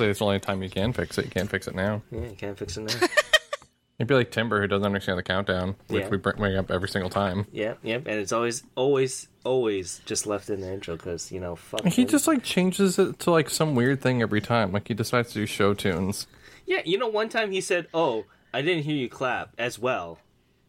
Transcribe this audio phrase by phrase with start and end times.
[0.00, 1.24] I'll it's the only time you can fix it.
[1.26, 2.02] You can't fix it now.
[2.10, 3.06] Yeah, I can't fix it now.
[3.98, 6.08] It'd be like Timber, who doesn't understand the countdown, which Yeah.
[6.08, 7.46] we bring up every single time.
[7.52, 11.54] yeah, yeah, and it's always, always, always just left in the intro because you know,
[11.54, 11.84] fuck.
[11.84, 12.08] He him.
[12.08, 14.72] just like changes it to like some weird thing every time.
[14.72, 16.26] Like he decides to do show tunes.
[16.64, 20.18] Yeah, you know, one time he said, "Oh, I didn't hear you clap" as well,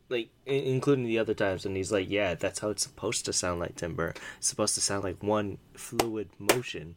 [0.09, 3.61] like including the other times, and he's like, "Yeah, that's how it's supposed to sound
[3.61, 4.13] like timber.
[4.39, 6.95] It's supposed to sound like one fluid motion."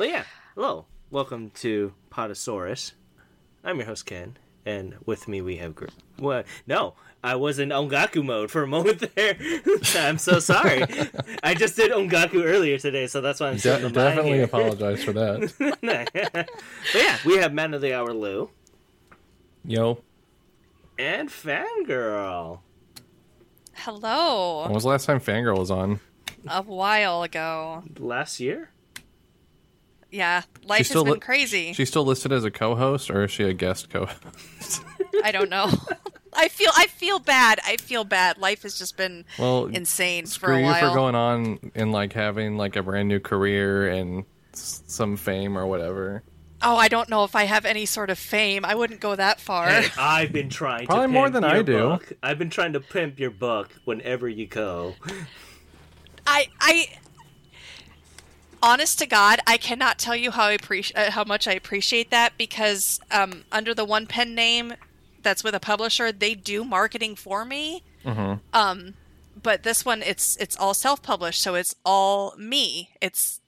[0.00, 2.92] But yeah, hello, welcome to Podosaurus.
[3.62, 6.46] I'm your host Ken, and with me we have Gr- what?
[6.66, 9.36] No, I was in Ongaku mode for a moment there.
[9.96, 10.84] I'm so sorry.
[11.42, 14.08] I just did Ongaku earlier today, so that's why I'm De- sitting in the mind
[14.16, 14.44] definitely here.
[14.44, 15.76] apologize for that.
[16.32, 16.48] but
[16.94, 18.48] yeah, we have Man of the Hour Lou
[19.66, 20.00] Yo,
[20.98, 22.60] and Fangirl.
[23.74, 24.62] Hello.
[24.64, 26.00] when was the last time Fangirl was on?
[26.48, 27.84] A while ago.
[27.98, 28.70] Last year?
[30.10, 31.72] Yeah, life has been li- crazy.
[31.72, 34.82] She's still listed as a co-host, or is she a guest co-host?
[35.24, 35.70] I don't know.
[36.32, 37.58] I feel I feel bad.
[37.66, 38.38] I feel bad.
[38.38, 40.88] Life has just been Well, insane for Screw a you while.
[40.90, 45.58] for going on and like having like a brand new career and s- some fame
[45.58, 46.22] or whatever.
[46.62, 48.64] oh, I don't know if I have any sort of fame.
[48.64, 49.66] I wouldn't go that far.
[49.98, 51.78] I've been trying Probably to more than your I do.
[51.88, 52.12] book.
[52.22, 54.94] I've been trying to pimp your book whenever you go.
[56.26, 56.86] I I
[58.62, 62.10] honest to God, I cannot tell you how I appreciate uh, how much I appreciate
[62.10, 64.74] that because um, under the one pen name
[65.22, 67.82] that's with a publisher, they do marketing for me.
[68.52, 68.94] Um,
[69.42, 72.90] but this one, it's it's all self published, so it's all me.
[73.00, 73.40] It's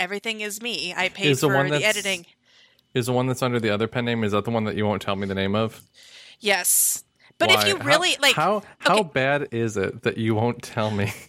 [0.00, 0.94] everything is me.
[0.96, 2.26] I paid Is the for one the editing.
[2.94, 4.24] Is the one that's under the other pen name?
[4.24, 5.82] Is that the one that you won't tell me the name of?
[6.40, 7.04] Yes,
[7.38, 7.60] but Why?
[7.62, 9.10] if you How- really like, how how okay.
[9.12, 11.12] bad is it that you won't tell me?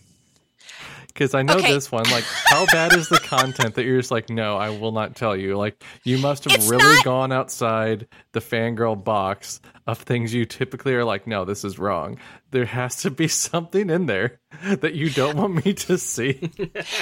[1.19, 1.74] Because I know Okay.
[1.74, 2.09] this one.
[2.09, 5.35] Like, how bad is the content that you're just like, no, I will not tell
[5.35, 5.57] you.
[5.57, 10.46] Like, you must have It's really not- gone outside the fangirl box of things you
[10.46, 12.19] typically are like, no, this is wrong.
[12.52, 16.52] There has to be something in there that you don't want me to see.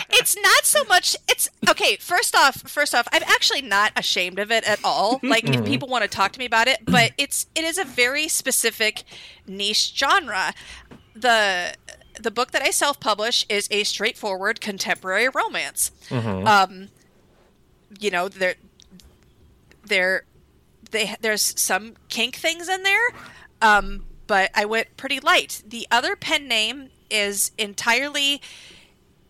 [0.10, 4.52] it's not so much it's okay first off first off i'm actually not ashamed of
[4.52, 5.64] it at all like if mm-hmm.
[5.64, 9.04] people want to talk to me about it but it's it is a very specific
[9.48, 10.54] niche genre
[11.16, 11.74] the
[12.22, 15.92] the book that i self-publish is a straightforward contemporary romance
[16.46, 16.90] um
[18.00, 18.56] you know there
[19.86, 20.24] there
[20.92, 23.10] they there's some kink things in there
[23.62, 28.42] um but i went pretty light the other pen name is entirely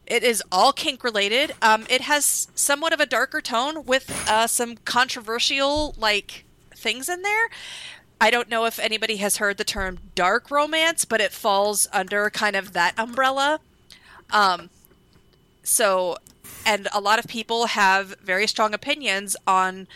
[0.08, 1.54] it is all kink related.
[1.62, 7.24] Um, it has somewhat of a darker tone with uh, some controversial like things in
[7.24, 7.50] there.
[8.20, 12.30] I don't know if anybody has heard the term dark romance, but it falls under
[12.30, 13.60] kind of that umbrella.
[14.32, 14.70] Um,
[15.64, 16.18] so,
[16.66, 19.88] and a lot of people have very strong opinions on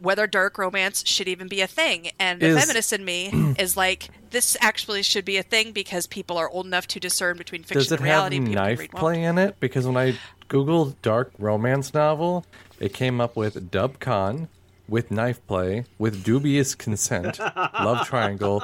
[0.00, 2.10] whether dark romance should even be a thing.
[2.18, 6.38] And the feminist in me is like, this actually should be a thing because people
[6.38, 8.36] are old enough to discern between fiction Does it and reality.
[8.36, 9.60] have people knife play in it?
[9.60, 12.44] Because when I googled dark romance novel,
[12.78, 14.48] it came up with Dub Con,
[14.90, 18.62] with knife play, with dubious consent, love triangle,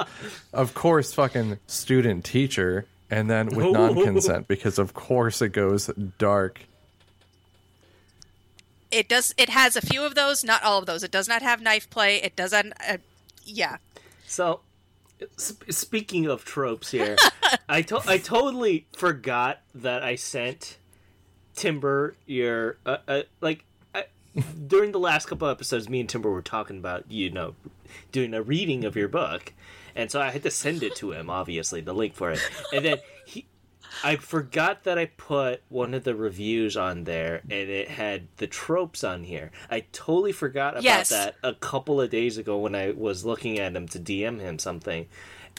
[0.53, 5.87] of course, fucking student teacher, and then with non consent because of course it goes
[6.19, 6.61] dark.
[8.91, 11.03] it does it has a few of those not all of those.
[11.03, 12.17] It does not have knife play.
[12.21, 12.97] It doesn't uh,
[13.43, 13.77] yeah.
[14.25, 14.59] So,
[15.39, 17.15] sp- speaking of tropes here,
[17.69, 20.77] I to- I totally forgot that I sent
[21.55, 23.66] Timber your uh, uh, like I,
[24.67, 27.55] during the last couple episodes, me and Timber were talking about you know
[28.11, 29.53] doing a reading of your book,
[29.95, 32.39] and so I had to send it to him, obviously the link for it,
[32.73, 33.45] and then he.
[34.03, 38.45] I forgot that I put one of the reviews on there and it had the
[38.45, 39.49] tropes on here.
[39.71, 41.09] I totally forgot about Yes.
[41.09, 44.59] that a couple of days ago when I was looking at him to DM him
[44.59, 45.07] something.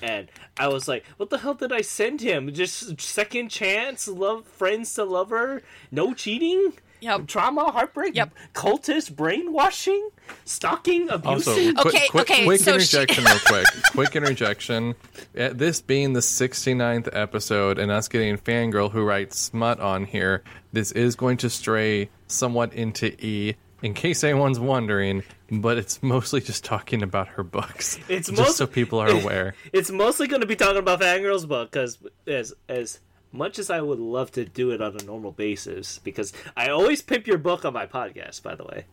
[0.02, 2.52] And I was like, what the hell did I send him?
[2.52, 6.74] Just second chance, love friends to lover, no cheating?
[7.00, 7.26] Yep.
[7.26, 8.34] Trauma, heartbreak, Yep.
[8.54, 10.10] cultist, brainwashing,
[10.44, 11.46] stalking, abuse.
[11.48, 11.74] Also, abusing.
[11.76, 13.66] quick, Okay, quick, okay, quick so she- interjection, real quick.
[13.92, 14.94] Quick interjection.
[15.38, 20.42] Uh, This being the 69th episode and us getting Fangirl who writes smut on here,
[20.72, 26.40] this is going to stray somewhat into E, in case anyone's wondering, but it's mostly
[26.40, 27.98] just talking about her books.
[28.08, 29.54] It's just most- so people are aware.
[29.72, 32.98] It's mostly going to be talking about Fangirl's book because, as as
[33.32, 37.02] much as I would love to do it on a normal basis, because I always
[37.02, 38.84] pimp your book on my podcast, by the way.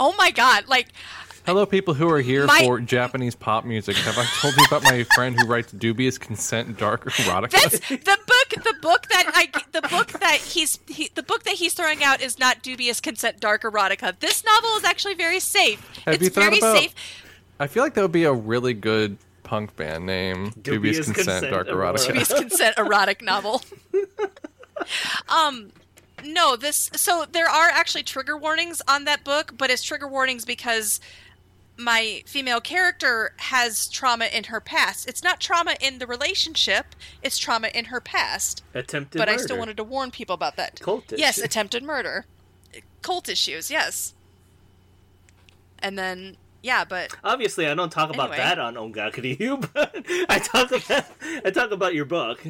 [0.00, 0.68] Oh my god!
[0.68, 0.88] Like,
[1.44, 3.96] Hello, people who are here My- for Japanese pop music.
[3.96, 7.50] Have I told you about my friend who writes dubious consent dark erotica?
[7.50, 7.96] that's the
[8.26, 8.64] book.
[8.64, 12.20] The book that I, the book that he's, he, the book that he's throwing out
[12.20, 14.18] is not dubious consent dark erotica.
[14.20, 15.80] This novel is actually very safe.
[16.04, 16.94] Have it's you thought very about- safe.
[17.58, 19.16] I feel like that would be a really good
[19.48, 20.50] punk band name.
[20.60, 21.94] Dubious, Dubious consent, Consent dark Erotica.
[21.94, 22.06] erotica.
[22.08, 23.62] dubious consent erotic novel.
[25.28, 25.70] um,
[26.24, 26.90] no, this.
[26.94, 31.00] So there are actually trigger warnings on that book, but it's trigger warnings because
[31.78, 35.08] my female character has trauma in her past.
[35.08, 38.62] It's not trauma in the relationship; it's trauma in her past.
[38.74, 40.78] Attempted but I still wanted to warn people about that.
[40.80, 41.44] Cult Yes, issue.
[41.46, 42.26] attempted murder,
[43.00, 43.70] cult issues.
[43.70, 44.12] Yes.
[45.78, 48.38] And then yeah, but Obviously, I don't talk about Anyway.
[48.38, 51.04] that on Ongakuryu, but I talk about
[51.44, 52.40] I talk about your book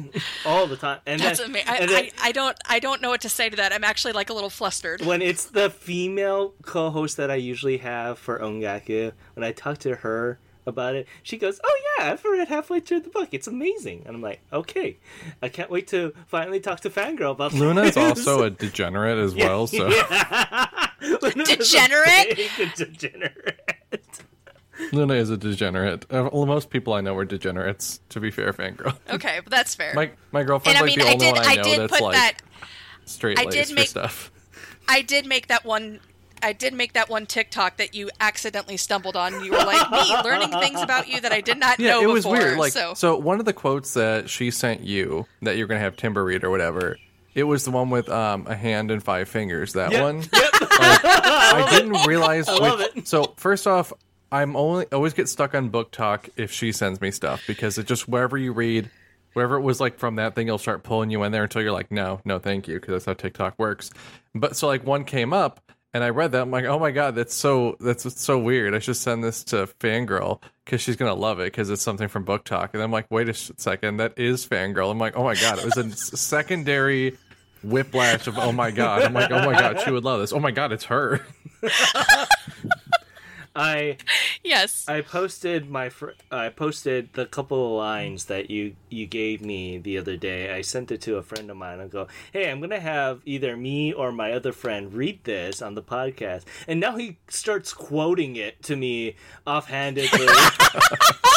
[0.45, 0.99] all the time.
[1.05, 1.69] And that's then, amazing.
[1.69, 3.71] I, then I, I don't I don't know what to say to that.
[3.73, 5.01] I'm actually like a little flustered.
[5.05, 9.95] when it's the female co-host that I usually have for Ongaku, when I talk to
[9.97, 13.29] her about it, she goes, "Oh yeah, I've read halfway through the book.
[13.31, 14.97] It's amazing." And I'm like, "Okay,
[15.41, 19.33] I can't wait to finally talk to Fangirl about Luna is also a degenerate as
[19.43, 19.87] well, so
[21.01, 22.39] Luna's a Degenerate?
[23.91, 24.23] Degenerate.
[24.93, 26.05] Luna is a degenerate.
[26.09, 27.99] Uh, well, most people I know are degenerates.
[28.09, 28.97] To be fair, fangirl.
[29.09, 29.93] Okay, but that's fair.
[29.93, 31.63] My my and girlfriend's I like mean, the I only did one I I know
[31.63, 32.33] did that's put like that
[33.05, 34.31] straight I did make- stuff.
[34.87, 35.99] I did make that one.
[36.41, 39.43] I did make that one TikTok that you accidentally stumbled on.
[39.43, 42.07] You were like me learning things about you that I did not Yeah, know it
[42.07, 42.37] was before.
[42.39, 42.57] weird.
[42.57, 45.97] Like, so, so one of the quotes that she sent you that you're gonna have
[45.97, 46.97] Timber read or whatever.
[47.35, 49.73] It was the one with um, a hand and five fingers.
[49.73, 50.17] That Yep, one.
[50.17, 50.29] Yep.
[50.33, 52.47] I didn't realize.
[52.49, 53.07] I love which- it.
[53.07, 53.93] So first off,
[54.31, 58.07] I'm only always get stuck on BookTok if she sends me stuff because it just
[58.07, 58.89] wherever you read,
[59.33, 61.71] wherever it was like from that thing, it'll start pulling you in there until you're
[61.71, 63.89] like, no, no, thank you, because that's how TikTok works.
[64.35, 65.61] But so like one came up
[65.93, 68.75] and I read that, I'm like, oh my god, that's so that's so weird.
[68.75, 72.25] I should send this to Fangirl because she's gonna love it because it's something from
[72.25, 72.69] BookTok.
[72.73, 74.91] And I'm like, wait a second, that is Fangirl.
[74.91, 77.17] I'm like, oh my god, it was a secondary
[77.63, 79.03] whiplash of oh my god.
[79.03, 80.31] I'm like, oh my god, she would love this.
[80.31, 81.25] Oh my god, it's her.
[83.59, 83.97] I
[84.41, 89.41] yes, I posted my fr- I posted the couple of lines that you you gave
[89.41, 90.53] me the other day.
[90.53, 91.81] I sent it to a friend of mine.
[91.81, 95.75] I go, "Hey, I'm gonna have either me or my other friend read this on
[95.75, 99.15] the podcast." And now he starts quoting it to me
[99.45, 100.27] offhandedly.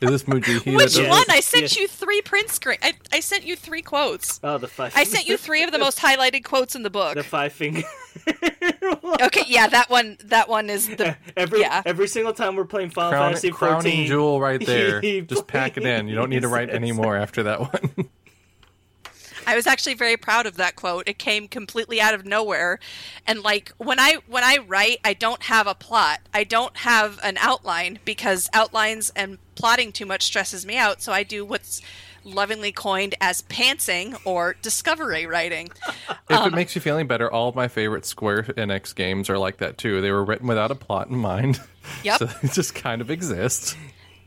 [0.00, 0.76] Is this Mujihi?
[0.76, 1.24] which one?
[1.26, 1.28] this?
[1.28, 1.76] I sent yes.
[1.76, 2.78] you three print screen.
[2.82, 4.38] I, I sent you three quotes.
[4.44, 4.92] oh, the five.
[4.94, 7.16] I sent you three of the most highlighted quotes in the book.
[7.16, 7.82] the five finger.
[9.20, 10.16] Okay, yeah, that one.
[10.24, 11.82] That one is the every yeah.
[11.84, 15.00] every single time we're playing Final Crown, Fantasy crowning 14, jewel right there.
[15.22, 16.08] Just pack it in.
[16.08, 18.10] You don't need to write plays any more after that one.
[19.46, 21.08] I was actually very proud of that quote.
[21.08, 22.78] It came completely out of nowhere.
[23.26, 26.20] And like when I when I write, I don't have a plot.
[26.34, 31.12] I don't have an outline because outlines and plotting too much stresses me out, so
[31.12, 31.80] I do what's
[32.34, 35.68] lovingly coined as pantsing or discovery writing.
[35.88, 39.28] if Um, it makes you feel any better, all of my favorite Square Enix games
[39.30, 40.00] are like that too.
[40.00, 41.60] They were written without a plot in mind.
[42.04, 42.18] Yep.
[42.18, 43.74] so it just kind of exists.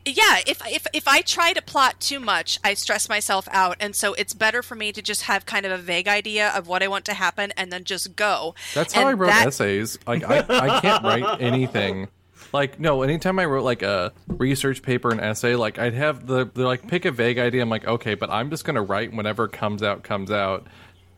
[0.04, 3.94] yeah if, if if i try to plot too much i stress myself out and
[3.94, 6.82] so it's better for me to just have kind of a vague idea of what
[6.82, 10.00] i want to happen and then just go That's how And I wrote that- essays.
[10.04, 12.08] Like I, I can't write anything.
[12.52, 16.50] Like no, anytime I wrote like a research paper, an essay, like I'd have the
[16.52, 17.62] they're like pick a vague idea.
[17.62, 20.66] I'm like, okay, but I'm just gonna write whenever comes out, comes out,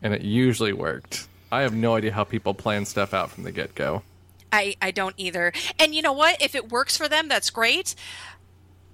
[0.01, 1.27] and it usually worked.
[1.51, 4.03] I have no idea how people plan stuff out from the get go.
[4.51, 5.51] I, I don't either.
[5.79, 6.41] And you know what?
[6.41, 7.95] If it works for them, that's great.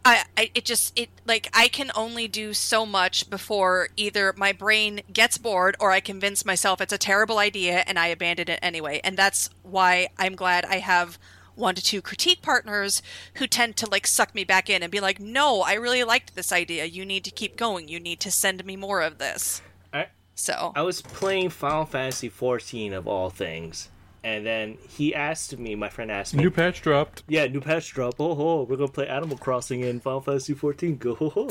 [0.04, 4.52] I, I it just it like I can only do so much before either my
[4.52, 8.60] brain gets bored or I convince myself it's a terrible idea and I abandon it
[8.64, 9.00] anyway.
[9.04, 11.20] And that's why I'm glad I have
[11.62, 13.02] one to two critique partners
[13.36, 16.36] who tend to like suck me back in and be like, "No, I really liked
[16.36, 16.86] this idea.
[16.86, 17.88] You need to keep going.
[17.88, 19.62] You need to send me more of this."
[19.94, 23.90] I, So, I was playing Final Fantasy 14 of all things,
[24.24, 25.76] and then he asked me.
[25.76, 27.24] My friend asked me, New patch dropped.
[27.28, 28.16] "Yeah, new patch drop.
[28.20, 30.98] Oh ho, we're gonna play Animal Crossing in Final Fantasy 14.
[30.98, 31.50] Go ho ho."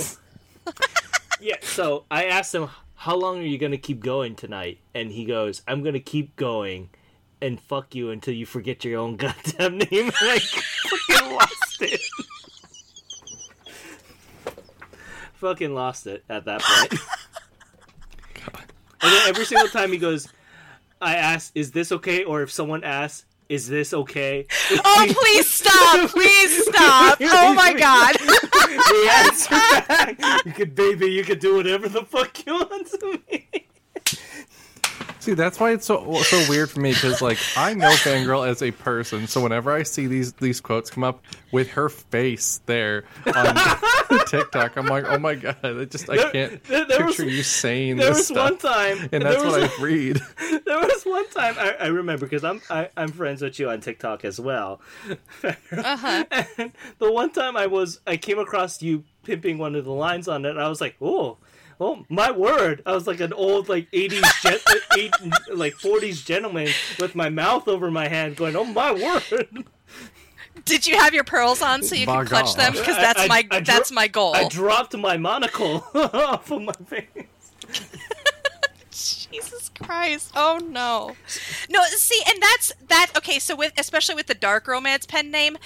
[1.41, 1.57] yeah.
[1.63, 5.63] So I asked him, "How long are you gonna keep going tonight?" And he goes,
[5.69, 6.91] "I'm gonna keep going."
[7.43, 10.11] And fuck you until you forget your own goddamn name.
[10.21, 12.01] I fucking lost it.
[15.35, 17.01] fucking lost it at that point.
[19.03, 20.29] And then every single time he goes,
[21.01, 22.23] I ask, is this okay?
[22.25, 24.47] Or if someone asks, is this okay?
[24.71, 26.11] oh please stop!
[26.11, 27.19] Please stop!
[27.21, 28.15] Oh my god!
[28.17, 30.45] the answer back.
[30.45, 33.49] You could, baby, you could do whatever the fuck you want to me.
[35.21, 38.63] See, that's why it's so so weird for me because like I know Fangirl as
[38.63, 41.23] a person, so whenever I see these these quotes come up
[41.53, 43.55] with her face there on
[44.27, 47.43] TikTok, I'm like, oh my god, I just I can't there- there picture was- you
[47.43, 48.05] saying this.
[48.07, 50.23] There this was one time, and there that's was, what I read.
[50.65, 53.81] there was one time I, I remember because I'm I, I'm friends with you on
[53.81, 54.81] TikTok as well.
[55.45, 56.25] Uh-huh.
[56.59, 60.29] And the one time I was I came across you pimping one of the lines
[60.29, 61.37] on it, and I was like, oh.
[61.81, 62.83] Oh my word!
[62.85, 64.59] I was like an old like eighties, gen-
[64.99, 65.13] eight,
[65.53, 66.69] like forties gentleman
[66.99, 69.65] with my mouth over my hand, going, "Oh my word!"
[70.67, 72.73] Did you have your pearls on so you My could clutch them?
[72.75, 72.81] gosh.
[72.81, 74.35] Because I- that's I- my I dro- that's my goal.
[74.37, 77.07] I dropped my monocle off of my face.
[79.31, 80.33] Jesus Christ!
[80.37, 81.17] Oh no,
[81.71, 81.83] no.
[81.85, 83.13] See, and that's that.
[83.17, 85.57] Okay, so with especially with the dark romance pen name,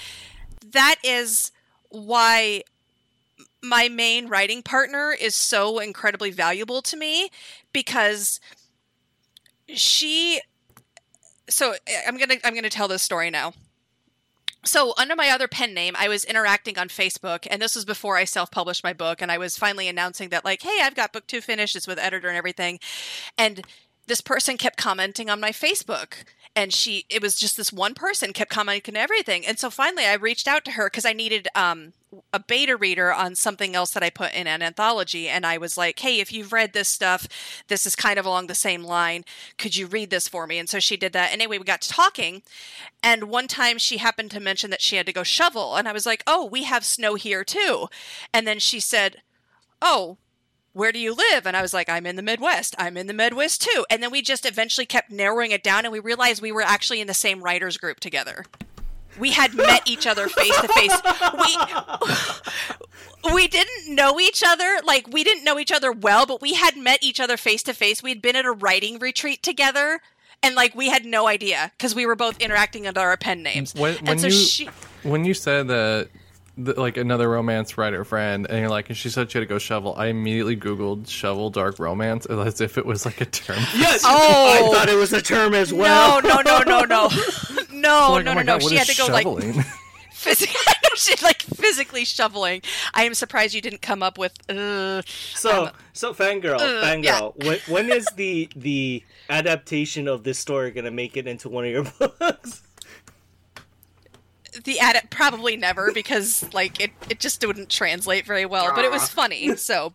[0.71, 1.51] that is
[1.89, 2.63] why
[3.67, 7.29] my main writing partner is so incredibly valuable to me
[7.73, 8.39] because
[9.67, 10.41] she.
[11.49, 13.53] So eh, I'm gonna I'm gonna tell this story now.
[14.65, 18.17] So, under my other pen name, I was interacting on Facebook, and this was before
[18.17, 19.21] I self published my book.
[19.21, 21.99] And I was finally announcing that, like, hey, I've got book two finished, it's with
[21.99, 22.79] editor and everything.
[23.37, 23.61] And
[24.07, 26.23] this person kept commenting on my Facebook.
[26.55, 29.45] And she, it was just this one person kept commenting everything.
[29.45, 31.91] And so finally, I reached out to her because I needed um,
[32.31, 35.27] a beta reader on something else that I put in an anthology.
[35.27, 37.27] And I was like, hey, if you've read this stuff,
[37.67, 39.25] this is kind of along the same line.
[39.57, 40.57] Could you read this for me?
[40.57, 41.31] And so she did that.
[41.33, 42.41] And anyway, we got to talking.
[43.03, 45.75] And one time she happened to mention that she had to go shovel.
[45.75, 47.87] And I was like, oh, we have snow here too.
[48.33, 49.21] And then she said,
[49.81, 50.17] oh,
[50.75, 51.47] where do you live?
[51.47, 52.75] And I was like, I'm in the Midwest.
[52.77, 53.85] I'm in the Midwest too.
[53.89, 56.99] And then we just eventually kept narrowing it down and we realized we were actually
[56.99, 58.45] in the same writers group together.
[59.17, 61.01] We had met each other face to face.
[63.23, 66.55] We we didn't know each other, like we didn't know each other well, but we
[66.55, 68.03] had met each other face to face.
[68.03, 70.01] We had been at a writing retreat together
[70.43, 73.73] and like we had no idea because we were both interacting under our pen names.
[73.73, 74.69] When, when and so you she
[75.03, 76.09] when you said that,
[76.57, 79.45] that, like another romance writer friend, and you're like, and she said she had to
[79.45, 79.93] go shovel.
[79.97, 83.57] I immediately googled shovel dark romance as if it was like a term.
[83.75, 84.69] Yes, Oh.
[84.71, 86.21] I thought it was a term as well.
[86.21, 87.09] No, no, no, no, no.
[87.75, 88.59] No, Like, no, oh no, my no.
[88.59, 89.63] She had to go like shoveling?
[90.11, 90.55] physically,
[90.95, 92.61] she like physically shoveling.
[92.95, 94.33] I am surprised you didn't come up with.
[94.49, 97.35] Uh, So, so fangirl, Uh, fangirl.
[97.45, 101.71] When, when is the the adaptation of this story gonna make it into one of
[101.71, 102.63] your books?
[104.65, 108.91] The edit probably never because like it, it just wouldn't translate very well but it
[108.91, 109.93] was funny so.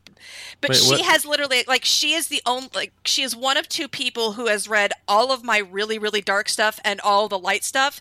[0.60, 3.56] But Wait, she what- has literally like she is the only like she is one
[3.56, 7.28] of two people who has read all of my really really dark stuff and all
[7.28, 8.00] the light stuff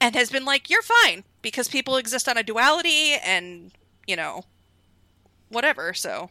[0.00, 3.72] and has been like you're fine because people exist on a duality and
[4.06, 4.44] you know
[5.48, 6.30] whatever so.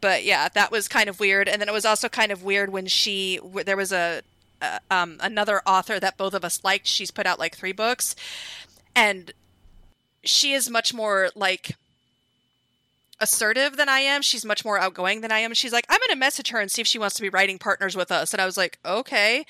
[0.00, 2.70] But yeah that was kind of weird and then it was also kind of weird
[2.70, 4.22] when she there was a
[4.60, 8.14] uh, um, another author that both of us liked she's put out like three books
[8.94, 9.32] and
[10.24, 11.76] she is much more like
[13.20, 14.22] assertive than I am.
[14.22, 15.54] She's much more outgoing than I am.
[15.54, 17.58] She's like, I'm going to message her and see if she wants to be writing
[17.58, 18.32] partners with us.
[18.32, 19.44] And I was like, okay,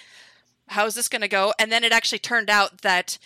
[0.69, 1.53] how's this going to go?
[1.59, 3.19] And then it actually turned out that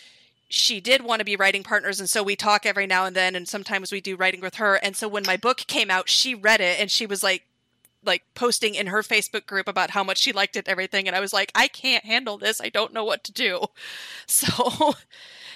[0.49, 1.99] she did want to be writing partners.
[1.99, 3.35] And so we talk every now and then.
[3.35, 4.77] And sometimes we do writing with her.
[4.77, 7.45] And so when my book came out, she read it and she was like,
[8.05, 11.07] like posting in her Facebook group about how much she liked it and everything.
[11.07, 12.61] And I was like, I can't handle this.
[12.61, 13.67] I don't know what to do.
[14.27, 14.95] So,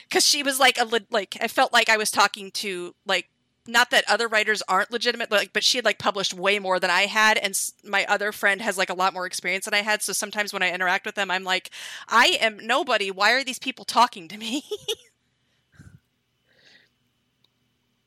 [0.09, 3.29] because she was like a like I felt like I was talking to like
[3.69, 6.79] not that other writers aren't legitimate, but like but she had like published way more
[6.79, 9.83] than I had, and my other friend has like a lot more experience than I
[9.83, 10.03] had.
[10.03, 11.71] So sometimes when I interact with them, I'm like,
[12.09, 13.11] I am nobody.
[13.11, 14.63] Why are these people talking to me?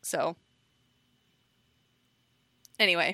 [0.02, 0.36] so
[2.80, 3.14] anyway,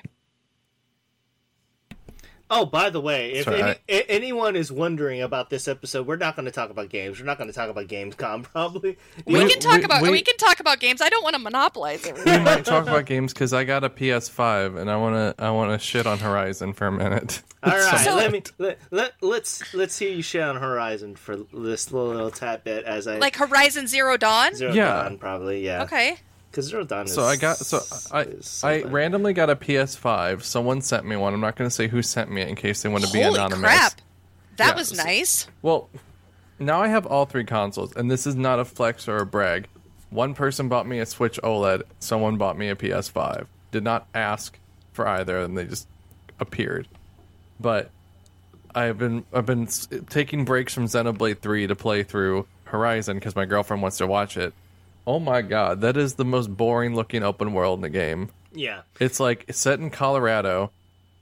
[2.48, 6.06] Oh, by the way, if Sorry, any, I- a- anyone is wondering about this episode,
[6.06, 7.18] we're not going to talk about games.
[7.18, 8.96] We're not going to talk about Gamescom, probably.
[9.24, 11.00] we, We- can talk we- about we, we- can talk about games.
[11.02, 12.14] I don't want to monopolize it.
[12.16, 15.78] we might talk about games because I got a PS5 and I wanna I wanna
[15.78, 17.42] shit on Horizon for a minute.
[17.64, 21.36] All right, So- let me let, let let's let's hear you shit on Horizon for
[21.52, 24.54] this little, little tad bit as I like Horizon Zero Dawn.
[24.54, 25.02] Zero Yeah.
[25.02, 26.16] Dawn probably yeah Okay.
[26.56, 30.42] Because Zero Dawn is So I got so I is I randomly got a PS5.
[30.42, 31.34] Someone sent me one.
[31.34, 33.20] I'm not going to say who sent me it in case they want to be
[33.20, 33.60] Holy anonymous.
[33.70, 33.92] crap!
[34.56, 35.48] That Yeah, was so- nice.
[35.60, 35.90] Well,
[36.58, 39.68] now I have all three consoles, and this is not a flex or a brag.
[40.08, 41.82] One person bought me a Switch OLED.
[41.98, 43.46] Someone bought me a PS5.
[43.70, 44.58] Did not ask
[44.94, 45.86] for either, and they just
[46.40, 46.88] appeared.
[47.60, 47.90] But
[48.74, 49.66] I've been I've been
[50.08, 54.36] taking breaks from Xenoblade 3 to play through Horizon because my girlfriend wants to watch
[54.38, 54.54] it.
[55.06, 58.30] Oh my god, that is the most boring looking open world in the game.
[58.52, 58.82] Yeah.
[59.00, 60.70] It's like it's set in Colorado.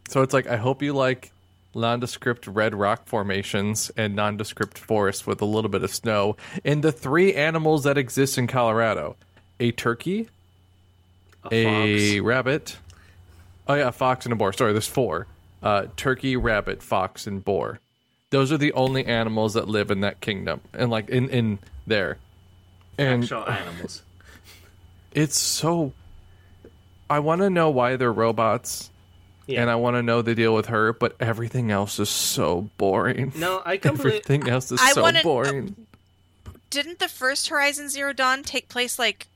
[0.09, 1.33] So it's like I hope you like
[1.75, 6.93] nondescript red rock formations and nondescript forests with a little bit of snow and the
[6.93, 9.17] three animals that exist in Colorado.
[9.61, 10.29] A turkey,
[11.51, 12.21] A, a fox.
[12.25, 12.77] rabbit.
[13.69, 14.53] Oh yeah, a fox and a boar.
[14.53, 15.27] Sorry, there's four.
[15.63, 17.81] Uh, turkey, rabbit, fox, and boar.
[18.31, 22.19] Those are the only animals that live in that kingdom, and like in in there.
[22.99, 24.03] And actual animals.
[25.13, 25.93] it's so.
[27.11, 28.91] I want to know why they're robots,
[29.47, 29.61] Yeah.
[29.63, 33.33] and I want to know the deal with her, but everything else is so boring.
[33.37, 34.19] no, I completely.
[34.25, 35.77] everything else is I so wanna- boring.
[36.71, 39.29] Didn't the first Horizon Zero Dawn take place like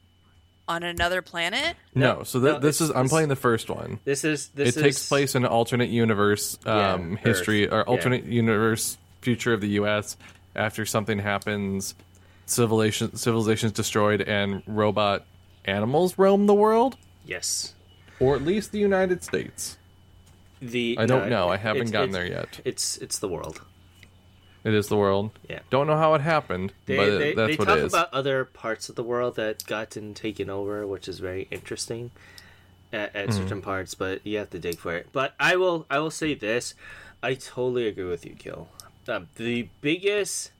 [0.66, 1.76] on another planet?
[1.94, 4.00] no, so th- no, this it's- is I'm this- playing the first one.
[4.04, 7.20] This is this it takes place in alternate universe Yeah, um, Earth.
[7.24, 7.82] history or Yeah.
[7.84, 10.16] alternate universe future of the U.S.
[10.56, 11.94] after something happens,
[12.50, 15.24] civilization civilization's destroyed and robot
[15.64, 17.74] animals roam the world, Yes.
[18.20, 19.76] or at least the United States.
[20.60, 21.48] The I don't no, know.
[21.50, 22.60] I haven't it's- gotten it's- there yet.
[22.64, 23.60] It's it's the world.
[24.64, 25.30] It is the world.
[25.48, 25.60] Yeah.
[25.70, 27.92] Don't know how it happened, They but they, that's they what talk it is.
[27.94, 32.10] about other parts of the world that gotten taken over, which is very interesting
[32.92, 33.38] at, at Mm-hmm.
[33.42, 33.94] certain parts.
[33.94, 35.06] But you have to dig for it.
[35.12, 36.74] But I will I will say this:
[37.22, 38.68] I totally agree with you, Kill.
[39.06, 40.50] Um, the biggest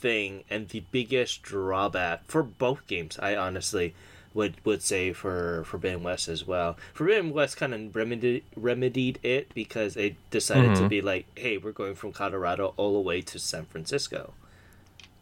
[0.00, 3.94] thing and the biggest drawback for both games, I honestly
[4.34, 6.76] would would say for Forbidden West as well.
[6.94, 10.82] Forbidden West kind of remedied remedied it because they decided Mm-hmm.
[10.84, 14.32] to be like, hey, we're going from Colorado all the way to San Francisco.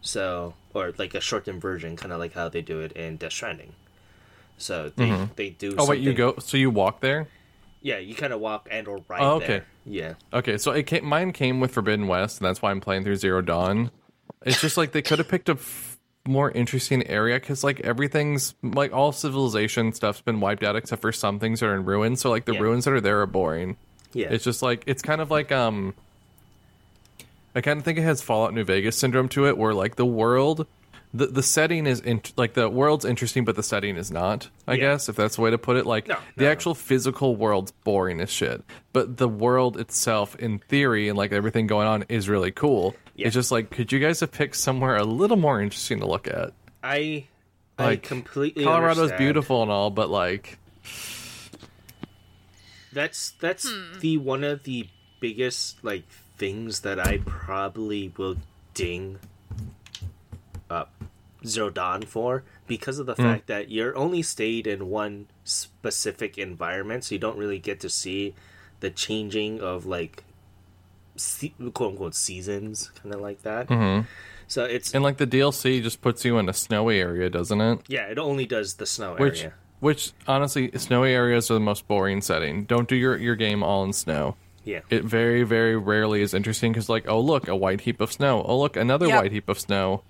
[0.00, 3.32] So, or like a shortened version, kind of like how they do it in Death
[3.32, 3.72] Stranding.
[4.58, 5.74] So they they do.
[5.78, 6.34] oh wait, you go.
[6.38, 7.28] So you walk there?
[7.82, 9.46] Yeah, you kind of walk and or ride Oh, okay.
[9.46, 9.66] there.
[9.84, 13.04] Yeah, Okay, so it came, mine came with Forbidden West, and that's why I'm playing
[13.04, 13.90] through Zero Dawn.
[14.46, 18.54] It's just like they could have picked a f- more interesting area because like everything's
[18.62, 22.20] like all civilization stuff's been wiped out except for some things that are in ruins.
[22.22, 22.60] So like the Yeah.
[22.60, 23.76] ruins that are there are boring.
[24.14, 24.28] yeah.
[24.30, 25.92] It's just like it's kind of like um
[27.54, 30.06] I kind of think it has Fallout New Vegas syndrome to it where like the
[30.06, 30.66] world
[31.16, 34.74] the the setting is in, like the world's interesting but the setting is not, I
[34.74, 34.80] Yeah.
[34.92, 35.86] guess, if that's the way to put it.
[35.86, 36.52] Like No, the no, no.
[36.52, 38.62] actual physical world's boring as shit.
[38.92, 42.94] But the world itself in theory and like everything going on is really cool.
[43.14, 43.26] Yeah.
[43.28, 46.26] It's just like could you guys have picked somewhere a little more interesting to look
[46.28, 46.52] at?
[46.82, 47.26] I
[47.78, 49.18] I Like completely Colorado's understand.
[49.18, 50.58] beautiful and all, but like
[52.92, 53.98] That's that's hmm.
[54.00, 54.88] the one of the
[55.20, 56.04] biggest like
[56.38, 58.36] things that I probably will
[58.74, 59.20] ding up
[61.48, 67.04] Zero Dawn for because of the fact that you're only stayed in one specific environment,
[67.04, 68.34] so you don't really get to see
[68.80, 70.24] the changing of like
[71.16, 73.68] se- quote unquote seasons, kind of like that.
[73.68, 74.06] Mm-hmm.
[74.48, 77.80] So it's and like the DLC just puts you in a snowy area, doesn't it?
[77.88, 79.54] yeah, it only does the snow Which, area.
[79.80, 82.64] which honestly, snowy areas are the most boring setting.
[82.64, 84.36] Don't do your, your game all in snow.
[84.64, 88.10] Yeah, It very, very rarely is interesting because, like, oh look, a white heap of
[88.12, 88.42] snow.
[88.44, 89.22] Oh look, another Yep.
[89.22, 90.02] white heap of snow.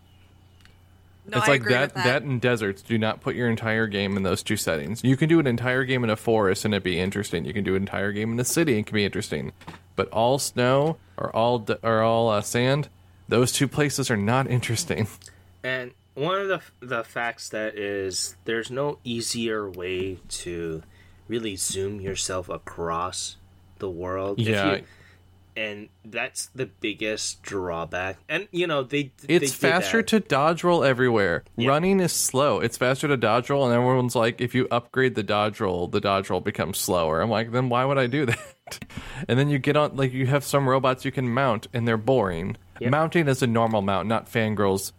[1.28, 2.04] No, it's I like agree that, with that.
[2.04, 2.22] that.
[2.22, 2.82] in deserts.
[2.82, 5.02] Do not put your entire game in those two settings.
[5.02, 7.44] You can do an entire game in a forest and it be interesting.
[7.44, 9.52] You can do an entire game in a city and it can be interesting.
[9.96, 12.88] But all snow or all d- or all uh, sand,
[13.28, 15.08] those two places are not interesting.
[15.64, 20.82] And one of the the facts that is there's no easier way to
[21.26, 23.36] really zoom yourself across
[23.80, 24.38] the world.
[24.40, 24.76] if Yeah.
[24.76, 24.84] you-
[25.56, 28.18] and that's the biggest drawback.
[28.28, 30.06] And you know they It's they faster that.
[30.08, 31.44] to dodge roll everywhere.
[31.56, 31.68] Yeah.
[31.70, 32.60] Running is slow.
[32.60, 36.00] It's faster to dodge roll, and everyone's like, if you upgrade the dodge roll, the
[36.00, 37.20] dodge roll becomes slower.
[37.20, 38.38] I'm like, then why would I do that?
[39.28, 41.96] and then you get on, like, you have some robots you can mount, and they're
[41.96, 42.56] boring.
[42.80, 42.90] Yep.
[42.90, 44.92] Mounting is a normal mount, not fangirls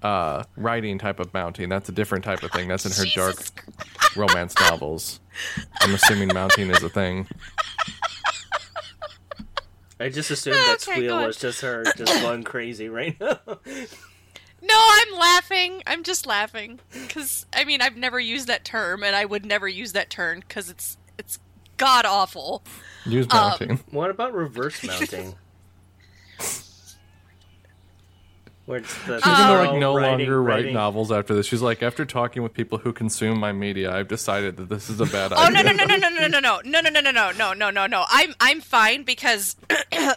[0.00, 3.64] uh riding type of mounting that's a different type of thing that's in her dark
[4.16, 5.18] romance novels
[5.80, 7.26] i'm assuming mounting is a thing
[10.00, 13.38] I just assumed that Okay, squeal was just her just going crazy right now.
[14.60, 15.82] No, I'm laughing.
[15.86, 19.68] I'm just laughing because I mean I've never used that term, and I would never
[19.68, 21.38] use that term because it's it's
[21.76, 22.64] god awful.
[23.06, 25.34] use Um, mounting what about reverse mounting?
[28.68, 31.46] Where it's the She's gonna like no riding- longer write riding- novels after this.
[31.46, 35.00] She's like, after talking with people who consume my media, I've decided that this is
[35.00, 35.46] a bad idea.
[35.46, 37.52] Oh no no no no no no no no no no no no no no
[37.54, 38.04] no no no.
[38.10, 39.56] I'm I'm fine because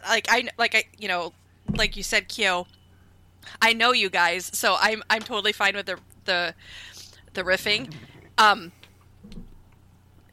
[0.10, 1.32] like I like I you know
[1.78, 2.68] like you said Kyo,
[3.62, 6.54] I know you guys, so I'm I'm totally fine with the the
[7.34, 7.94] the riffing.
[8.38, 8.74] Um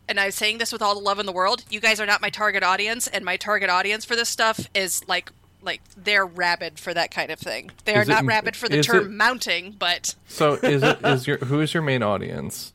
[0.08, 1.64] and I'm saying this with all the love in the world.
[1.70, 5.06] You guys are not my target audience, and my target audience for this stuff is
[5.06, 5.30] like
[5.62, 7.70] like they're rabid for that kind of thing.
[7.84, 11.26] They are it- not rabid for the term it- mounting, but So is it is
[11.28, 12.72] your who is your main audience?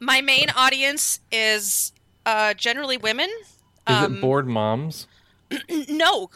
[0.00, 1.92] my main audience is
[2.26, 3.28] uh, generally women.
[3.88, 5.06] Is Um, it bored moms?
[5.88, 6.30] No,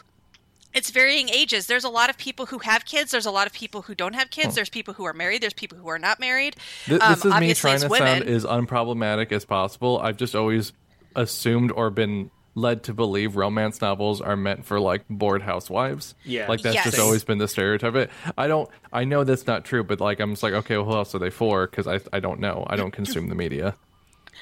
[0.73, 1.67] it's varying ages.
[1.67, 3.11] There's a lot of people who have kids.
[3.11, 4.55] There's a lot of people who don't have kids.
[4.55, 5.41] There's people who are married.
[5.41, 6.55] There's people who are not married.
[6.85, 8.19] Th- Um, this is me trying to women.
[8.19, 9.99] sound as unproblematic as possible.
[9.99, 10.71] I've just always
[11.15, 16.15] assumed or been led to believe romance novels are meant for like bored housewives.
[16.25, 16.47] Yeah.
[16.47, 17.95] like that's just always been the stereotype.
[17.95, 18.09] it.
[18.37, 18.69] I don't.
[18.91, 21.19] I know that's not true, but like I'm just like, okay, well, who else are
[21.19, 21.67] they for?
[21.67, 22.65] Because I I don't know.
[22.67, 23.75] I don't consume the media.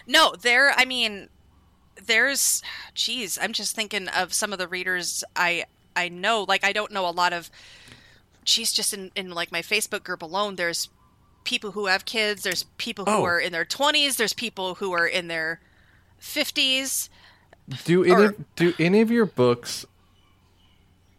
[0.06, 0.74] No, there.
[0.78, 1.28] I mean,
[2.06, 2.62] there's.
[2.94, 5.66] Geez, I'm just thinking of some of the readers I
[5.96, 6.46] I know.
[6.48, 7.50] Like, I don't know a lot of.
[8.44, 10.90] Geez, just in in like my Facebook group alone, there's
[11.46, 12.44] people who have kids.
[12.44, 13.24] There's people who Oh.
[13.26, 14.18] are in their 20s.
[14.18, 15.62] There's people who are in their
[16.22, 17.10] 50s.
[17.86, 19.86] Do any Or- do any of your books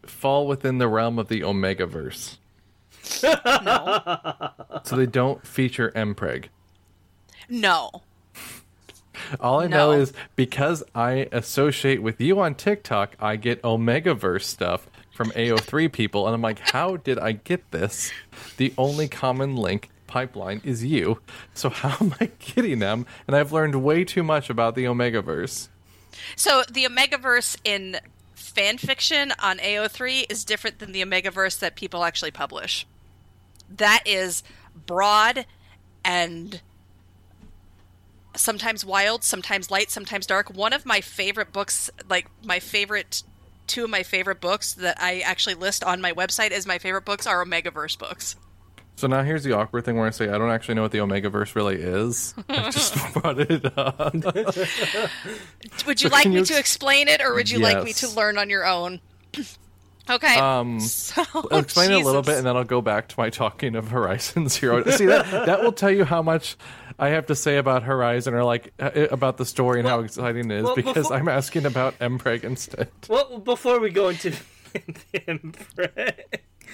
[0.05, 2.37] fall within the realm of the Omegaverse?
[3.23, 4.51] No,
[4.83, 6.45] So they don't feature Mpreg.
[7.49, 7.89] no.
[9.39, 14.87] All I know is because I associate with you on TikTok, I get Omegaverse stuff
[15.13, 18.11] from AO3 people, and I'm like, how did I get this?
[18.57, 21.19] The only common link pipeline is you.
[21.53, 23.05] So how am I getting them?
[23.27, 25.67] And I've learned way too much about the Omegaverse.
[26.35, 27.99] So the Omegaverse in
[28.35, 32.87] fan fiction on AO3 is different than the Omegaverse that people actually publish.
[33.69, 34.43] That is
[34.75, 35.45] broad
[36.03, 36.61] and
[38.35, 40.53] sometimes wild, sometimes light, sometimes dark.
[40.53, 43.23] One of my favorite books, like my favorite
[43.67, 47.05] two of my favorite books that I actually list on my website as my favorite
[47.05, 48.35] books are Omegaverse books.
[48.99, 50.97] So now here's the awkward thing where I say I don't actually know what the
[50.97, 52.33] Omegaverse really is.
[52.49, 54.13] I just brought it up.
[55.85, 58.09] Would you So like me you to explain it or would you like me to
[58.09, 58.99] learn on your own?
[60.09, 60.37] okay.
[60.37, 63.29] Um, so, I'll explain it a little bit, and then I'll go back to my
[63.29, 64.83] talking of Horizon Zero.
[64.89, 66.57] See that that will tell you how much
[66.99, 70.51] I have to say about Horizon, or like uh, about the story and how exciting
[70.51, 72.89] it is, well, because before- I'm asking about Mpreg instead.
[73.07, 74.33] Well, before we go into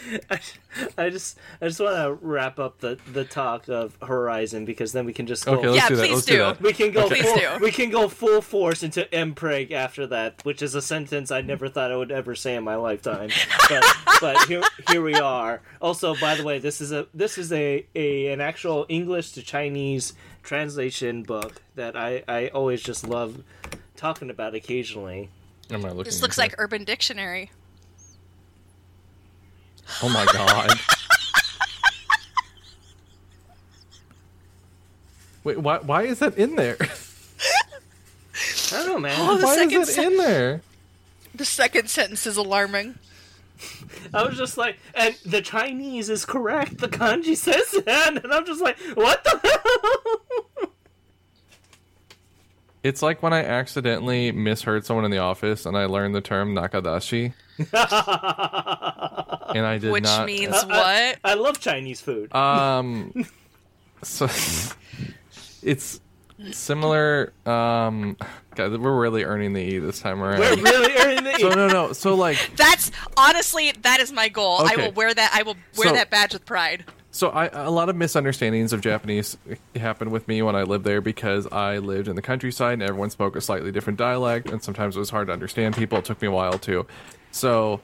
[0.29, 0.39] I,
[0.97, 5.05] I just I just want to wrap up the the talk of Horizon because then
[5.05, 5.53] we can just go.
[5.53, 6.01] Okay, let's Yeah, do that.
[6.03, 6.31] please Let's do.
[6.33, 6.61] do that.
[6.61, 7.49] we can go Please full, do.
[7.61, 11.67] we can go full force into Mpreg after that, which is a sentence I never
[11.69, 13.29] thought I would ever say in my lifetime.
[13.69, 13.83] But
[14.21, 15.61] but here here we are.
[15.81, 19.41] Also, by the way, this is a this is a, a an actual English to
[19.41, 23.43] Chinese translation book that I I always just love
[23.95, 25.29] talking about occasionally.
[25.71, 26.03] Am I looking?
[26.03, 26.43] This looks here?
[26.43, 27.49] like Urban Dictionary.
[30.01, 30.71] Oh my god!
[35.43, 35.77] Wait, why?
[35.79, 36.77] Why is that in there?
[36.81, 36.87] I
[38.83, 39.15] don't know, man.
[39.19, 40.61] Oh, the why second is it sen- in there?
[41.35, 42.95] The second sentence is alarming.
[44.13, 46.79] I was just like, and the Chinese is correct.
[46.79, 50.69] The kanji says that, and I'm just like, what the hell?
[52.83, 56.53] It's like when I accidentally misheard someone in the office, and I learned the term
[56.53, 57.69] nakadashi, and
[59.65, 60.25] I did Which not.
[60.25, 61.19] Which means Uh, what?
[61.23, 62.33] I love Chinese food.
[62.35, 63.25] Um,
[64.03, 64.27] so
[65.63, 66.01] it's
[66.51, 67.33] similar.
[67.45, 68.17] Um,
[68.55, 70.39] God, we're really earning the E this time around.
[70.39, 71.39] We're really earning the E.
[71.41, 71.93] So no, no.
[71.93, 74.57] So like, That's honestly that is my goal.
[74.61, 75.31] I will wear that.
[75.33, 76.85] I will wear So- that badge with pride.
[77.11, 79.37] so I a lot of misunderstandings of Japanese
[79.77, 83.09] happened with me when I lived there because I lived in the countryside and everyone
[83.09, 85.97] spoke a slightly different dialect, and sometimes it was hard to understand people.
[85.99, 86.85] It took me a while too.
[87.35, 87.81] So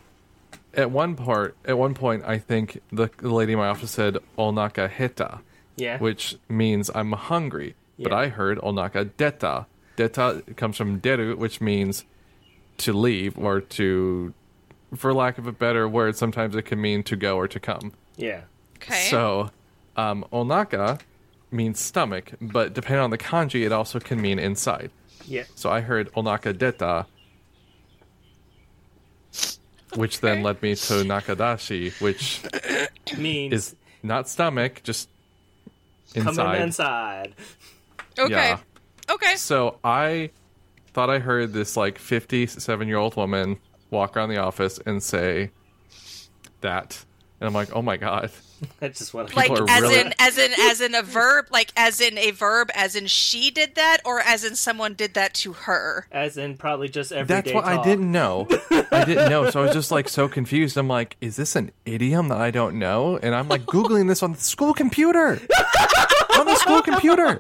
[0.74, 4.18] at one part, at one point, I think the, the lady in my office said
[4.38, 5.42] "onaka heta,"
[5.76, 5.98] yeah.
[6.00, 7.76] which means I'm hungry.
[8.00, 9.66] But I heard onaka deta.
[9.98, 12.06] Deta comes from deru, which means
[12.78, 14.34] to leave or to,
[14.96, 17.92] for lack of a better word, sometimes it can mean to go or to come.
[18.18, 18.42] yeah.
[18.78, 19.08] Okay.
[19.12, 19.52] So,
[19.96, 21.00] um, onaka
[21.52, 24.90] means stomach, but depending on the kanji, it also can mean inside.
[25.28, 25.44] Yeah.
[25.54, 27.06] So I heard onaka deta,
[29.96, 32.42] which then led me to nakadashi, which
[33.18, 35.10] Means is not stomach, just
[36.14, 36.62] coming inside.
[36.62, 37.36] inside.
[38.20, 38.32] okay.
[38.32, 38.60] yeah.
[39.10, 39.36] Okay.
[39.36, 40.32] So I
[40.94, 43.58] thought I heard this like 57 year old woman
[43.90, 45.52] walk around the office and say
[46.62, 47.06] that.
[47.42, 48.30] And I'm like, oh my God.
[48.84, 51.74] I just want to Like as really- in as in as in a verb, like
[51.76, 55.34] as in a verb, as in she did that, or as in someone did that
[55.34, 56.06] to her.
[56.12, 58.48] as in probably just everyday That's what I didn't know.
[58.92, 59.50] I didn't know.
[59.50, 60.78] So I was just like so confused.
[60.78, 63.18] I'm like, is this an idiom that I don't know?
[63.18, 65.42] And I'm like Googling this on the school computer.
[66.38, 67.40] on the school computer.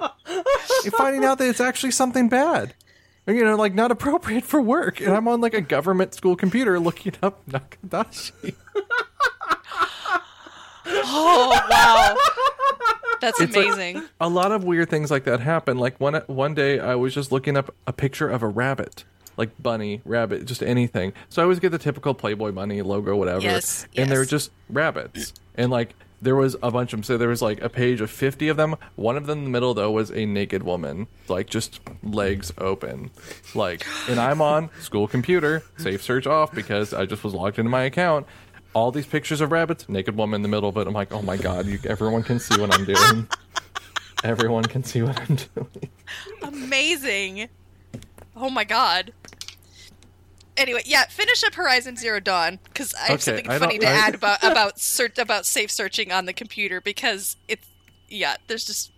[0.83, 2.73] You're finding out that it's actually something bad.
[3.27, 4.99] you know, like not appropriate for work.
[4.99, 8.55] And I'm on like a government school computer looking up Nakadashi.
[10.93, 12.15] Oh wow,
[13.19, 14.03] that's It's like- amazing.
[14.19, 15.77] a lot of weird things like that happen.
[15.77, 19.03] Like one one day, I was just looking up a picture of a rabbit,
[19.37, 21.13] like bunny, rabbit, just anything.
[21.29, 23.41] So I always get the typical Playboy bunny logo, whatever.
[23.41, 27.03] Yes, And they're just rabbits, and like there was a bunch of them.
[27.03, 28.75] So there was like a page of fifty of them.
[28.95, 33.09] One of them in the middle though was a naked woman, like just legs open,
[33.55, 33.85] like.
[34.07, 37.83] And I'm on school computer, safe search off because I just was logged into my
[37.83, 38.27] account.
[38.73, 40.87] All these pictures of rabbits, naked woman in the middle of it.
[40.87, 43.27] I'm like, oh my god, you, everyone can see what I'm doing.
[44.23, 45.89] Everyone can see what I'm doing.
[46.43, 47.49] Amazing.
[48.35, 49.13] Oh my god.
[50.57, 53.87] Anyway, yeah, finish up Horizon Zero Dawn because I have Okay, something I funny to
[53.87, 57.67] I- add about about search about safe searching on the computer because it's
[58.09, 58.91] yeah, there's just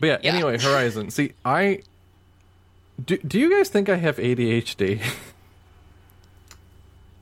[0.00, 0.32] But yeah, Yeah.
[0.34, 1.10] anyway, Horizon.
[1.10, 1.80] See, I
[3.02, 3.16] do.
[3.18, 5.00] Do you guys think I have ADHD?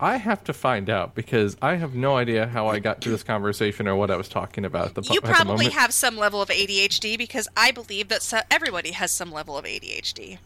[0.03, 3.23] I have to find out because I have no idea how I got to this
[3.23, 4.89] conversation or what I was talking about.
[4.89, 8.09] At the, po- you at the probably have some level of ADHD because I believe
[8.09, 10.39] that so, everybody has some level of ADHD.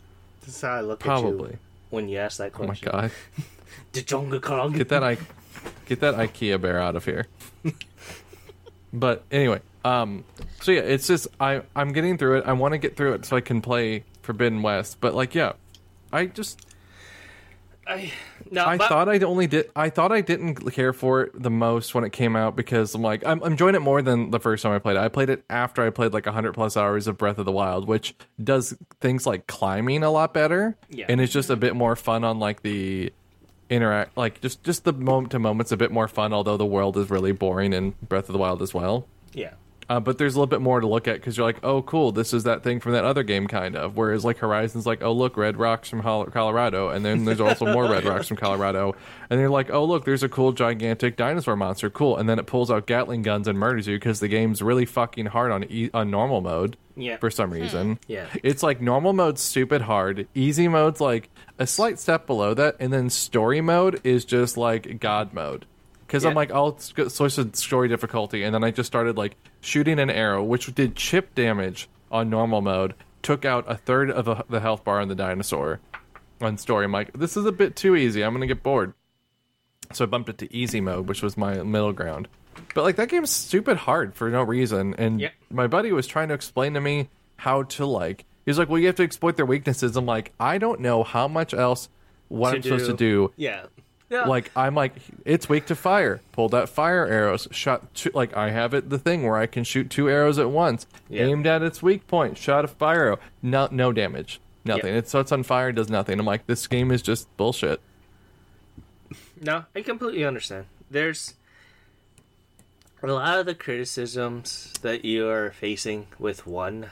[0.43, 1.53] That's how I look at Probably.
[1.53, 2.91] you when you ask that question.
[2.91, 3.45] Oh my question.
[3.95, 4.41] god!
[4.43, 4.77] Djungelskog.
[4.77, 5.17] Get that I
[5.87, 7.27] get that IKEA bear out of here.
[8.93, 10.25] but anyway, um,
[10.61, 12.45] so yeah, it's just I I'm getting through it.
[12.47, 14.99] I want to get through it so I can play Forbidden West.
[15.01, 15.53] But like, yeah,
[16.13, 16.61] I just
[17.89, 18.13] I,
[18.51, 19.71] no, I but- thought I only did.
[19.77, 23.03] I thought I didn't care for it the most when it came out because I'm
[23.03, 25.01] like I'm, I'm enjoying it more than the first time I played it.
[25.01, 27.87] I played it after I played like 100 plus hours of Breath of the Wild,
[27.87, 31.07] which does things like climbing a lot better, Yeah.
[31.09, 33.13] and it's just a bit more fun on like the
[33.71, 36.33] interact, like just just the moment to moments a bit more fun.
[36.33, 39.07] Although the world is really boring in Breath of the Wild as well.
[39.33, 39.53] yeah.
[39.89, 42.11] Uh, but there's a little bit more to look at because you're like, oh, cool,
[42.11, 43.97] this is that thing from that other game, kind of.
[43.97, 47.73] Whereas like Horizon's like, oh, look, red rocks from Hol- Colorado, and then there's also
[47.73, 48.97] more red rocks from Colorado,
[49.31, 52.47] and you're like, oh, look, there's a cool gigantic dinosaur monster, cool, and then it
[52.47, 55.91] pulls out Gatling guns and murders you because the game's really fucking hard on e-
[55.95, 56.77] on normal mode.
[56.99, 57.19] Yeah.
[57.19, 57.99] For some reason.
[58.07, 58.27] Yeah.
[58.43, 62.91] It's like normal mode's stupid hard, easy mode's like a slight step below that, and
[62.93, 65.67] then story mode is just like God mode.
[66.07, 69.99] Because I'm like, I'll switch the story difficulty, and then I just started like shooting
[69.99, 74.45] an arrow, which did chip damage on normal mode, took out a third of the,
[74.49, 75.81] the health bar on the dinosaur
[76.41, 76.85] on story.
[76.85, 78.23] I'm like, this is a bit too easy.
[78.23, 78.95] I'm gonna get bored.
[79.93, 82.29] So I bumped it to easy mode, which was my middle ground.
[82.75, 84.95] But like that game's stupid hard for no reason.
[84.99, 85.31] And Yeah.
[85.51, 88.25] my buddy was trying to explain to me how to like.
[88.45, 89.97] He's like, well, you have to exploit their weaknesses.
[89.97, 91.89] I'm like, I don't know how much else
[92.29, 93.67] what I'm supposed to do Yeah.
[94.09, 94.25] Yeah.
[94.27, 94.93] like I'm like
[95.25, 96.21] it's weak to fire.
[96.33, 97.49] Pulled out fire arrows.
[97.51, 100.51] Shot two, like I have it the thing where I can shoot two arrows at
[100.51, 100.87] once.
[101.09, 101.25] Yeah.
[101.25, 102.39] Aimed at its weak point.
[102.39, 103.19] Shot a fire arrow.
[103.43, 104.41] No no damage.
[104.65, 104.93] Nothing.
[104.93, 104.99] Yeah.
[104.99, 105.73] It's so on fire.
[105.73, 106.21] Does nothing.
[106.21, 107.81] I'm like this game is just bullshit.
[109.41, 110.67] No, I completely understand.
[110.91, 111.35] There's
[113.03, 116.87] a lot of the criticisms that you are facing with one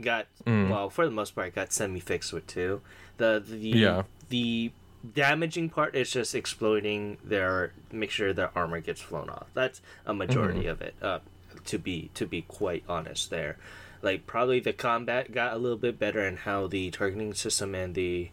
[0.00, 0.70] got Mm.
[0.70, 2.80] well for the most part got semi fixed with two.
[3.16, 4.02] The the Yeah.
[4.28, 4.70] the
[5.14, 9.46] damaging part is just exploiting their make sure their armor gets flown off.
[9.54, 10.68] That's a majority Mm-hmm.
[10.70, 10.94] of it.
[11.00, 11.18] Uh,
[11.66, 13.56] to be to be quite honest, there,
[14.02, 17.94] like probably the combat got a little bit better and how the targeting system and
[17.94, 18.30] the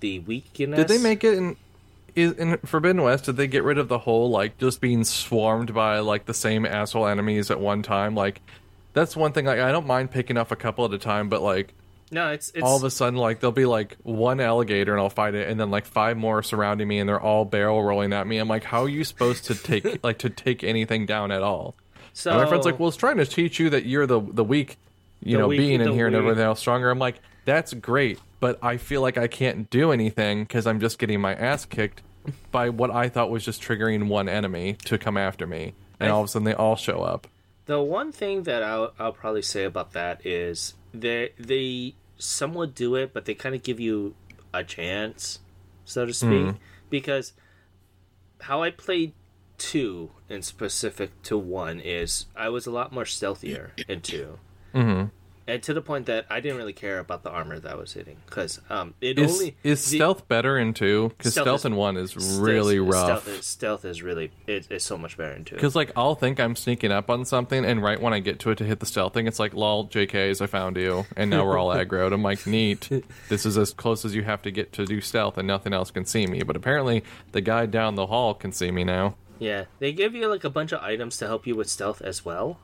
[0.00, 0.76] the weakness.
[0.76, 1.56] Did they make it in
[2.16, 3.24] in Forbidden West?
[3.26, 6.66] Did they get rid of the whole like just being swarmed by like the same
[6.66, 8.14] asshole enemies at one time?
[8.14, 8.40] Like
[8.92, 9.44] that's one thing.
[9.46, 11.72] Like I don't mind picking off a couple at a time, but like
[12.10, 15.10] No, it's it's all of a sudden like there'll be like one alligator and I'll
[15.10, 18.26] fight it and then like five more surrounding me and they're all barrel rolling at
[18.26, 18.38] me.
[18.38, 21.76] I'm like, how are you supposed to take like to take anything down at all?
[22.12, 24.42] so And my friend's like, well, it's trying to teach you that you're the the
[24.44, 24.76] weak,
[25.22, 26.90] you The know, weak- being in the here and everything else stronger.
[26.90, 30.98] I'm like, that's great, but I feel like I can't do anything because I'm just
[30.98, 32.02] getting my ass kicked
[32.50, 36.12] by what I thought was just triggering one enemy to come after me, and I-
[36.12, 37.28] all of a sudden they all show up.
[37.66, 42.94] The one thing that I'll I'll probably say about that is they they somewhat do
[42.94, 44.14] it, but they kind of give you
[44.52, 45.40] a chance,
[45.84, 46.56] so to speak,
[46.88, 47.32] because
[48.42, 49.12] how I played
[49.58, 54.38] two in specific to one is I was a lot more stealthier in 2
[54.74, 55.08] mm-hmm.
[55.50, 57.92] And to the point that I didn't really care about the armor that I was
[57.92, 61.10] hitting because um it Is only is the- stealth better in two?
[61.16, 63.04] Because Stealth stealth is- in one is stealth- really rough.
[63.24, 65.56] Stealth is, stealth is really it, it's so much better in two.
[65.56, 68.50] Because like I'll think I'm sneaking up on something, and right when I get to
[68.50, 71.44] it to hit the stealth thing, it's like, "Lol, JK's, I found you," and now
[71.44, 72.12] we're all aggroed.
[72.12, 72.88] I'm like, "Neat,
[73.28, 75.90] this is as close as you have to get to do stealth, and nothing else
[75.90, 79.16] can see me." But apparently, the guy down the hall can see me now.
[79.38, 82.24] Yeah, they give you like a bunch of items to help you with stealth as
[82.24, 82.58] well.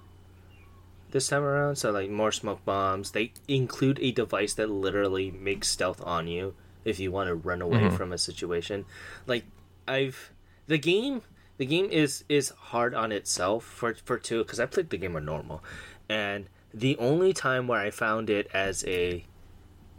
[1.16, 1.76] This time around.
[1.76, 3.12] So like more smoke bombs.
[3.12, 7.62] They include a device that literally makes stealth on you if you want to run
[7.62, 7.96] away mm-hmm.
[7.96, 8.84] from a situation.
[9.26, 9.44] Like
[9.88, 10.30] I've
[10.66, 11.22] the game
[11.56, 15.16] the game is is hard on itself for for two because I played the game
[15.16, 15.64] on normal,
[16.08, 19.24] and the only time where I found it as a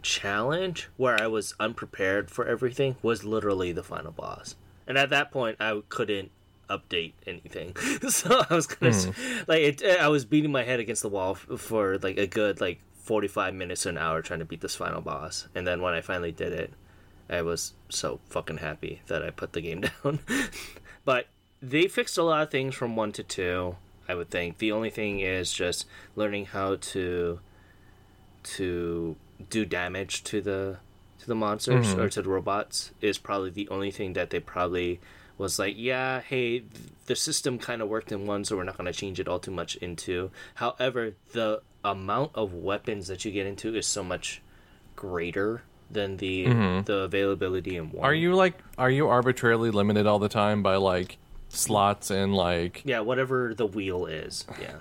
[0.02, 4.54] challenge where I was unprepared for everything was literally the final boss.
[4.86, 6.30] And at that point, I couldn't
[6.68, 7.74] update anything,
[8.08, 9.10] so I was gonna s hmm.
[9.46, 9.82] like it.
[9.82, 13.28] Uh, I was beating my head against the wall for like a good like forty
[13.28, 15.48] five minutes to an hour trying to beat this final boss.
[15.54, 16.72] And then when I finally did it,
[17.30, 20.20] I was so fucking happy that I put the game down.
[21.04, 21.26] but
[21.60, 23.76] they fixed a lot of things from one to two.
[24.08, 27.40] I would think the only thing is just learning how to
[28.42, 29.16] to
[29.50, 30.78] do damage to the
[31.18, 32.00] to the monsters mm-hmm.
[32.00, 35.00] or to the robots is probably the only thing that they probably
[35.38, 36.64] was like, yeah, hey,
[37.06, 39.38] the system kind of worked in one, so we're not going to change it all
[39.38, 40.30] too much into.
[40.56, 44.42] However, the amount of weapons that you get into is so much
[44.96, 46.82] greater than the mm-hmm.
[46.82, 48.04] the availability in one.
[48.04, 51.16] Are you like are you arbitrarily limited all the time by like
[51.48, 54.44] slots and like Yeah, whatever the wheel is.
[54.60, 54.76] Yeah.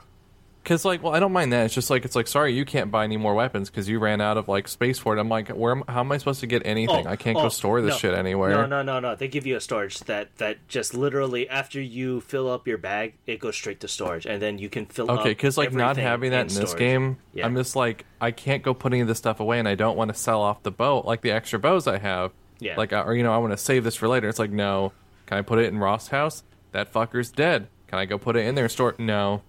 [0.68, 1.64] Because like, well, I don't mind that.
[1.64, 4.20] It's just like it's like, sorry, you can't buy any more weapons because you ran
[4.20, 5.20] out of like space for it.
[5.20, 5.72] I'm like, where?
[5.72, 7.08] am- How am I supposed to get anything?
[7.08, 7.98] Oh, I can't oh, go store this no.
[7.98, 8.50] shit anywhere.
[8.50, 9.16] No, no, no, no.
[9.16, 13.14] They give you a storage that that just literally after you fill up your bag,
[13.26, 15.10] it goes straight to storage, and then you can fill.
[15.10, 17.46] Up Okay, because like not having that in, this game, Yeah.
[17.46, 19.96] I'm just like, I can't go put any of this stuff away, and I don't
[19.96, 22.34] want to sell off the bow, like the extra bows I have.
[22.60, 22.76] Yeah.
[22.76, 24.28] Like, or you know, I want to save this for later.
[24.28, 24.92] It's like, no.
[25.28, 26.44] Can I put it in Ross' house?
[26.74, 27.70] That fucker's dead.
[27.88, 28.90] Can I go put it in there store?
[28.90, 29.00] it?
[29.00, 29.44] No.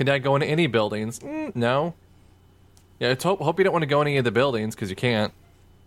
[0.00, 1.18] Can I go into any buildings?
[1.18, 1.92] Mm, no.
[3.00, 4.88] Yeah, it's hope hope you don't want to go in any of the buildings because
[4.88, 5.34] you can't.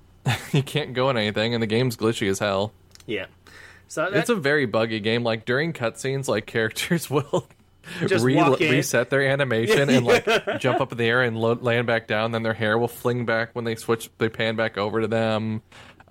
[0.52, 2.73] you can't go in anything, and the game's glitchy as hell.
[3.08, 3.26] Yeah.
[3.88, 5.23] So that, It's a very buggy game.
[5.23, 7.47] Like during cutscenes, like characters will
[8.06, 10.28] Just re- reset their animation and like
[10.60, 12.34] jump up in the air and lo- land back down.
[12.34, 14.12] Then their hair will fling back when they switch.
[14.19, 15.63] They pan back over to them.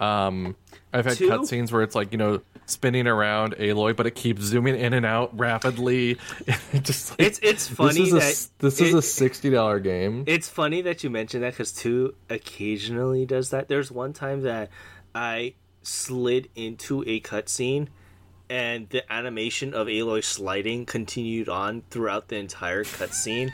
[0.03, 0.57] Um,
[0.93, 1.29] I've had Two?
[1.31, 5.05] cutscenes where it's like you know spinning around Aloy, but it keeps zooming in and
[5.07, 6.19] out rapidly.
[6.83, 9.51] Just like, it's it's funny this is a, that s- this is it- a sixty
[9.51, 10.25] dollar game.
[10.27, 13.69] It's funny that you mentioned that because two occasionally does that.
[13.69, 14.71] There's one time that
[15.15, 17.89] I slid into a cutscene,
[18.51, 23.51] and the animation of Aloy sliding continued on throughout the entire cutscene.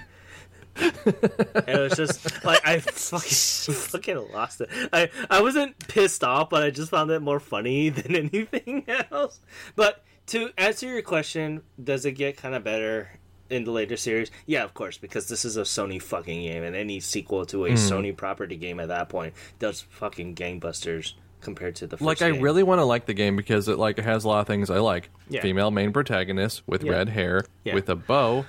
[0.78, 4.68] And it was just like I fucking fucking lost it.
[4.92, 9.40] I I wasn't pissed off, but I just found it more funny than anything else.
[9.76, 13.10] But to answer your question, does it get kind of better
[13.50, 14.30] in the later series?
[14.46, 17.70] Yeah, of course, because this is a Sony fucking game, and any sequel to a
[17.70, 17.76] hmm.
[17.76, 22.28] Sony property game at that point does fucking gangbusters compared to the first like I
[22.28, 24.70] really want to like the game because it like it has a lot of things
[24.70, 25.08] I like.
[25.28, 25.40] Yeah.
[25.40, 26.92] Female main protagonist with Yeah.
[26.92, 27.74] red hair Yeah.
[27.74, 28.44] with a bow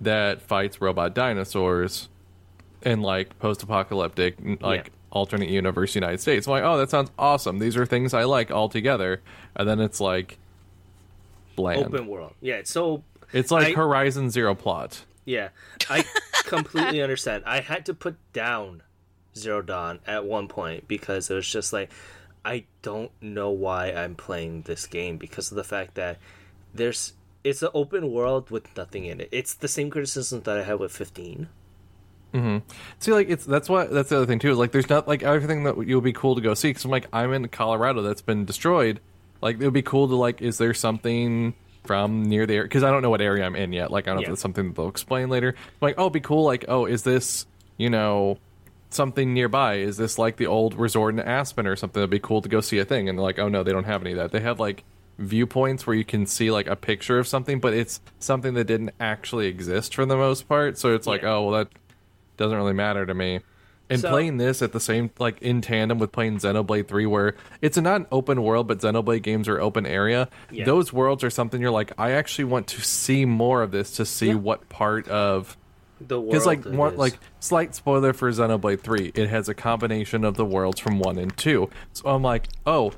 [0.00, 2.08] that fights robot dinosaurs
[2.82, 4.92] in like post-apocalyptic like Yeah.
[5.10, 6.46] alternate universe United States.
[6.46, 7.58] I'm like, oh, that sounds awesome.
[7.58, 9.20] These are things I like all together.
[9.54, 10.38] And then it's like
[11.56, 11.84] bland.
[11.86, 12.32] open world.
[12.40, 15.04] Yeah, it's so It's like I- Horizon Zero plot.
[15.26, 15.50] Yeah,
[15.88, 16.04] I
[16.46, 17.44] completely understand.
[17.46, 18.82] I had to put down
[19.36, 21.90] Zero Dawn at one point because it was just like
[22.44, 26.18] I don't know why I'm playing this game because of the fact that
[26.74, 27.12] there's
[27.44, 29.28] it's an open world with nothing in it.
[29.32, 31.48] It's the same criticism that I had with 15.
[32.32, 32.58] hmm
[32.98, 34.50] See, like it's that's what that's the other thing too.
[34.50, 36.70] Is like there's not like everything that you'll be cool to go see.
[36.70, 39.00] Because I'm like I'm in Colorado that's been destroyed.
[39.42, 40.42] Like it would be cool to like.
[40.42, 42.62] Is there something from near there?
[42.62, 43.90] Because I don't know what area I'm in yet.
[43.90, 45.54] Like I don't know if it's something that they'll explain later.
[45.56, 46.44] I'm like oh, it'd be cool.
[46.44, 47.46] Like oh, is this
[47.78, 48.38] you know
[48.90, 49.76] something nearby?
[49.76, 52.00] Is this like the old resort in Aspen or something?
[52.00, 53.08] It'd be cool to go see a thing.
[53.08, 54.30] And they're like oh no, they don't have any of that.
[54.30, 54.84] They have like
[55.20, 58.90] viewpoints where you can see like a picture of something, but it's something that didn't
[58.98, 60.78] actually exist for the most part.
[60.78, 61.34] So it's like Yeah.
[61.34, 61.68] oh well that
[62.36, 63.40] doesn't really matter to me.
[63.90, 67.34] And So- playing this at the same like in tandem with playing Xenoblade 3 where
[67.60, 70.28] it's not an open world but Xenoblade games are open area.
[70.50, 70.64] Yeah.
[70.64, 74.06] Those worlds are something you're like I actually want to see more of this to
[74.06, 74.34] see Yeah.
[74.34, 75.56] what part of
[76.00, 80.24] The world because like one like slight spoiler for Xenoblade 3 it has a combination
[80.24, 81.68] of the worlds from 1 and 2.
[81.92, 82.92] So I'm like, "Oh,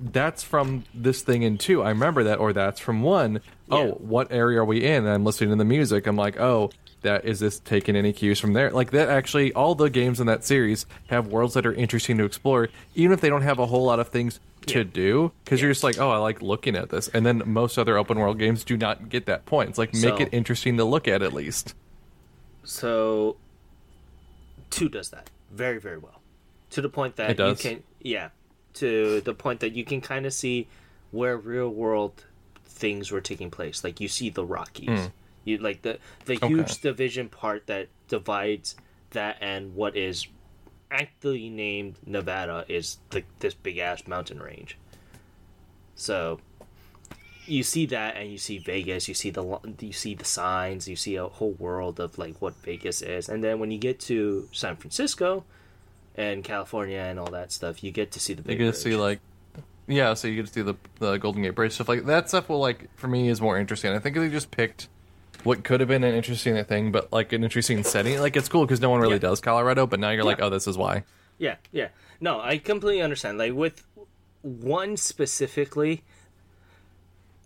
[0.00, 1.82] that's from this thing in 2.
[1.82, 3.40] I remember that or that's from 1.
[3.70, 3.90] Oh, Yeah.
[3.92, 6.06] what area are we in?" And I'm listening to the music.
[6.06, 6.70] I'm like, "Oh,
[7.02, 10.26] that is this taking any cues from there?" Like that actually all the games in
[10.26, 13.66] that series have worlds that are interesting to explore even if they don't have a
[13.66, 14.84] whole lot of things to Yeah.
[14.92, 17.96] do because you're just like, "Oh, I like looking at this." And then most other
[17.96, 19.70] open world games do not get that point.
[19.70, 21.74] It's like make So- it interesting to look at at least.
[22.64, 23.36] So,
[24.70, 26.20] two does that very very well,
[26.70, 27.64] to the point that It does?
[27.64, 28.28] you can yeah,
[28.74, 30.68] to the point that you can kind of see
[31.10, 32.24] where real world
[32.64, 33.84] things were taking place.
[33.84, 35.06] Like you see the Rockies, hmm.
[35.44, 38.76] You like the the huge division part that divides
[39.10, 40.26] that and what is
[40.90, 44.76] actually named Nevada is the, this big ass mountain range.
[45.94, 46.40] So
[47.46, 49.08] you see that, and you see Vegas.
[49.08, 50.88] You see the you see the signs.
[50.88, 53.98] You see a whole world of like what Vegas is, and then when you get
[54.00, 55.44] to San Francisco
[56.20, 58.58] and California and all that stuff, you get to see the You big.
[58.58, 59.20] get to see like,
[59.86, 62.48] yeah, so you get to see the the Golden Gate Bridge stuff like that stuff.
[62.48, 63.92] Will like for me is more interesting.
[63.92, 64.88] I think they just picked
[65.42, 68.20] what could have been an interesting thing, but like an interesting setting.
[68.20, 69.18] Like it's cool because no one really Yeah.
[69.20, 70.44] does Colorado, but now you're like, Yeah.
[70.46, 71.04] oh, this is why.
[71.38, 71.88] Yeah, yeah.
[72.20, 73.38] No, I completely understand.
[73.38, 73.82] Like with
[74.42, 76.02] one specifically,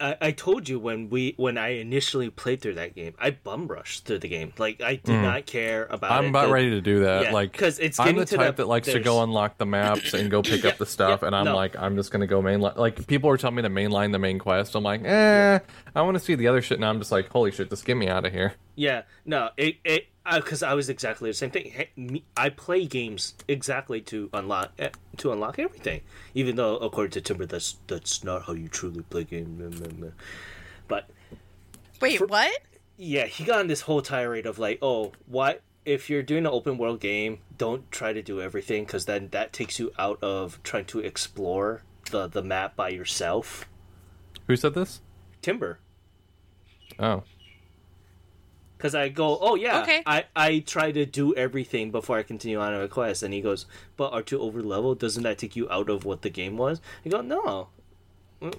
[0.01, 3.69] I, I told you when we when I initially played through that game, I bum
[3.69, 4.53] rushed through the game.
[4.59, 6.11] Like I did not care about.
[6.11, 6.15] Mm.
[6.19, 6.29] I'm it.
[6.31, 7.25] about ready to do that.
[7.25, 10.13] yeah, like, 'cause it's I'm the type the- that likes to go unlock the maps
[10.15, 11.55] and go pick up the stuff, yeah, and I'm no.
[11.55, 12.77] like, I'm just gonna go mainline.
[12.77, 14.75] Like, people are telling me to mainline the main quest.
[14.75, 15.59] I'm like, eh,
[15.95, 17.97] I want to see the other shit, and I'm just like, holy shit, just get
[17.97, 18.55] me out of here.
[18.77, 22.23] Yeah, no, it it Uh, because I was exactly the same thing.
[22.35, 26.01] I play games exactly to unlock eh, to unlock everything,
[26.35, 29.59] even though according to Timber, that's that's not how you truly play game.
[29.61, 30.13] Mm, mm, mm.
[30.89, 31.11] But
[32.01, 32.59] Wait, what?
[32.97, 36.53] yeah, he got on this whole tirade of like, oh, what if you're doing an
[36.53, 37.41] open world game?
[37.59, 41.83] Don't try to do everything because then that takes you out of trying to explore
[42.11, 43.69] the the map by yourself.
[44.47, 45.01] Who said this?
[45.43, 45.79] Timber,
[46.99, 47.25] Oh,
[48.85, 50.03] because I go, oh yeah, Okay.
[50.05, 53.65] I I try to do everything before I continue on a quest, and he goes,
[53.97, 54.95] but are to over level?
[54.95, 56.83] Doesn't that take you out of what the game was?
[57.03, 57.69] I go, no.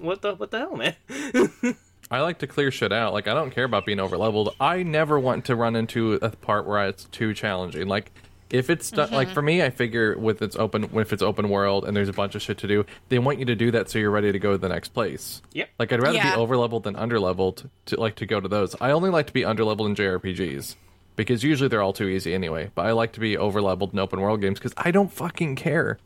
[0.00, 0.96] What the what the hell, man?
[2.10, 3.12] I like to clear shit out.
[3.12, 4.52] Like I don't care about being over leveled.
[4.58, 7.86] I never want to run into a part where it's too challenging.
[7.86, 8.10] Like
[8.50, 9.34] if it's stu- like mm-hmm.
[9.34, 12.34] for me, I figure with its open if it's open world and there's a bunch
[12.34, 14.52] of shit to do, they want you to do that so you're ready to go
[14.52, 15.42] to the next place.
[15.52, 15.70] Yep.
[15.78, 16.34] Like I'd rather Yeah.
[16.34, 18.76] be over leveled than under leveled to like to go to those.
[18.80, 20.76] I only like to be under leveled in JRPGs
[21.16, 22.70] because usually they're all too easy anyway.
[22.74, 25.56] But I like to be over leveled in open world games because I don't fucking
[25.56, 25.98] care.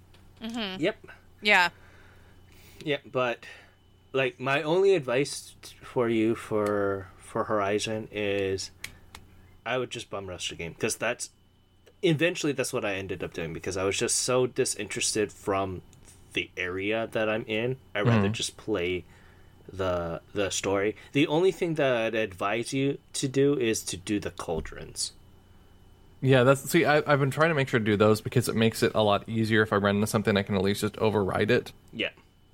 [0.43, 0.81] Mm-hmm.
[0.83, 1.07] Yep.
[1.43, 1.69] Yeah.
[2.85, 3.45] Yeah, but
[4.13, 8.71] like my only advice for you for for Horizon is
[9.65, 11.31] I would just bum rush the game because that's
[12.03, 15.83] eventually that's what I ended up doing because I was just so disinterested from
[16.33, 17.77] the area that I'm in.
[17.95, 18.33] I'd rather mm-hmm.
[18.33, 19.05] just play
[19.73, 20.97] the the story.
[21.13, 25.13] The only thing that I'd advise you to do is to do the cauldrons.
[26.21, 26.85] Yeah, that's see.
[26.85, 29.03] I, I've been trying to make sure to do those because it makes it a
[29.03, 30.37] lot easier if I run into something.
[30.37, 31.73] I can at least just override it.
[31.93, 32.11] Yeah.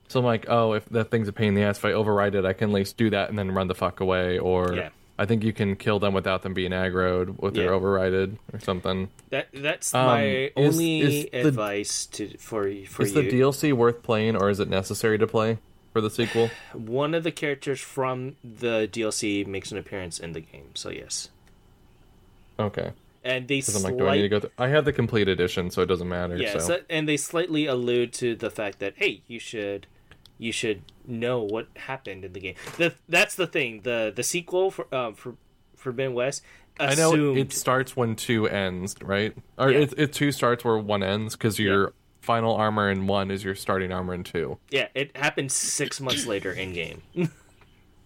[0.09, 2.36] So I'm like, oh, if that thing's a pain in the ass, if I override
[2.36, 4.38] it, I can at least do that and then run the fuck away.
[4.38, 4.90] Or Yeah.
[5.19, 7.79] I think you can kill them without them being aggroed with their Yeah.
[7.79, 9.09] overrided or something.
[9.31, 13.23] That that's Um, my only is the- advice to for for Is you.
[13.23, 15.59] the DLC worth playing or is it necessary to play
[15.93, 16.51] for the sequel?
[16.75, 21.31] one of the characters from the DLC makes an appearance in the game, so yes.
[22.59, 22.93] Okay.
[23.25, 24.51] And they slight, like, do I need to go through?
[24.59, 26.37] I have the complete edition, so it doesn't matter.
[26.37, 26.59] yeah, so.
[26.61, 29.87] so- and they slightly allude to the fact that hey, you should
[30.39, 32.55] you should know what happened in the game.
[32.78, 33.80] The, that's the thing.
[33.82, 35.34] The the sequel for um, for
[35.76, 36.43] Forbidden West
[36.78, 39.34] I know it starts when two ends, right?
[39.57, 39.78] Or Yeah.
[39.78, 43.55] it, it two starts where one ends because your final armor in one is your
[43.55, 44.59] starting armor in two.
[44.70, 47.01] yeah, it happened six months later in game.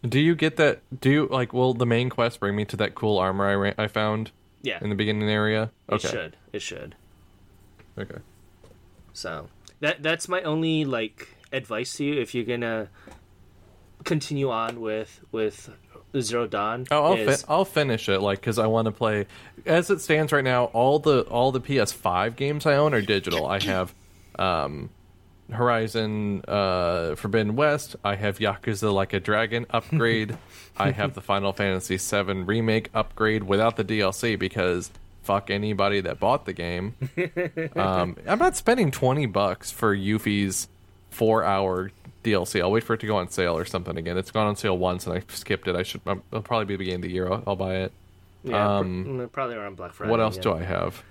[0.08, 0.80] Do you get that?
[1.00, 1.52] Do you like?
[1.52, 4.30] Will the main quest bring me to that cool armor I ra- I found
[4.62, 5.72] yeah, in the beginning area?
[5.88, 6.08] it Okay.
[6.08, 6.36] should.
[6.52, 6.94] It should.
[7.98, 8.18] Okay.
[9.12, 9.48] So
[9.80, 12.88] that that's my only like advice to you if you're gonna
[14.04, 15.70] continue on with with
[16.18, 16.86] Zero Dawn.
[16.90, 19.26] Oh, I'll is- fi- I'll finish it like because I want to play.
[19.66, 23.46] As it stands right now, all the all the PS5 games I own are digital.
[23.46, 23.94] I have
[24.38, 24.90] um,
[25.50, 27.96] Horizon uh, Forbidden West.
[28.04, 30.36] I have Yakuza Like a Dragon upgrade.
[30.76, 34.90] I have the Final Fantasy VII remake upgrade without the DLC because
[35.22, 36.94] fuck anybody that bought the game.
[37.76, 40.68] um, I'm not spending twenty bucks for Yuffie's
[41.10, 41.90] four hour
[42.24, 42.60] DLC.
[42.60, 44.16] I'll wait for it to go on sale or something again.
[44.16, 45.76] It's gone on sale once and I skipped it.
[45.76, 46.00] I should.
[46.06, 47.30] um, It'll probably be the beginning of the year.
[47.30, 47.92] I'll, I'll buy it.
[48.44, 50.10] yeah, um, mm, probably around Black Friday.
[50.10, 50.42] What else yeah.
[50.42, 51.02] do I have?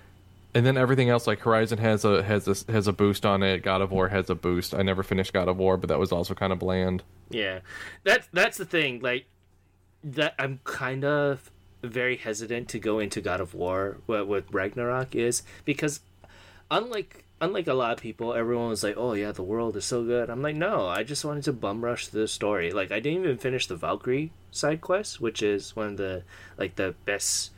[0.52, 3.62] And then everything else, like Horizon has a has a has a boost on it.
[3.62, 4.74] God of War has a boost.
[4.74, 7.04] I never finished God of War, but that was also kind of bland.
[7.28, 7.60] Yeah,
[8.02, 8.98] that's that's the thing.
[9.00, 9.26] Like
[10.02, 11.52] that, I'm kind of
[11.84, 16.00] very hesitant to go into God of War with, with Ragnarok is because
[16.70, 20.04] unlike unlike a lot of people, everyone was like, "Oh yeah, the world is so
[20.04, 22.72] good." I'm like, no, I just wanted to bum rush the story.
[22.72, 26.22] Like I didn't even finish the Valkyrie side quest, which is one of the
[26.58, 27.52] like the best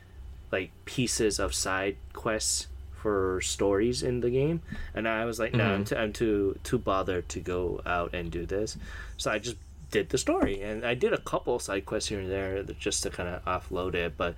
[0.50, 4.62] like pieces of side quests for stories in the game
[4.94, 5.84] and i was like no I'm, mm-hmm.
[5.84, 8.76] too, I'm too too bothered to go out and do this
[9.16, 9.56] so i just
[9.92, 13.10] did the story, and I did a couple side quests here and there just to
[13.10, 14.16] kind of offload it.
[14.16, 14.34] But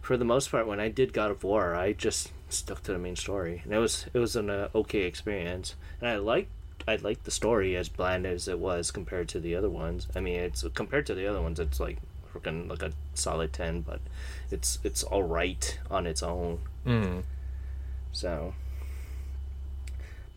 [0.00, 2.98] for the most part, when I did God of War, I just stuck to the
[2.98, 6.50] main story, and it was it was an uh, okay experience, and I liked.
[6.88, 10.08] I liked the story as bland as it was compared to the other ones.
[10.16, 11.98] I mean, it's compared to the other ones, it's like
[12.32, 14.00] freaking like a solid ten, but
[14.50, 16.60] it's it's all right on its own.
[16.86, 17.22] Mm.
[18.10, 18.54] So,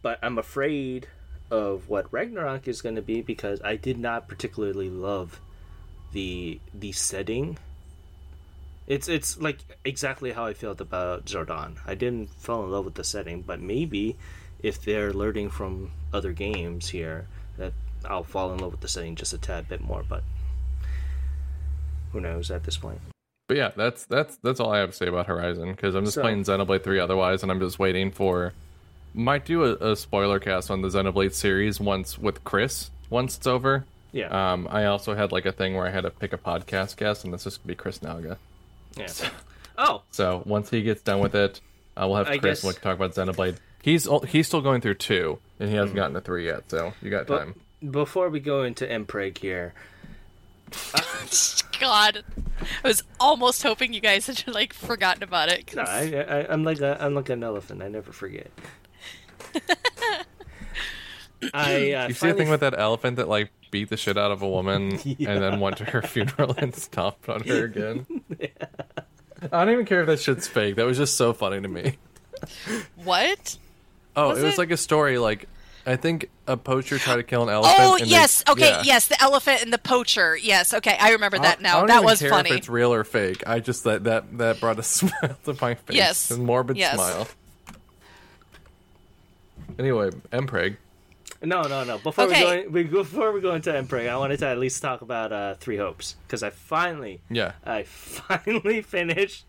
[0.01, 1.07] but I'm afraid
[1.51, 5.39] of what Ragnarok is going to be because I did not particularly love
[6.11, 7.57] the the setting.
[8.87, 11.77] It's it's like exactly how I felt about Zero Dawn.
[11.87, 14.15] I didn't fall in love with the setting, but maybe
[14.61, 17.27] if they're learning from other games here,
[17.57, 17.73] that
[18.07, 20.03] I'll fall in love with the setting just a tad bit more.
[20.07, 20.23] But
[22.11, 22.99] who knows at this point?
[23.47, 26.15] But yeah, that's that's that's all I have to say about Horizon because I'm just
[26.15, 28.53] So- playing Xenoblade Three otherwise, and I'm just waiting for.
[29.17, 33.47] Might do a, a spoiler cast on the Xenoblade series once with Chris once it's
[33.47, 33.85] over.
[34.11, 36.97] Yeah, Um, I also had like a thing where I had to pick a podcast
[36.97, 38.35] guest, and this is gonna be Chris Nalga.
[38.97, 39.07] Yeah.
[39.77, 41.59] Oh, So once he gets done with it,
[41.97, 43.57] uh, we'll have I Chris guess- we'll talk about Xenoblade.
[43.81, 46.69] He's he's still going through two, and he hasn't gotten to three yet.
[46.71, 47.55] So you got but time.
[47.91, 49.73] before we go into Mpreg here,
[51.79, 52.23] God,
[52.83, 55.67] I was almost hoping you guys had like forgotten about it.
[55.67, 57.83] 'cause- No, I, I, I'm like a, I'm like an elephant.
[57.83, 58.49] I never forget.
[61.53, 64.17] I uh, You see the finally- thing with that elephant that like beat the shit
[64.17, 68.05] out of a woman and then went to her funeral and stomped on her again?
[69.51, 70.75] I don't even care if that shit's fake.
[70.75, 71.97] That was just so funny to me.
[73.03, 73.57] what?
[74.15, 74.57] Oh, Was it was it?
[74.57, 75.17] like a story.
[75.17, 75.47] Like
[75.85, 77.75] I think a poacher tried to kill an elephant.
[77.79, 78.81] Oh and they- yes, okay, yeah.
[78.83, 80.35] yes, the elephant and the poacher.
[80.35, 81.77] Yes, okay, I remember that I- I now.
[81.79, 82.49] don't That even was care funny.
[82.51, 85.75] If it's real or fake, I just that that that brought a smile to my
[85.75, 85.95] face.
[85.95, 86.31] Yes.
[86.31, 86.95] a morbid Yes.
[86.95, 87.27] smile.
[89.77, 90.77] Anyway, Mpreg.
[91.45, 91.97] No, no, no.
[91.99, 92.57] Before Okay.
[92.57, 95.31] we go, we, before we go into Mpreg, I wanted to at least talk about
[95.31, 97.53] uh, Three Hopes because I finally, Yeah.
[97.63, 99.45] I finally finished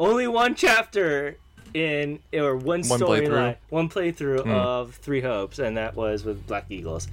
[0.00, 1.36] only one chapter
[1.74, 3.26] in or one, One playthrough?
[3.28, 7.08] Storyline, one playthrough of Three Hopes, and that was with Black Eagles.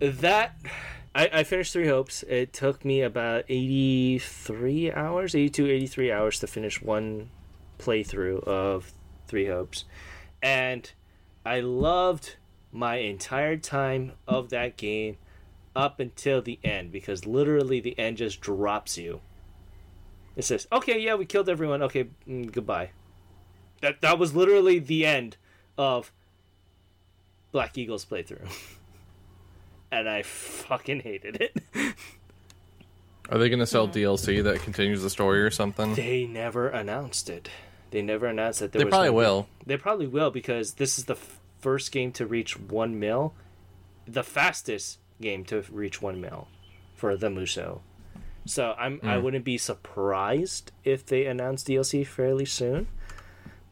[0.00, 0.56] That
[1.14, 2.22] I, I finished Three Hopes.
[2.24, 7.30] It took me about 83 hours, 82, 83 hours to finish one
[7.78, 8.92] playthrough of
[9.26, 9.84] Three Hopes.
[10.42, 10.90] And
[11.44, 12.36] I loved
[12.72, 15.16] my entire time of that game
[15.74, 19.20] up until the end because literally the end just drops you.
[20.36, 21.82] It says, "Okay, yeah, we killed everyone.
[21.82, 22.90] Okay, mm, goodbye."
[23.80, 25.36] That that was literally the end
[25.76, 26.12] of
[27.52, 28.48] Black Eagles playthrough.
[29.92, 31.94] and I fucking hated it.
[33.28, 35.94] Are they going to sell DLC that continues the story or something?
[35.94, 37.48] they never announced it.
[37.90, 39.48] They never announced that there They was probably gonna will.
[39.66, 43.34] They probably will because this is the f- first game to reach one mil,
[44.06, 46.48] the fastest game to reach one mil
[46.94, 47.80] for the Musou.
[48.46, 49.24] So I'm I hmm.
[49.24, 52.88] wouldn't be surprised if they announce DLC fairly soon.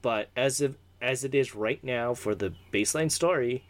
[0.02, 3.64] But as of as it is right now for the baseline story,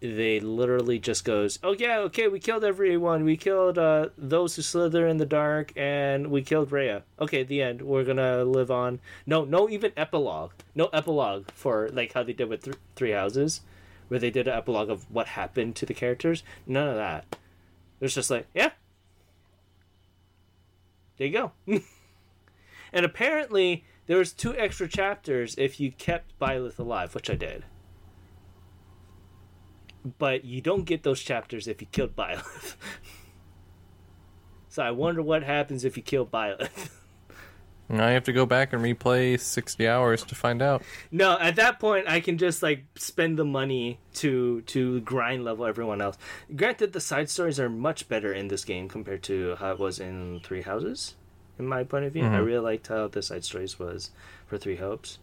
[0.00, 3.24] they literally just goes, "Oh yeah, okay, we killed everyone.
[3.24, 7.02] We killed uh, those who slither in the dark, and we killed Rhea.
[7.20, 7.82] Okay, the end.
[7.82, 9.00] We're gonna live on.
[9.26, 10.52] No, no, even epilogue.
[10.74, 13.60] No epilogue for like how they did with th- Three Houses,
[14.08, 16.42] where they did an epilogue of what happened to the characters.
[16.66, 17.36] None of that.
[18.00, 18.70] It's just like, yeah,
[21.18, 21.52] there you go.
[22.92, 27.64] and apparently, there was two extra chapters if you kept Byleth alive, which I did
[30.18, 32.76] but you don't get those chapters if you killed Byleth.
[34.68, 36.90] so I wonder what happens if you kill Byleth.
[37.92, 40.84] Now I have to go back and replay 60 hours to find out.
[41.10, 45.66] no, at that point I can just like spend the money to to grind level
[45.66, 46.16] everyone else.
[46.54, 49.98] Granted, the side stories are much better in this game compared to how it was
[49.98, 51.16] in Three Houses.
[51.58, 54.12] In my point of view, I really liked how the side stories was
[54.46, 55.18] for Three Hopes.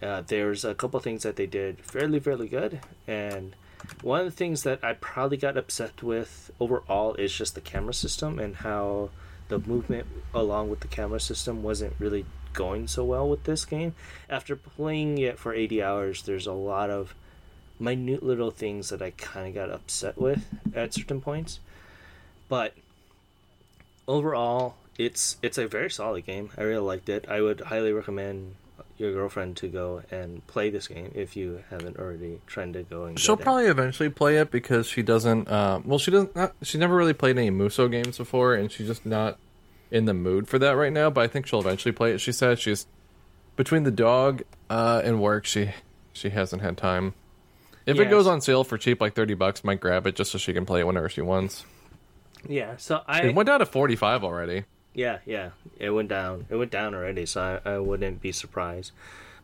[0.00, 3.54] Uh, there's a couple things that they did fairly, fairly good, and
[4.02, 7.94] one of the things that I probably got upset with overall is just the camera
[7.94, 9.10] system and how
[9.48, 13.94] the movement along with the camera system wasn't really going so well with this game.
[14.28, 17.14] After playing it for 80 hours, there's a lot of
[17.78, 21.60] minute little things that I kind of got upset with at certain points.
[22.48, 22.74] But
[24.08, 26.50] overall, it's it's a very solid game.
[26.56, 27.26] I really liked it.
[27.28, 28.54] I would highly recommend
[28.98, 33.04] your girlfriend to go and play this game if you haven't already tried to go
[33.04, 33.44] and She'll get it.
[33.44, 35.48] probably eventually play it because she doesn't.
[35.48, 36.34] Uh, well, she doesn't.
[36.34, 39.38] Not, she never really played any Musou games before, and she's just not
[39.90, 41.10] in the mood for that right now.
[41.10, 42.18] But I think she'll eventually play it.
[42.20, 42.86] She said she's
[43.56, 45.44] between the dog uh, and work.
[45.46, 45.70] She
[46.12, 47.14] she hasn't had time.
[47.84, 50.38] If it goes on sale for cheap, like thirty bucks, might grab it just so
[50.38, 51.64] she can play it whenever she wants.
[52.48, 54.64] Yeah, so I It went down to 45 already.
[54.96, 56.46] Yeah, yeah, it went down.
[56.48, 58.92] It went down already, so I, I wouldn't be surprised.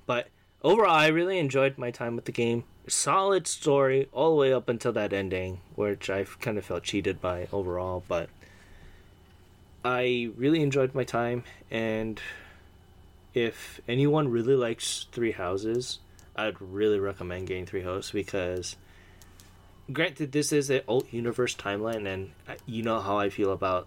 [0.07, 0.29] But
[0.63, 2.65] overall, I really enjoyed my time with the game.
[2.89, 7.21] Solid story all the way up until that ending, which I kind of felt cheated
[7.21, 8.03] by overall.
[8.09, 8.31] But
[9.85, 12.19] I really enjoyed my time, and
[13.35, 15.99] if anyone really likes Three Houses,
[16.35, 18.77] I'd really recommend getting Three Houses because,
[19.93, 23.87] granted, this is an alt universe timeline, and uh, you know how I feel about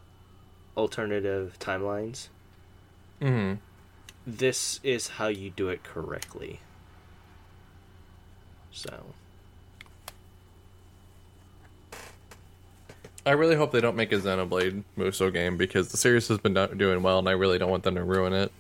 [0.78, 2.28] alternative timelines.
[3.22, 3.56] Mm-hmm.
[4.28, 6.60] This is how you do it correctly.
[8.72, 9.06] So,
[13.26, 16.54] I really hope they don't make a Xenoblade Musou game because the series has been
[16.54, 18.52] do- doing well, and I really don't want them to ruin it.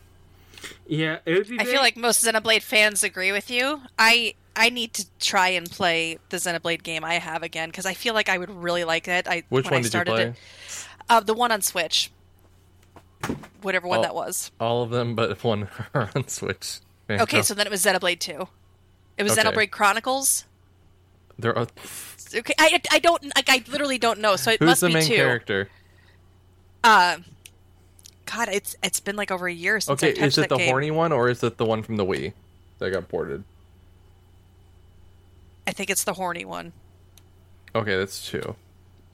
[0.87, 1.59] yeah, it would be.
[1.59, 3.81] I feel like most Xenoblade fans agree with you.
[3.99, 7.93] I I need to try and play the Xenoblade game I have again because I
[7.93, 9.27] feel like I would really like it.
[9.27, 10.23] I Which when one I did you started play?
[10.23, 10.35] It,
[11.09, 12.11] uh, the one on Switch,
[13.61, 14.01] whatever one Oh.
[14.03, 14.51] that was.
[14.59, 16.79] All of them, but one on Switch.
[17.09, 18.47] Okay, so then it was Xenoblade Two.
[19.17, 19.43] It was Okay.
[19.49, 20.45] Xenoblade Chronicles.
[21.37, 21.67] there are,
[22.35, 24.35] Okay, I I don't like I literally don't know.
[24.35, 25.15] So it who's must the be main two.
[25.15, 25.69] character?
[26.83, 27.17] Uh,
[28.25, 30.25] God, it's it's been like over a year since Okay, I touched that game.
[30.25, 30.69] Okay, is it the game.
[30.69, 32.33] horny one or is it the one from the Wii
[32.79, 33.43] that got ported?
[35.67, 36.73] I think it's the horny one.
[37.73, 38.55] Okay, that's two.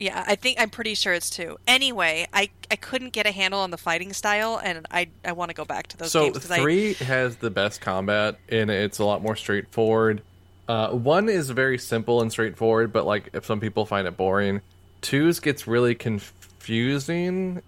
[0.02, 1.58] Yeah, I think I'm pretty sure it's two.
[1.68, 5.50] Anyway, I I couldn't get a handle on the fighting style, and I I want
[5.50, 8.72] to go back to those So games 'cause I- three has the best combat, and
[8.72, 10.24] it's a lot more straightforward.
[10.68, 14.62] Uh, one is very simple and straightforward, but like if some people find it boring.
[15.02, 17.62] Two's gets really confusing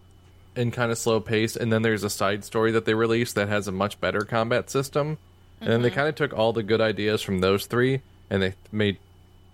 [0.56, 3.48] and kind of slow paced, and then there's a side story that they released that
[3.50, 5.18] has a much better combat system.
[5.62, 8.54] And then they kind of took all the good ideas from those three, and they
[8.72, 8.98] made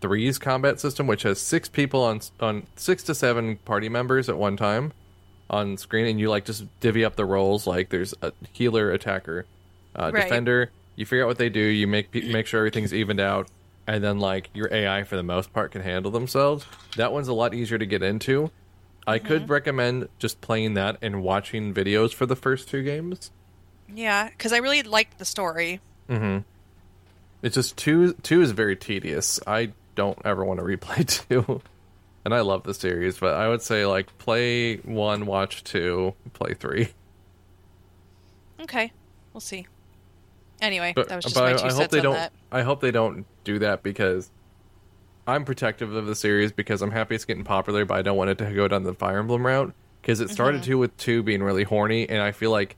[0.02, 4.38] three's combat system, which has six people on on six to seven party members at
[4.38, 4.94] one time
[5.50, 7.66] on screen, and you like just divvy up the roles.
[7.68, 9.46] Like there's a healer, attacker,
[9.96, 10.24] uh, Right.
[10.24, 10.72] defender.
[10.96, 11.60] You figure out what they do.
[11.62, 13.50] You make make sure everything's evened out,
[13.88, 16.66] and then like your AI for the most part can handle themselves.
[16.98, 18.52] That one's a lot easier to get into.
[19.08, 23.32] I could recommend just playing that and watching videos for the first two games.
[23.92, 25.80] yeah, because I really liked the story.
[26.08, 26.40] Mm-hmm.
[27.42, 29.40] It's just two two is very tedious.
[29.48, 31.62] I don't ever want to replay two.
[32.26, 36.54] And I love the series, but I would say like play one, watch two, play
[36.54, 36.90] three.
[38.62, 38.92] Okay,
[39.34, 39.68] we'll see.
[40.62, 42.14] Anyway, But, that was just my I, two I hope they on don't.
[42.14, 42.34] that.
[42.52, 44.32] I hope they don't do that because
[45.26, 48.30] I'm protective of the series because I'm happy it's getting popular, but I don't want
[48.32, 50.72] it to go down the Fire Emblem route because it started Mm-hmm.
[50.72, 52.76] too with two being really horny, and I feel like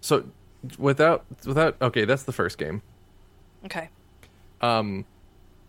[0.00, 0.24] so
[0.78, 2.82] without without okay, that's the first game.
[3.64, 3.88] Okay.
[4.60, 5.04] um,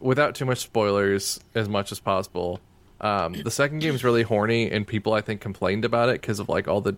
[0.01, 2.59] without too much spoilers as much as possible,
[2.99, 6.39] um, the second game is really horny, and people I think complained about it because
[6.39, 6.97] of like all the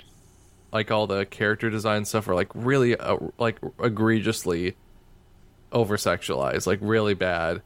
[0.71, 4.75] like all the character design stuff are like really uh, like egregiously
[5.71, 7.61] over sexualized, like really bad.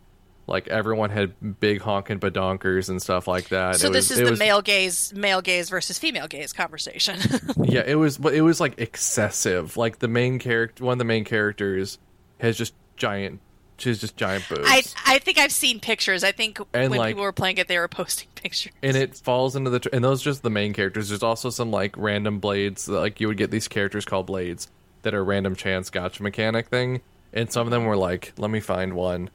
[0.45, 3.75] Like everyone had big honking badonkers and stuff like that.
[3.77, 7.19] So It this was- is the was- male gaze, male gaze versus female gaze conversation.
[7.63, 9.75] yeah, it was, but it was like excessive.
[9.75, 11.97] Like the main character, one of the main characters,
[12.39, 13.41] has just giant.
[13.79, 14.61] She's just giant boobs.
[14.65, 16.23] I I think I've seen pictures.
[16.23, 18.73] I think And, when like- people were playing it, they were posting pictures.
[18.81, 21.49] and it falls into the tr- and those are just the main characters there's also
[21.49, 24.67] some like random blades like you would get these characters called blades
[25.03, 27.01] that are random chance gacha mechanic thing
[27.33, 29.29] and some of them were like let me find one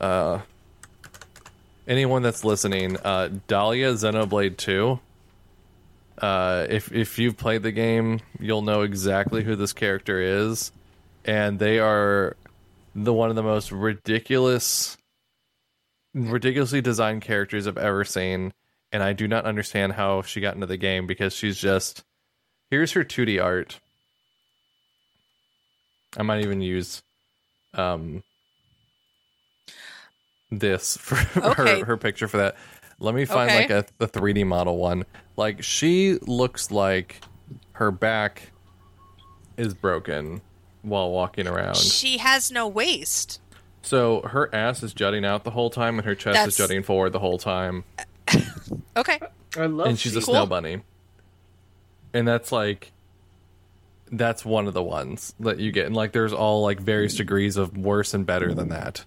[0.00, 0.38] uh
[1.86, 4.98] anyone that's listening uh dahlia xenoblade 2
[6.18, 10.70] uh if if you've played the game you'll know exactly who this character is
[11.24, 12.36] and they are
[12.94, 14.96] the one of the most ridiculous
[16.14, 18.52] ridiculously designed characters I've ever seen,
[18.92, 22.02] and I do not understand how she got into the game because she's just
[22.70, 23.80] here's her 2D art.
[26.16, 27.02] I might even use
[27.74, 28.22] um
[30.50, 31.62] this for Okay.
[31.62, 32.56] her her picture for that.
[32.98, 33.60] Let me find Okay.
[33.62, 35.04] like a the 3D model one.
[35.36, 37.20] Like she looks like
[37.72, 38.50] her back
[39.56, 40.42] is broken
[40.82, 41.76] while walking around.
[41.76, 43.40] She has no waist.
[43.82, 46.82] So her ass is jutting out the whole time, and her chest That's- is jutting
[46.82, 47.84] forward the whole time,
[48.96, 49.18] Okay.
[49.56, 49.86] I love.
[49.88, 50.82] and she's a seeing- snow bunny.
[52.12, 52.92] And that's like,
[54.12, 57.56] that's one of the ones that you get, and like there's all like various degrees
[57.56, 59.04] of worse and better than that.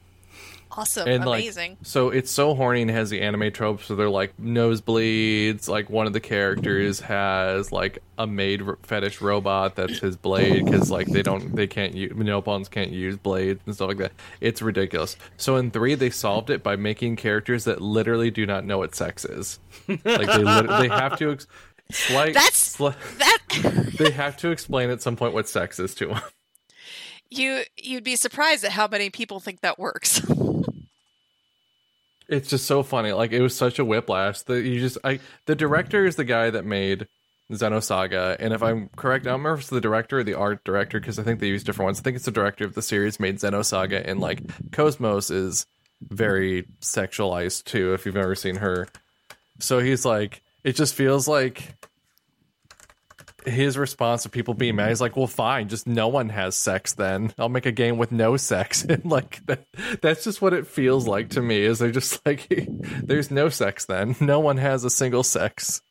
[0.76, 1.08] Awesome.
[1.08, 1.78] and like Amazing.
[1.84, 6.08] so it's so horny and has the anime tropes so they're like nosebleeds like one
[6.08, 11.22] of the characters has like a maid fetish robot that's his blade because like they
[11.22, 14.12] don't they can't use Nopons can't use blades and stuff like that
[14.42, 18.66] it's ridiculous so in three they solved it by making characters that literally do not
[18.66, 21.48] know what sex is like they lit- they have to ex-
[21.92, 26.08] slight That's- sli- that they have to explain at some point what sex is to
[26.08, 26.22] them
[27.30, 30.22] you you'd be surprised at how many people think that works.
[32.28, 33.12] It's just so funny.
[33.12, 36.50] Like it was such a whiplash that you just I the director is the guy
[36.50, 37.08] that made
[37.52, 40.64] Xenosaga, and if I'm correct, I don't remember if it's the director or the art
[40.64, 42.00] director because I think they use different ones.
[42.00, 45.66] I think it's the director of the series made Xenosaga, and like KOS-MOS is
[46.02, 47.94] very sexualized too.
[47.94, 48.88] If you've ever seen her,
[49.60, 51.76] so he's like, it just feels like
[53.48, 54.90] his response to people being mad.
[54.90, 56.94] He's like, "Well, fine, just no one has sex.
[56.94, 59.66] Then I'll make a game with no sex." And like that,
[60.02, 61.62] that's just what it feels like to me.
[61.62, 62.48] Is they're just like,
[63.04, 63.86] "There's no sex.
[63.86, 65.82] Then no one has a single sex."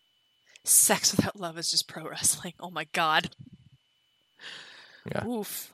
[0.64, 2.52] Sex without love is just pro wrestling.
[2.60, 3.30] Oh my god.
[5.10, 5.26] Yeah.
[5.26, 5.72] Oof.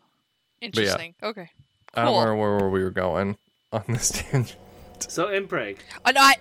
[0.61, 1.15] Interesting.
[1.23, 1.51] Okay.
[1.95, 2.21] I don't Cool.
[2.21, 3.37] remember where we were going
[3.73, 4.57] on this tangent.
[5.01, 5.77] So Mpreg.
[6.05, 6.35] Oh, no, I...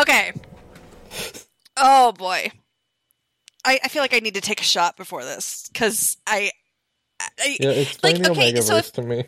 [0.00, 0.32] okay.
[1.76, 2.50] Oh boy.
[3.64, 6.50] I, I feel like I need to take a shot before this because I,
[7.20, 9.24] I Yeah, explain Like, the okay, so if- to me.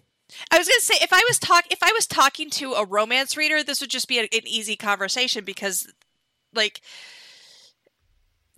[0.50, 3.36] I was gonna say if I was talk if I was talking to a romance
[3.36, 5.92] reader, this would just be a, an easy conversation because,
[6.52, 6.80] like,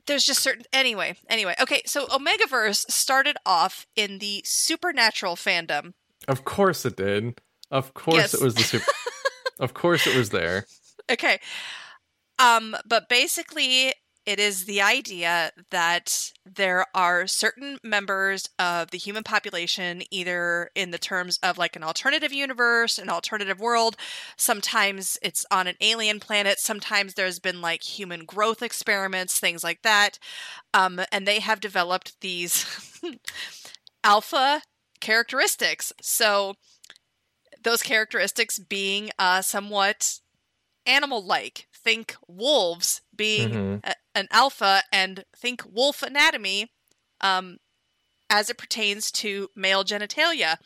[0.06, 1.16] there's just certain anyway.
[1.28, 1.82] Anyway, okay.
[1.84, 5.92] So Omegaverse started off in the supernatural fandom.
[6.28, 7.40] Of course it did.
[7.70, 8.34] Of course Yes.
[8.34, 8.86] it was the super.
[9.58, 10.66] of course it was there.
[11.10, 11.40] Okay.
[12.38, 13.92] Um, but basically,
[14.26, 20.90] it is the idea that there are certain members of the human population, either in
[20.90, 23.96] the terms of like an alternative universe, an alternative world.
[24.36, 26.58] Sometimes it's on an alien planet.
[26.58, 30.18] Sometimes there's been like human growth experiments, things like that.
[30.74, 32.66] Um, and they have developed these
[34.04, 34.62] alpha
[35.00, 35.92] characteristics.
[36.02, 36.54] So,
[37.62, 40.18] those characteristics being uh, somewhat
[40.84, 41.68] animal like.
[41.86, 43.80] Think wolves being Mhm.
[43.84, 46.72] a- an alpha, and think wolf anatomy
[47.20, 47.58] um,
[48.28, 50.58] as it pertains to male genitalia.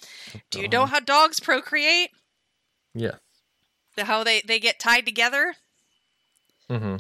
[0.49, 2.11] Do you know how dogs procreate?
[2.95, 3.19] Yes.
[3.97, 5.57] The- How they, they get tied together?
[6.71, 6.97] Mm-hmm.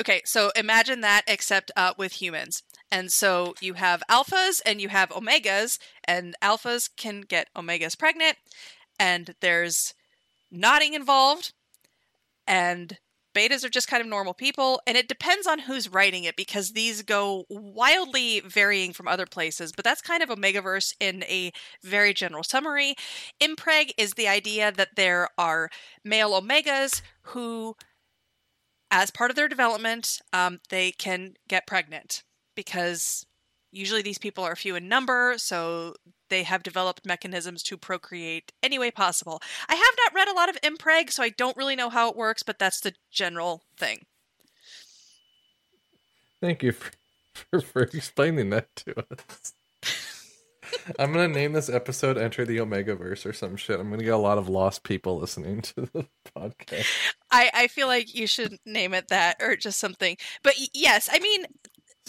[0.00, 2.62] Okay, so imagine that except uh, with humans.
[2.92, 8.38] And so you have alphas and you have omegas, and alphas can get omegas pregnant,
[9.00, 9.94] and there's
[10.48, 11.52] nodding involved,
[12.46, 12.98] and
[13.34, 16.72] betas are just kind of normal people, and it depends on who's writing it because
[16.72, 22.14] these go wildly varying from other places, but that's kind of Omegaverse in a very
[22.14, 22.94] general summary.
[23.40, 25.70] Mpreg is the idea that there are
[26.04, 27.74] male omegas who
[28.90, 32.22] as part of their development, um, they can get pregnant
[32.54, 33.26] because
[33.74, 35.94] usually these people are few in number, so
[36.30, 39.42] they have developed mechanisms to procreate any way possible.
[39.68, 42.16] I have not read a lot of Mpreg, so I don't really know how it
[42.16, 44.06] works, but that's the general thing.
[46.40, 46.92] Thank you for,
[47.32, 49.54] for, for explaining that to us.
[50.98, 53.78] I'm gonna name this episode "Enter the Omegaverse" or some shit.
[53.78, 56.06] I'm gonna get a lot of lost people listening to the
[56.36, 56.86] podcast.
[57.30, 60.16] I, I feel like you should name it that or just something.
[60.42, 61.46] But yes, I mean,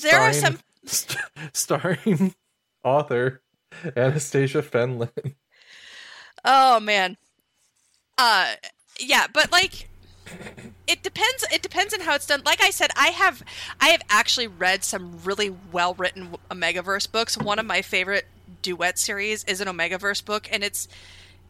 [0.01, 0.59] there are some.
[0.86, 1.22] St-
[1.54, 2.36] starring
[2.84, 3.42] author
[3.96, 5.36] Anastasia Fenlon.
[6.44, 7.18] Oh man.
[8.18, 8.54] Uh
[9.00, 9.90] yeah, but like
[10.88, 12.42] it depends it depends on how it's done.
[12.46, 13.44] Like I said, I have
[13.82, 17.38] I have actually read some really well-written Omegaverse books.
[17.38, 18.26] One of my favorite
[18.62, 20.88] duet series is an Omegaverse book and it's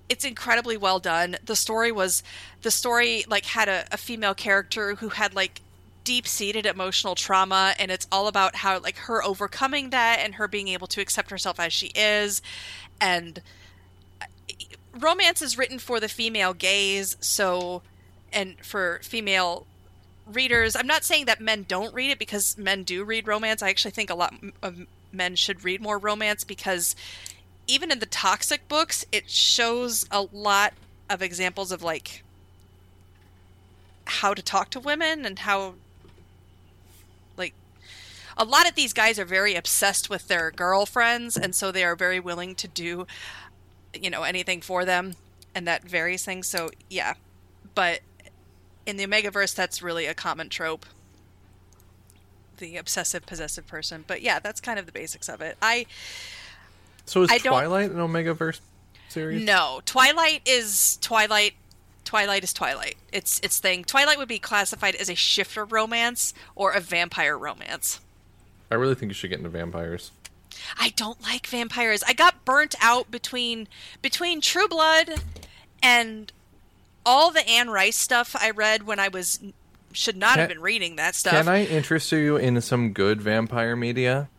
[0.07, 1.37] it's incredibly well done.
[1.43, 2.23] The story was
[2.61, 5.61] the story like had a, a female character who had like
[6.05, 10.47] deep seated emotional trauma and it's all about how like her overcoming that and her
[10.47, 12.41] being able to accept herself as she is.
[13.01, 13.41] And
[14.21, 14.25] uh,
[14.97, 17.81] romance is written for the female gaze so
[18.31, 19.65] and for female
[20.25, 23.61] readers i'm not saying that men don't read it because men do read romance.
[23.61, 26.95] I actually think a lot of men should read more romance because
[27.67, 30.73] even in the toxic books it shows a lot
[31.09, 32.23] of examples of like
[34.05, 35.73] how to talk to women and how
[38.37, 41.95] a lot of these guys are very obsessed with their girlfriends and so they are
[41.95, 43.07] very willing to do
[43.93, 45.15] you know anything for them
[45.53, 47.13] and that varies things so yeah
[47.75, 48.01] but
[48.85, 50.85] in the omegaverse that's really a common trope
[52.57, 55.85] the obsessive possessive person but yeah that's kind of the basics of it i
[57.05, 58.59] So is I don't- Twilight an Omegaverse
[59.09, 59.43] series?
[59.45, 61.53] No, Twilight is Twilight.
[62.03, 62.95] Twilight is Twilight.
[63.13, 63.83] It's its thing.
[63.85, 67.99] Twilight would be classified as a shifter romance or a vampire romance.
[68.71, 70.11] I really think you should get into vampires.
[70.79, 72.03] I don't like vampires.
[72.07, 73.67] I got burnt out between
[74.01, 75.21] between True Blood
[75.83, 76.31] and
[77.05, 79.39] all the Anne Rice stuff I read when I was
[79.91, 81.33] should not have been reading that stuff.
[81.33, 84.29] Can I interest you in some good vampire media?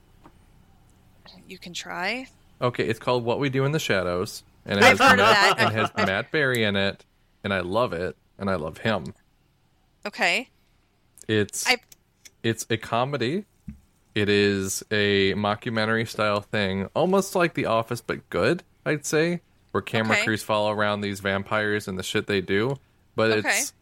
[1.48, 2.28] You can try.
[2.60, 5.54] Okay, it's called What We Do in the Shadows, and it I've has Matt, that.
[5.58, 7.04] and has Matt Berry in it,
[7.44, 9.14] and I love it, and I love him.
[10.04, 10.48] Okay.
[11.28, 11.78] It's I
[12.42, 13.44] it's a comedy.
[14.16, 18.62] It is a mockumentary style thing, almost like The Office, but good.
[18.86, 19.42] I'd say,
[19.72, 20.24] where camera Okay.
[20.24, 22.78] crews follow around these vampires and the shit they do,
[23.14, 23.48] but Okay.
[23.50, 23.74] it's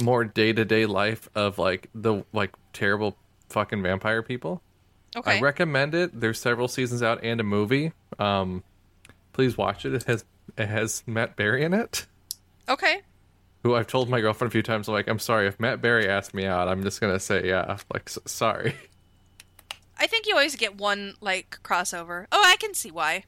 [0.00, 3.18] more day to day life of like the like terrible
[3.50, 4.62] fucking vampire people.
[5.14, 5.38] okay.
[5.38, 6.18] I recommend it.
[6.20, 7.92] There's several seasons out and a movie.
[8.18, 8.62] Um,
[9.34, 9.92] please watch it.
[9.94, 10.24] It has
[10.56, 12.06] it has Matt Berry in it,
[12.68, 13.02] okay.
[13.62, 14.88] who I've told my girlfriend a few times.
[14.88, 16.66] I'm Like, I'm sorry if Matt Berry asked me out.
[16.68, 17.76] I'm just gonna say yeah.
[17.92, 18.74] Like, s- sorry.
[19.98, 22.26] I think you always get one like crossover.
[22.32, 23.24] Oh, I can see why.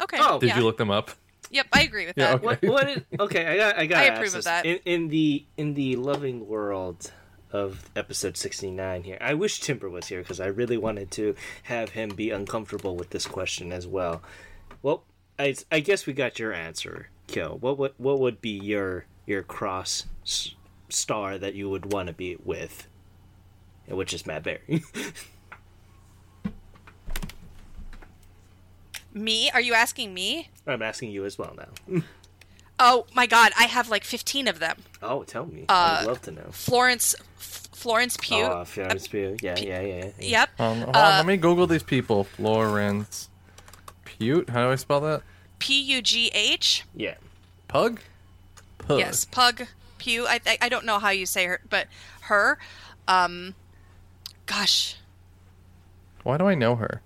[0.00, 0.18] Okay.
[0.20, 0.38] Oh.
[0.38, 0.58] Did yeah.
[0.58, 1.10] you look them up?
[1.52, 2.44] Yep, I agree with Yeah, that.
[2.44, 2.68] okay.
[2.68, 2.86] What?
[2.86, 2.88] What?
[2.88, 3.78] Is, okay, I got.
[3.78, 3.98] I got.
[3.98, 4.64] I approve of that.
[4.66, 7.10] In, in the in the loving world
[7.52, 11.34] of episode sixty nine here, I wish Timber was here because I really wanted to
[11.64, 14.22] have him be uncomfortable with this question as well.
[14.82, 15.02] Well,
[15.40, 17.58] I, I guess we got your answer, Kill.
[17.58, 20.54] What would what would be your your cross s-
[20.88, 22.86] star that you would want to be with?
[23.88, 24.84] Which is Matt Berry.
[29.12, 29.50] Me?
[29.50, 30.48] Are you asking me?
[30.66, 32.02] I'm asking you as well now.
[32.82, 34.78] Oh my god, I have like 15 of them.
[35.02, 35.66] Oh, tell me.
[35.68, 36.46] Uh, I'd love to know.
[36.50, 38.42] Florence Florence Pugh.
[38.42, 39.36] Oh, Florence Pugh.
[39.42, 40.04] Yeah, yeah, yeah.
[40.04, 40.10] yeah.
[40.18, 40.48] Yep.
[40.60, 42.24] Um, hold on, Uh, let me Google these people.
[42.24, 43.28] Florence
[44.06, 44.48] Pute.
[44.48, 45.22] How do I spell that?
[45.58, 46.84] P U G H.
[46.94, 47.16] Yeah.
[47.68, 48.00] Pug.
[48.78, 48.98] Pug.
[48.98, 49.66] Yes, Pug
[49.98, 50.26] Pugh.
[50.26, 51.86] I, I I don't know how you say her, but
[52.22, 52.58] her.
[53.06, 53.54] Um,
[54.46, 54.96] gosh,
[56.22, 57.02] Why do I know her?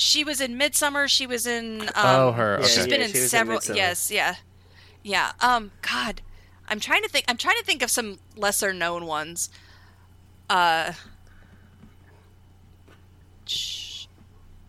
[0.00, 1.08] She was in Midsommar.
[1.08, 1.82] She was in.
[1.82, 2.90] Um, Oh, her, Yeah, She's okay.
[2.90, 3.60] been yeah, in she was in several.
[3.74, 4.36] Yes, yeah,
[5.02, 5.32] yeah.
[5.40, 6.22] Um, God,
[6.68, 7.26] I'm trying to think.
[7.28, 9.50] I'm trying to think of some lesser known ones.
[10.48, 10.94] Uh,
[13.44, 14.06] sh-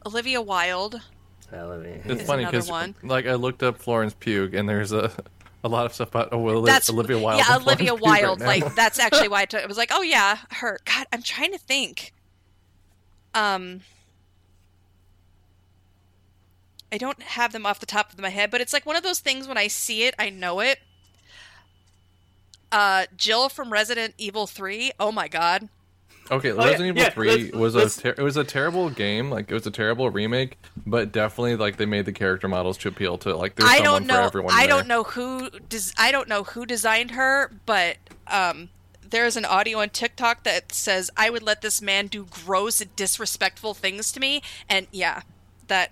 [0.05, 1.01] Olivia Wilde.
[1.49, 2.69] Well, let It's funny because
[3.01, 5.11] like I looked up Florence Pugh and there's a
[5.63, 7.41] a lot of stuff about oh, Oli- That's Olivia Wilde.
[7.47, 8.41] Yeah, Olivia Pugh right Wilde.
[8.41, 10.77] like that's actually why I, took, I was like, oh yeah, her.
[10.83, 12.13] God, I'm trying to think.
[13.33, 13.79] Um,
[16.91, 19.03] I don't have them off the top of my head, but it's like one of
[19.03, 20.79] those things when I see it, I know it.
[22.71, 24.91] Uh, Jill from Resident Evil Three.
[24.99, 25.67] Oh my god.
[26.29, 28.89] Okay, yeah, Resident Evil yeah, Three let's- was let's- a ter- it was a terrible
[28.89, 29.29] game.
[29.29, 32.87] Like it was a terrible remake, but definitely like they made the character models to
[32.87, 34.23] appeal to like there's I someone don't for know.
[34.27, 34.53] everyone.
[34.53, 34.67] I there.
[34.69, 35.49] don't know who.
[35.67, 38.69] Des- I don't know who designed her, but um,
[39.09, 43.73] there's an audio on TikTok that says, "I would let this man do gross, disrespectful
[43.73, 45.23] things to me," and yeah,
[45.67, 45.91] that.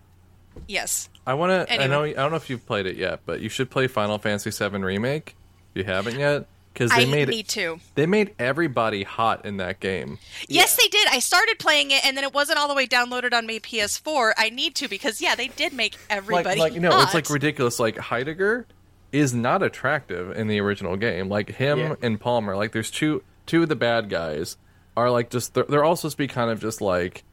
[0.68, 1.10] Yes.
[1.26, 1.82] I want to.
[1.82, 2.04] I know.
[2.04, 4.78] I don't know if you've played it yet, but you should play Final Fantasy VII
[4.80, 5.36] remake
[5.74, 7.80] if you haven't yet, because they I made need to.
[7.96, 10.18] they made everybody hot in that game.
[10.48, 11.08] Yes, they did.
[11.12, 14.34] I started playing it, and then it wasn't all the way downloaded on my PS4.
[14.38, 16.60] I need to because yeah, they did make Like, everybody.
[16.60, 17.80] like no, it's like ridiculous.
[17.80, 18.66] Like Heidegger
[19.12, 21.30] is not attractive in the original game.
[21.30, 21.96] Like him Yeah.
[22.02, 24.58] and Palmer, like there's two two of the bad guys
[24.98, 27.24] are like just they're, they're all supposed to be kind of just like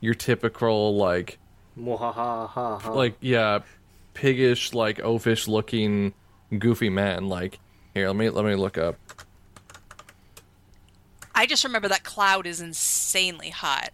[0.00, 1.36] your typical like Mwahaha.
[2.94, 3.60] Like yeah
[4.14, 6.14] piggish like oafish looking
[6.58, 7.28] goofy man.
[7.28, 7.58] Like
[7.94, 8.96] here, let me let me look up.
[11.34, 13.90] I just remember that Cloud is insanely hot.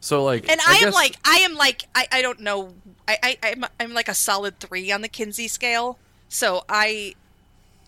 [0.00, 2.74] So like, And I, am guess- like, I am like, I, I don't know,
[3.08, 5.98] I, I, I'm, I'm like a solid three on the Kinsey scale.
[6.28, 7.14] So I,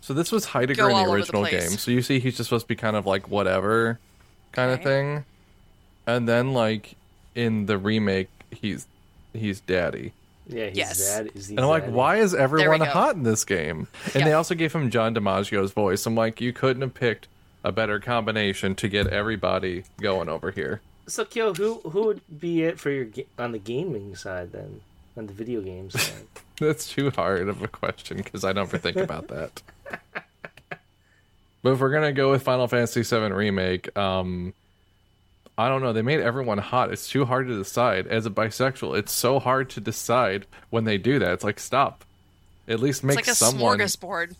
[0.00, 1.70] So this was Heidegger in the over the original game.
[1.70, 3.98] So you see, he's just supposed to be kind of like whatever,
[4.52, 5.24] kind of thing.
[6.06, 6.96] And then like
[7.34, 8.86] in the remake, he's
[9.36, 10.12] he's daddy.
[10.48, 11.14] Yeah, he's Yes.
[11.16, 11.34] that.
[11.36, 13.88] Is And I'm like, why is everyone hot in this game?
[14.14, 16.06] And they also gave him John DiMaggio's voice.
[16.06, 17.26] I'm like, you couldn't have picked
[17.64, 20.80] a better combination to get everybody going over here.
[21.08, 23.06] So, Kyo, who who would be it for your
[23.38, 24.80] on the gaming side then?
[25.16, 26.26] On the video games side?
[26.60, 29.62] That's too hard of a question because I don't ever think about that.
[31.62, 34.52] But if we're gonna go with Final Fantasy VII remake, um,
[35.58, 35.92] I don't know.
[35.92, 36.92] They made everyone hot.
[36.92, 38.06] It's too hard to decide.
[38.06, 41.32] As a bisexual, it's so hard to decide when they do that.
[41.32, 42.04] It's like stop.
[42.68, 43.78] At least it's make like a someone.
[43.78, 44.34] smorgasbord.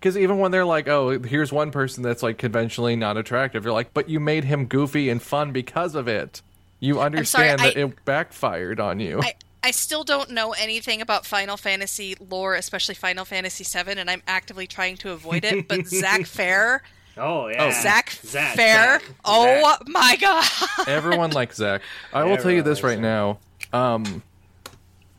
[0.00, 3.72] Because even when they're like, "Oh, here's one person that's like conventionally not attractive," you're
[3.72, 6.42] like, "But you made him goofy and fun because of it.
[6.80, 11.00] You understand sorry, that I- it backfired on you." I, I still don't know anything
[11.00, 15.66] about Final Fantasy lore, especially Final Fantasy VII, and I'm actively trying to avoid it.
[15.66, 16.82] But Zack Fair,
[17.18, 19.44] Oh yeah, Zack, Zack, Fair, Zack, oh
[19.78, 19.88] Zack.
[19.88, 20.44] my god!
[20.88, 21.80] Everyone likes Zack.
[22.12, 23.38] I will tell you this likes right now.
[23.72, 24.22] Um,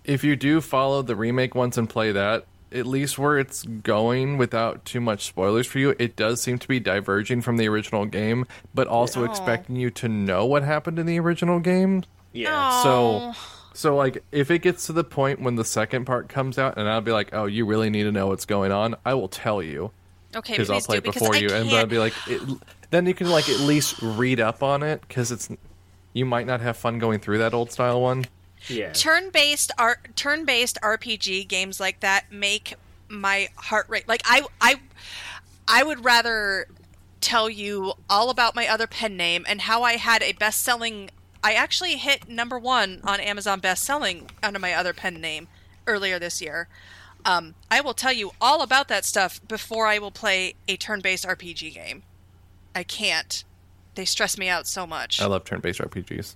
[0.05, 4.37] if you do follow the remake once and play that, at least where it's going
[4.37, 8.05] without too much spoilers for you, it does seem to be diverging from the original
[8.05, 9.29] game, but also Yeah.
[9.29, 12.03] expecting you to know what happened in the original game.
[12.31, 12.83] Yeah.
[12.83, 13.33] So,
[13.73, 16.87] so like, if it gets to the point when the second part comes out, and
[16.87, 19.61] I'll be like, "Oh, you really need to know what's going on," I will tell
[19.63, 19.91] you
[20.35, 22.41] okay, because I'll play do it because before you, and can't- I'll be like, it,
[22.89, 25.49] then you can like at least read up on it because it's
[26.13, 28.25] you might not have fun going through that old style one.
[28.67, 28.91] yeah.
[28.93, 32.73] turn-based art turn-based RPG games like that make
[33.07, 34.75] my heart rate like I I
[35.67, 36.67] I would rather
[37.21, 41.09] tell you all about my other pen name and how I had a best-selling
[41.43, 45.47] I actually hit number 1 on Amazon best-selling under my other pen name
[45.85, 46.67] earlier this year.
[47.27, 51.25] Um, I will tell you all about that stuff before I will play a turn-based
[51.25, 52.03] RPG game.
[52.73, 53.43] I can't.
[53.95, 55.21] They stress me out so much.
[55.21, 56.35] I love turn-based RPGs.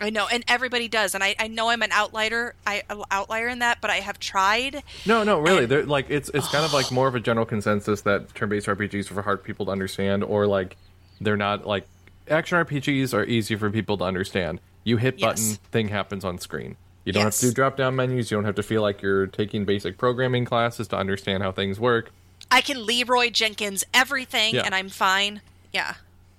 [0.00, 2.82] I know, and everybody does, and I, I know I'm an outlier, I
[3.12, 4.82] outlier in that, but I have tried.
[5.06, 5.62] No, no, really.
[5.64, 8.66] And- They're like it's it's kind of like more of a general consensus that turn-based
[8.66, 10.76] RPGs are for hard people to understand, or like
[11.20, 11.86] they're not like
[12.28, 14.60] action RPGs are easy for people to understand.
[14.82, 15.60] You hit button, Yes.
[15.70, 16.76] thing happens on screen.
[17.04, 18.30] You don't have to do drop-down menus.
[18.30, 21.80] You don't have to feel like you're taking basic programming classes to understand how things
[21.80, 22.10] work.
[22.50, 24.62] I can Leroy Jenkins everything, Yeah.
[24.64, 25.40] and I'm fine.
[25.72, 25.94] Yeah,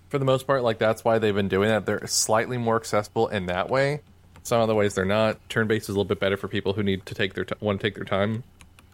[0.09, 1.85] for the most part, like that's why they've been doing that.
[1.85, 4.01] They're slightly more accessible in that way.
[4.43, 5.37] Some other ways they're not.
[5.49, 7.55] Turn based is a little bit better for people who need to take their t-
[7.61, 8.43] want to take their time.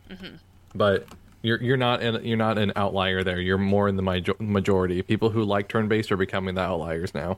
[0.09, 0.35] Mm-hmm.
[0.75, 1.07] But
[1.41, 3.39] you're you're not in, you're not an outlier there.
[3.39, 5.01] You're more in the majo- majority.
[5.01, 7.37] People who like turn based are becoming the outliers now.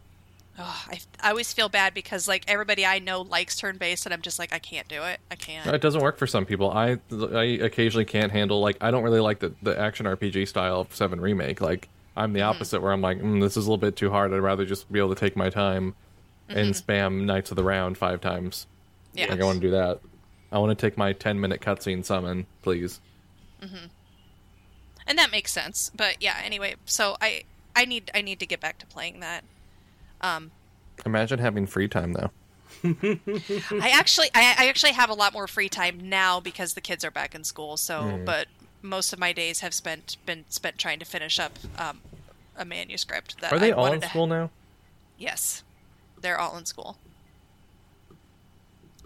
[0.62, 4.14] Ugh, I, I always feel bad because like everybody I know likes turn based, and
[4.14, 5.20] I'm just like I can't do it.
[5.32, 5.66] I can't.
[5.68, 6.70] It doesn't work for some people.
[6.72, 10.82] I I occasionally can't handle like I don't really like the the action RPG style
[10.82, 11.62] of Seven remake.
[11.62, 12.50] Like I'm the mm-hmm.
[12.50, 14.34] opposite where I'm like mm, this is a little bit too hard.
[14.34, 15.96] I'd rather just be able to take my time
[16.48, 16.92] and mm-hmm.
[16.92, 18.68] spam Knights of the Round five times.
[19.14, 20.00] yeah, Like I want to do that.
[20.52, 23.00] I want to take my 10 minute cutscene summon, please.
[23.62, 23.86] Mm-hmm.
[25.08, 25.92] and that makes sense.
[25.96, 27.44] But yeah, anyway, so I
[27.76, 29.44] I need I need to get back to playing that.
[30.22, 30.52] Um,
[31.06, 32.32] Imagine having free time though.
[32.84, 37.04] I actually I, I actually have a lot more free time now because the kids
[37.04, 37.78] are back in school.
[37.78, 38.26] So, Hmm.
[38.26, 38.48] but
[38.82, 42.02] most of my days have spent been spent trying to finish up um,
[42.58, 44.50] a manuscript that Are they I all in school now?
[45.18, 45.64] Yes,
[46.20, 46.98] they're all in school.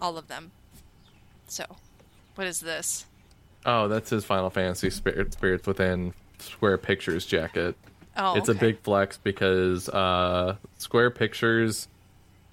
[0.00, 0.52] All of them.
[1.46, 1.64] So,
[2.34, 3.06] what is this?
[3.64, 7.76] Oh, that's his Final Fantasy Spirit Spirits Within Square Pictures jacket.
[8.16, 11.88] Oh, it's a big flex because uh, Square Pictures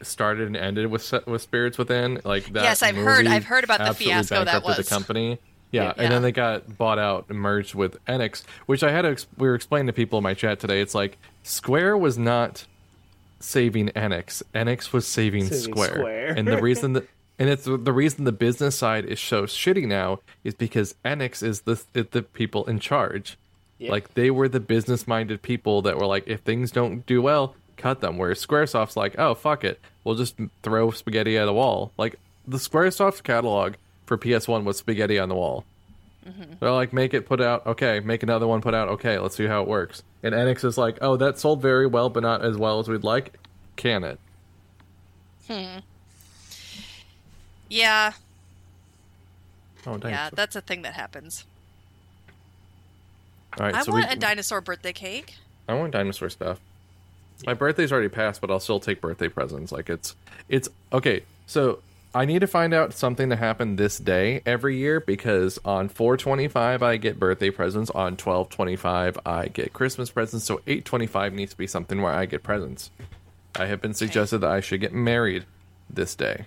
[0.01, 2.19] started and ended with with Spirits Within.
[2.23, 2.63] Like that.
[2.63, 4.85] Yes, I've heard- I've heard about the fiasco that bankrupted was.
[4.87, 5.39] the company.
[5.71, 5.93] Yeah, Yeah.
[5.97, 9.09] and then they got bought out and merged with Enix, which I had to.
[9.09, 10.81] Ex- we were explaining to people in my chat today.
[10.81, 12.65] It's like Square was not
[13.39, 14.43] saving Enix.
[14.53, 15.93] Enix was saving, Saving Square.
[15.95, 16.33] Square.
[16.37, 17.07] and the reason that
[17.39, 21.61] and it's the reason the business side is so shitty now is because Enix is
[21.61, 23.37] the is the people in charge.
[23.79, 23.91] Yeah.
[23.91, 27.55] Like they were the business minded people that were like, if things don't do well,
[27.77, 28.17] cut them.
[28.17, 31.91] Whereas SquareSoft's like, oh fuck it, we'll just throw spaghetti at a wall.
[31.97, 32.17] Like
[32.47, 33.73] the SquareSoft catalog
[34.05, 35.65] for PS1 was spaghetti on the wall.
[36.61, 39.45] They're like, make it, put out, okay, make another one, put out, okay, let's see
[39.47, 40.03] how it works.
[40.21, 43.03] And Enix is like, oh, that sold very well, but not as well as we'd
[43.03, 43.37] like.
[43.75, 44.19] Can it?
[45.49, 45.79] Hmm.
[47.69, 48.13] Yeah,
[49.85, 50.11] Oh, dang.
[50.11, 51.43] yeah, that's a thing that happens.
[53.59, 55.35] All right, I so want we, a dinosaur birthday cake.
[55.67, 56.59] I want dinosaur stuff.
[57.45, 59.71] My birthday's already passed, but I'll still take birthday presents.
[59.71, 60.15] Like it's
[60.49, 61.23] it's okay.
[61.45, 61.79] So
[62.15, 66.83] I need to find out something to happen this day every year because on 425
[66.83, 71.67] I get birthday presents, on 1225 I get Christmas presents, so 825 needs to be
[71.67, 72.91] something where I get presents.
[73.55, 75.45] I have been suggested that I should get married
[75.89, 76.45] this day,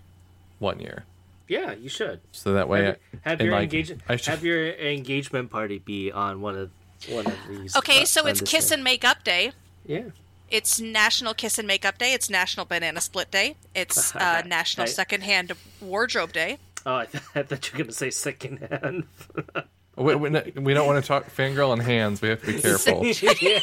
[0.58, 1.04] one year,
[1.46, 2.20] Yeah, you should.
[2.32, 4.02] so that way Have, I, have your like, engagement.
[4.08, 6.70] I should, Have your engagement party be on one of
[7.08, 7.76] one of these.
[7.76, 8.74] Okay, so it's Kiss day.
[8.74, 9.52] and Make Up Day.
[9.86, 10.04] Yeah.
[10.50, 12.12] It's National Kiss and Make Up Day.
[12.12, 13.56] It's National Banana Split Day.
[13.74, 14.94] It's uh, National Right.
[14.94, 16.58] Secondhand Wardrobe Day.
[16.84, 19.04] Oh, I, th- I thought you were gonna say secondhand.
[19.96, 22.22] we, we, we don't want to talk fangirl and hands.
[22.22, 23.04] We have to be careful.
[23.04, 23.60] yeah.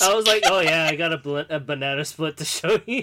[0.00, 3.02] I was like, oh yeah, I got a, bl- a banana split to show you.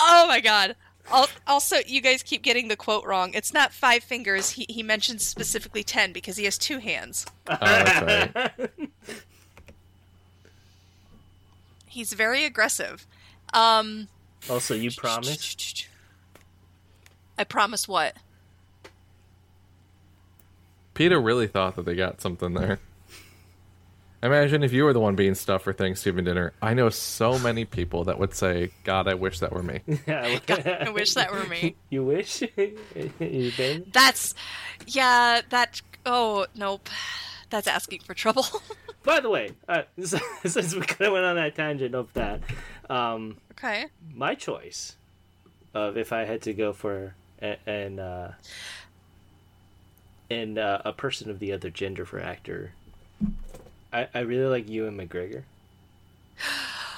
[0.00, 0.76] Oh my god.
[1.12, 3.32] Al- Also, you guys keep getting the quote wrong.
[3.34, 4.50] It's not five fingers.
[4.50, 7.26] He, he mentions specifically ten because he has two hands.
[7.48, 8.70] oh, that's right.
[11.86, 13.06] He's very aggressive.
[13.54, 14.08] Um,
[14.50, 15.88] also, you promised.
[17.38, 18.14] I promise what?
[20.94, 22.78] Peter really thought that they got something there.
[24.22, 26.52] Imagine if you were the one being stuffed for Thanksgiving dinner.
[26.62, 30.90] I know so many people that would say, "God, I wish that were me." I
[30.92, 31.76] wish that were me.
[31.90, 33.92] you wish you did.
[33.92, 34.34] That's
[34.86, 36.88] yeah, that oh nope.
[37.50, 38.46] That's asking for trouble.
[39.04, 42.40] By the way, uh, since we kind of went on that tangent of that,
[42.90, 43.86] um, okay.
[44.12, 44.96] my choice
[45.74, 48.34] of if I had to go for a- an uh,
[50.28, 52.72] and uh, a person of the other gender for actor,
[53.96, 55.42] I, I really like Ewan McGregor,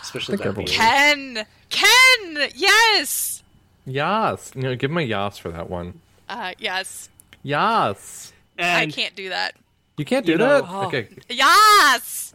[0.03, 0.68] especially that beard.
[0.68, 1.46] Ken!
[1.70, 2.49] Ken!
[2.57, 3.44] Yes!
[3.86, 6.01] Yas, you know, give him a yas for that one.
[6.28, 7.09] Uh yes.
[7.44, 8.32] Yas.
[8.59, 9.55] I can't do that.
[9.96, 10.86] You can't do You know- that.
[10.86, 12.34] Okay, Yes!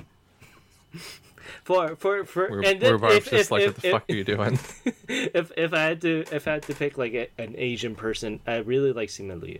[1.66, 4.04] for for for we're, and we're then if, just if, like, if, what the fuck
[4.10, 4.54] are you doing?
[4.86, 5.06] if,
[5.36, 8.40] if if I had to if I had to pick like a, an Asian person,
[8.48, 9.60] I really like Simu Liu.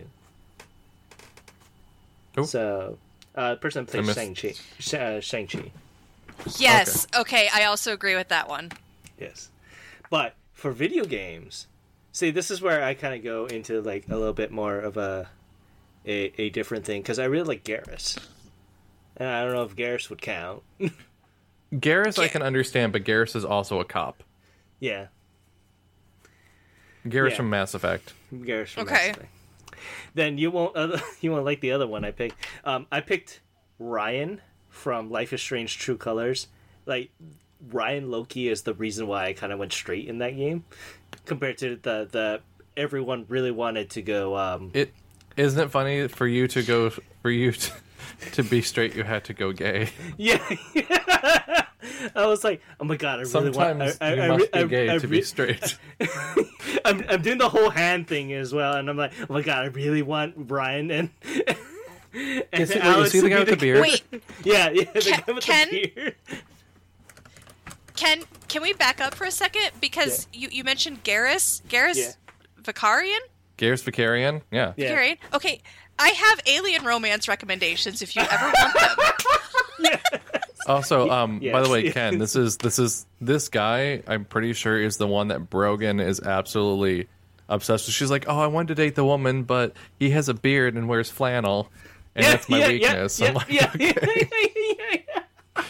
[2.36, 2.44] Who?
[2.44, 2.98] So,
[3.34, 4.54] uh, person that I plays missed- Shang
[4.92, 5.70] Chi, uh, Shang Chi.
[6.58, 7.06] Yes.
[7.16, 7.48] Okay.
[7.54, 8.72] I also agree with that one.
[9.18, 9.50] Yes,
[10.10, 11.66] but for video games,
[12.12, 14.96] see, this is where I kind of go into like a little bit more of
[14.96, 15.28] a
[16.06, 18.18] a, a different thing because I really like Garrus,
[19.16, 20.62] and I don't know if Garrus would count.
[21.72, 24.22] Garrus, I can understand, but Garrus is also a cop.
[24.80, 25.06] yeah,
[27.06, 27.36] Garrus Yeah.
[27.36, 28.12] from Mass Effect.
[28.34, 28.68] Garrus.
[28.70, 29.08] From Okay.
[29.08, 29.28] Mass Effect.
[30.14, 32.36] Then you won't other, you won't like the other one I picked.
[32.64, 33.40] Um, I picked
[33.78, 36.48] Ryan from Life is Strange: True Colors.
[36.86, 37.10] Like
[37.70, 40.64] Ryan Lucan is the reason why I kind of went straight in that game,
[41.24, 42.40] compared to the the
[42.76, 44.36] everyone really wanted to go.
[44.36, 44.92] Um, It
[45.36, 46.90] isn't it funny for you to go
[47.22, 47.72] for you to,
[48.32, 48.94] to be straight.
[48.94, 49.88] You had to go gay.
[50.16, 50.38] yeah,
[52.14, 53.82] I was like, oh my god, I really Sometimes want.
[53.82, 55.78] I, I, you I, must re- be gay I to re- be straight.
[56.84, 59.62] I'm, I'm doing the whole hand thing as well, and I'm like, oh my god,
[59.64, 61.10] I really want Brian and.
[61.24, 61.56] and
[62.14, 63.80] You see, wait, you Alex to the guy with the beard?
[63.80, 64.02] Wait,
[64.44, 65.68] Yeah, yeah, the Ken- guy with Ken?
[65.70, 66.14] the beard.
[67.96, 69.70] Ken, can we back up for a second?
[69.80, 71.62] Because you, you mentioned Garrus.
[71.68, 72.10] Garrus Yeah.
[72.62, 73.18] Vakarian?
[73.56, 74.72] Garrus Vakarian, yeah.
[74.76, 74.90] Yeah.
[74.96, 75.16] Vakarian?
[75.32, 75.60] Okay.
[75.96, 78.74] I have alien romance recommendations if you ever want
[79.78, 79.90] them.
[80.68, 84.02] Also, um, by the way, Ken, this is this is this guy.
[84.06, 87.08] I'm pretty sure is the one that Brogan is absolutely
[87.48, 87.94] obsessed with.
[87.94, 90.88] She's like, oh, I wanted to date the woman, but he has a beard and
[90.88, 91.70] wears flannel,
[92.14, 93.20] and that's my yeah, weakness.
[93.20, 94.96] Yeah, I'm like, yeah, yeah, yeah,
[95.56, 95.64] yeah.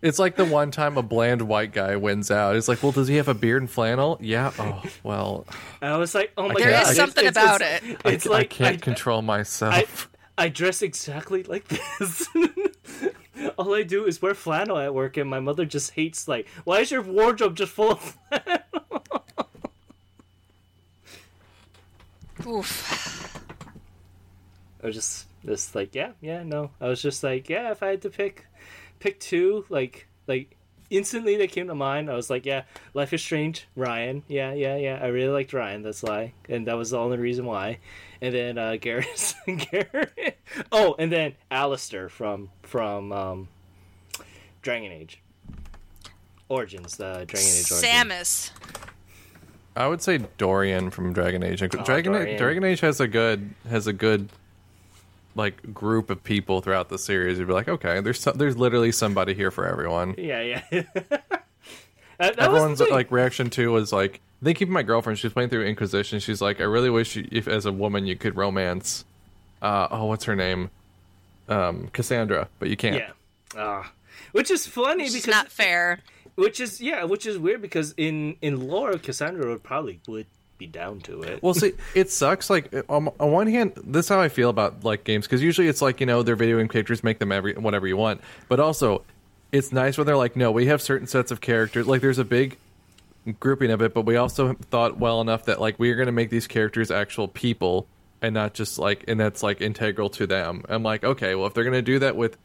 [0.00, 2.54] It's like the one time a bland white guy wins out.
[2.54, 4.16] It's like, well, does he have a beard and flannel?
[4.20, 4.52] Yeah.
[4.56, 5.44] Oh, well,
[5.82, 8.00] I was like, oh my There god, is it's- something it's- about it's- it.
[8.04, 10.08] I, It's I like can't I- control I, myself.
[10.38, 12.28] I dress exactly like this.
[13.58, 16.80] All I do is wear flannel at work, and my mother just hates like, why
[16.80, 19.24] is your wardrobe just full of flannel?
[22.46, 23.36] Oof.
[24.82, 26.70] I was just just like, yeah, yeah, no.
[26.80, 28.46] I was just like, yeah, if I had to pick
[29.00, 30.56] pick two, like like
[30.90, 32.10] instantly they came to mind.
[32.10, 32.62] I was like, yeah,
[32.94, 34.22] Life is Strange, Ryan.
[34.28, 34.98] Yeah, yeah, yeah.
[35.02, 36.32] I really liked Ryan, that's why.
[36.48, 37.78] And that was the only reason why.
[38.20, 39.34] And then uh Garrus
[39.70, 40.38] Garrett.
[40.72, 43.48] Oh, and then Alistair from from um
[44.62, 45.20] Dragon Age.
[46.48, 47.82] Origins, the Dragon Age Origins.
[47.82, 48.50] Samus.
[49.76, 51.60] I would say Dorian from Dragon Age.
[51.60, 52.36] Dragon Oh, Dorian.
[52.38, 54.30] Dragon Age has a good has a good
[55.38, 57.38] like group of people throughout the series.
[57.38, 60.14] You'd be like, okay, there's so, there's literally somebody here for everyone.
[60.18, 60.82] Yeah, yeah.
[62.18, 65.18] That- that Everyone's like reaction to was like they keep my girlfriend.
[65.20, 66.18] She's playing through Inquisition.
[66.18, 69.04] She's like, I really wish you, if as a woman you could romance.
[69.62, 70.70] Uh, oh, what's her name?
[71.48, 72.96] Um, Cassandra, but you can't.
[72.96, 73.10] Yeah.
[73.56, 73.92] Ah.
[74.32, 76.00] which is funny It's because not fair.
[76.34, 80.26] which is yeah, which is weird because in in lore Cassandra would probably would
[80.58, 81.42] be down to it.
[81.42, 82.50] Well, see, it sucks.
[82.50, 85.68] Like on, on one hand, this is how I feel about like games because usually
[85.68, 88.20] it's like you know they're video game characters, make them every whatever you want.
[88.48, 89.04] But also,
[89.52, 91.86] it's nice when they're like, no, we have certain sets of characters.
[91.86, 92.58] Like there's a big
[93.40, 96.12] grouping of it, but we also thought well enough that like we are going to
[96.12, 97.86] make these characters actual people
[98.20, 100.64] and not just like and that's like integral to them.
[100.68, 102.36] I'm like, okay, well if they're going to do that with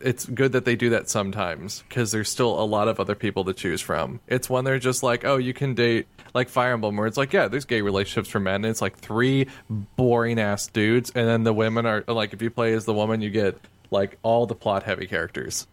[0.00, 3.44] it's good that they do that sometimes because there's still a lot of other people
[3.44, 4.20] to choose from.
[4.26, 7.32] It's when they're just like, oh, you can date like Fire Emblem, where it's like,
[7.32, 8.56] yeah, there's gay relationships for men.
[8.56, 9.48] And it's like three
[9.96, 13.20] boring ass dudes, and then the women are like, if you play as the woman,
[13.20, 13.56] you get
[13.90, 15.66] like all the plot heavy characters.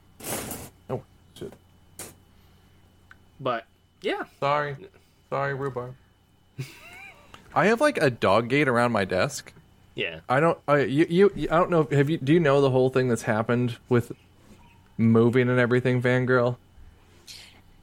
[0.89, 1.01] Oh
[1.35, 1.53] shit!
[3.39, 3.65] But
[4.01, 4.75] yeah, Sorry,
[5.29, 5.95] sorry, rhubarb.
[7.55, 9.53] I have like a dog gate around my desk.
[9.95, 10.19] yeah.
[10.29, 10.57] I don't.
[10.67, 11.87] I you, you I don't know.
[11.91, 12.17] Have you?
[12.17, 14.11] Do you know the whole thing that's happened with
[14.97, 16.57] moving and everything, Fangirl?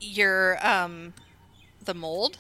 [0.01, 1.15] Your um,
[1.85, 2.39] the mold.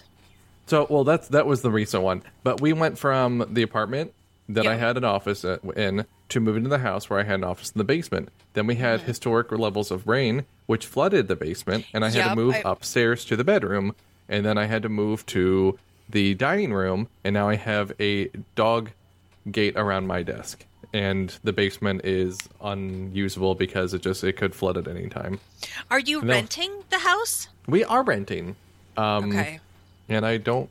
[0.66, 2.22] So, well, that's that was the recent one.
[2.42, 4.12] But we went from the apartment
[4.48, 7.44] that I had an office in to moving to the house where I had an
[7.44, 8.28] office in the basement.
[8.54, 9.06] Then we had Mm-hmm.
[9.08, 13.24] historic levels of rain, which flooded the basement, and I had to move I- upstairs
[13.26, 13.94] to the bedroom,
[14.28, 15.78] and then I had to move to
[16.08, 18.90] the dining room, and now I have a dog
[19.50, 20.64] gate around my desk.
[20.92, 25.40] And the basement is unusable because it just it could flood at any time.
[25.90, 26.32] Are you No.
[26.34, 27.48] renting the house?
[27.66, 28.54] We are renting.
[28.96, 29.60] Um, Okay.
[30.08, 30.68] And I don't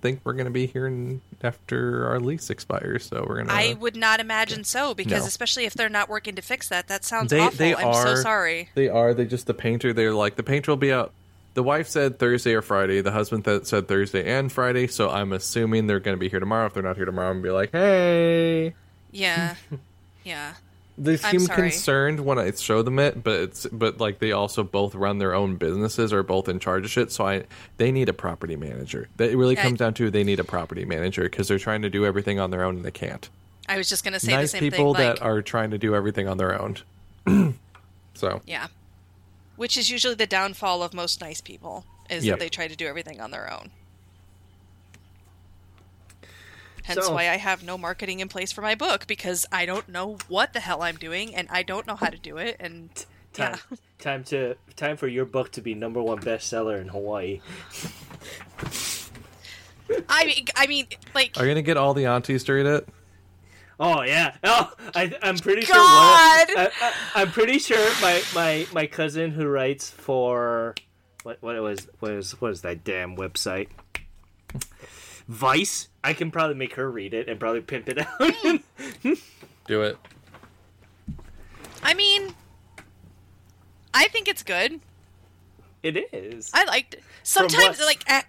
[0.00, 3.04] think we're going to be here in, after our lease expires.
[3.06, 3.52] So we're going to.
[3.52, 5.26] I would not imagine so because No.
[5.26, 7.56] especially if they're not working to fix that, that sounds They awful.
[7.58, 8.06] they I'm are.
[8.06, 8.68] so sorry.
[8.74, 9.12] They are.
[9.14, 9.92] They just the painter.
[9.92, 11.12] They're like the painter will be out.
[11.54, 13.00] The wife said Thursday or Friday.
[13.00, 14.86] The husband th- said Thursday and Friday.
[14.86, 16.66] So I'm assuming they're going to be here tomorrow.
[16.66, 18.74] If they're not here tomorrow, I'm gonna be like, hey.
[19.10, 19.56] Yeah.
[20.24, 20.54] yeah.
[21.00, 24.94] They seem concerned when I show them it, but it's but like they also both
[24.96, 27.12] run their own businesses or both in charge of shit.
[27.12, 27.44] So I
[27.76, 29.08] they need a property manager.
[29.16, 29.62] That it really Yeah.
[29.62, 32.50] comes down to they need a property manager because they're trying to do everything on
[32.50, 33.28] their own and they can't.
[33.68, 35.06] I was just gonna say the same people thing.
[35.06, 36.78] Like, that are trying to do everything on their own.
[38.14, 38.66] so yeah,
[39.56, 42.38] which is usually the downfall of most nice people is Yep.
[42.38, 43.70] that they try to do everything on their own.
[46.88, 49.88] Hence So- why I have no marketing in place for my book because I don't
[49.90, 52.88] know what the hell I'm doing and I don't know how to do it and
[53.34, 53.76] Time, yeah.
[53.98, 57.42] time to time for your book to be number one bestseller in Hawaii.
[60.08, 62.88] I mean, I mean, like are you gonna get all the aunties to read it?
[63.78, 64.34] Oh yeah.
[64.42, 65.76] Oh, I, I'm pretty sure.
[65.76, 66.48] God!
[66.48, 70.74] One I, I, I'm pretty sure my, my, my cousin who writes for
[71.22, 73.68] what what it was what is what is that damn website?
[75.28, 75.88] Vice.
[76.02, 78.18] I can probably make her read it and probably pimp it out.
[79.66, 79.98] Do it.
[81.82, 82.34] I mean,
[83.92, 84.80] I think it's good.
[85.82, 86.50] it is.
[86.54, 87.02] I liked it.
[87.22, 87.86] Sometimes, what?
[87.86, 88.22] like, uh,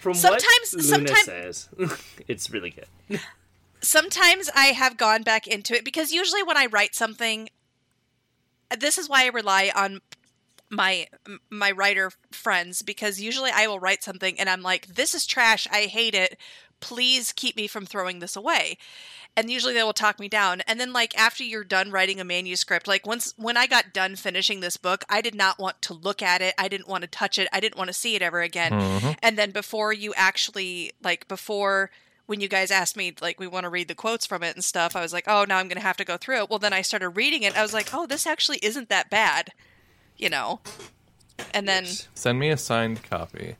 [0.00, 1.68] From sometimes, what Luna sometimes, says,
[2.28, 3.20] it's really good.
[3.82, 7.50] sometimes I have gone back into it because usually when I write something,
[8.78, 10.00] this is why I rely on
[10.70, 11.08] my
[11.50, 15.66] my writer friends because usually I will write something and I'm like, this is trash.
[15.70, 16.38] I hate it.
[16.78, 18.78] Please keep me from throwing this away.
[19.36, 20.60] And usually they will talk me down.
[20.62, 24.16] And then like after you're done writing a manuscript, like once when I got done
[24.16, 26.54] finishing this book, I did not want to look at it.
[26.56, 27.48] I didn't want to touch it.
[27.52, 28.72] I didn't want to see it ever again.
[28.72, 29.10] Mm-hmm.
[29.22, 31.90] And then before you actually like before
[32.26, 34.64] when you guys asked me like we want to read the quotes from it and
[34.64, 36.60] stuff, I was like, "Oh, now I'm going to have to go through it." Well,
[36.60, 37.56] then I started reading it.
[37.56, 39.52] I was like, "Oh, this actually isn't that bad."
[40.20, 40.60] You know.
[41.54, 43.56] And then Send me a signed copy.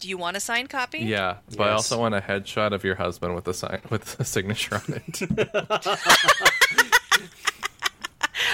[0.00, 0.98] do you want a signed copy?
[0.98, 4.24] Yeah, but I also want a headshot of your husband with a sign with a
[4.24, 5.22] signature on it.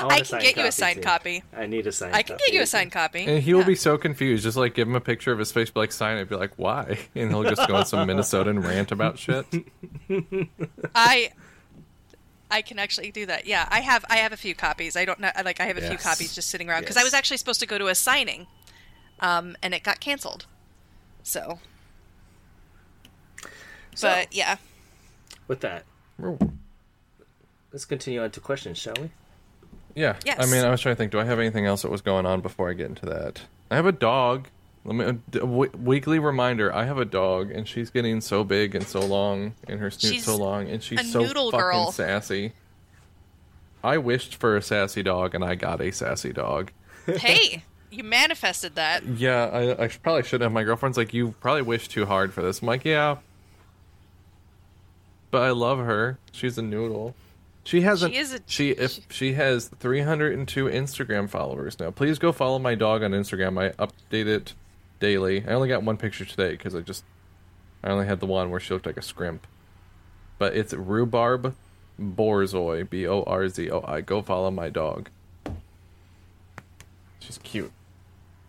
[0.02, 1.02] I, I a can get you a signed too.
[1.02, 1.42] copy.
[1.54, 2.14] I need a signed.
[2.14, 3.24] I can get you a signed copy.
[3.24, 3.66] And he will Yeah.
[3.66, 4.44] be so confused.
[4.44, 6.52] Just like give him a picture of his face, be like sign it, be like,
[6.56, 6.98] why?
[7.14, 9.44] And he'll just go on some Minnesotan rant about shit.
[10.94, 11.32] I
[12.50, 13.46] I can actually do that.
[13.46, 14.96] Yeah, I have I have a few copies.
[14.96, 17.14] I don't know like I have a few copies just sitting around because I was
[17.14, 18.46] actually supposed to go to a signing,
[19.20, 20.46] um, and it got canceled.
[21.22, 21.58] So,
[24.00, 24.56] but yeah,
[25.48, 25.84] With that,
[27.72, 29.10] let's continue on to questions, shall we?
[29.94, 30.16] Yeah.
[30.24, 30.38] Yes.
[30.40, 31.12] I mean, I was trying to think.
[31.12, 33.42] Do I have anything else that was going on before I get into that?
[33.70, 34.48] I have a dog.
[34.84, 36.74] Let me uh, a w- weekly reminder.
[36.74, 40.14] I have a dog, and she's getting so big and so long, and her snoot's
[40.14, 41.92] She's so long, and she's so fucking girl.
[41.92, 42.52] sassy.
[43.84, 46.70] I wished for a sassy dog, and I got a sassy dog.
[47.06, 49.04] hey, you manifested that.
[49.06, 50.52] Yeah, I, I probably should have.
[50.52, 52.60] My girlfriend's like, you probably wished too hard for this.
[52.62, 53.16] I'm like, yeah,
[55.30, 56.18] but I love her.
[56.32, 57.14] She's a noodle.
[57.64, 58.14] She hasn't.
[58.14, 61.90] She is a- she if she has 302 Instagram followers now.
[61.90, 63.60] Please go follow my dog on Instagram.
[63.60, 64.54] I update it
[65.00, 65.44] daily.
[65.46, 67.04] I only got one picture today because I just
[67.82, 69.46] I only had the one where she looked like a scrimp.
[70.38, 71.54] But it's rhubarb
[72.00, 74.00] borzoi b o r z o i.
[74.00, 75.08] Go follow my dog.
[77.18, 77.72] She's cute.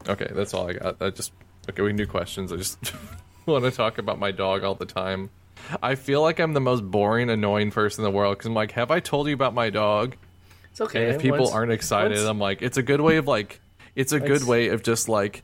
[0.07, 1.01] Okay, that's all I got.
[1.01, 1.31] I just
[1.69, 1.81] okay.
[1.81, 2.51] We can do questions.
[2.51, 2.77] I just
[3.45, 5.29] want to talk about my dog all the time.
[5.81, 8.71] I feel like I'm the most boring, annoying person in the world because I'm like,
[8.71, 10.15] have I told you about my dog?
[10.71, 11.05] It's okay.
[11.05, 13.61] And if people once- aren't excited, once- I'm like, it's a good way of like,
[13.95, 15.43] it's a good way of just like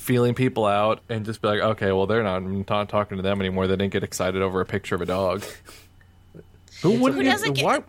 [0.00, 3.22] feeling people out and just be like, okay, well, they're not, I'm not talking to
[3.22, 3.66] them anymore.
[3.66, 5.44] They didn't get excited over a picture of a dog.
[6.82, 7.22] Who wouldn't?
[7.22, 7.82] Who doesn't get- why?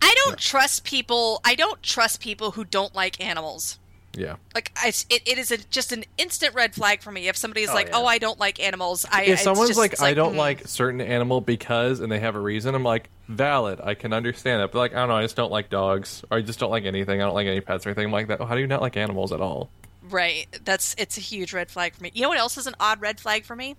[0.00, 1.40] I don't trust people.
[1.44, 3.78] I don't trust people who don't like animals.
[4.14, 4.36] Yeah.
[4.54, 7.70] Like I, it, it is a, just an instant red flag for me if somebody's
[7.70, 7.96] Oh, like, yeah.
[7.98, 10.38] "Oh, I don't like animals." I, if someone's just- like, it's I don't mm.
[10.38, 13.80] like certain animal because, and they have a reason, I'm like, valid.
[13.82, 14.72] I can understand that.
[14.72, 15.16] But like, I don't know.
[15.16, 17.20] I just don't like dogs, or I just don't like anything.
[17.20, 18.40] I don't like any pets or anything like that.
[18.40, 19.70] How do you not like animals at all?
[20.08, 20.46] Right.
[20.64, 22.10] That's it's a huge red flag for me.
[22.14, 23.76] You know what else is an odd red flag for me?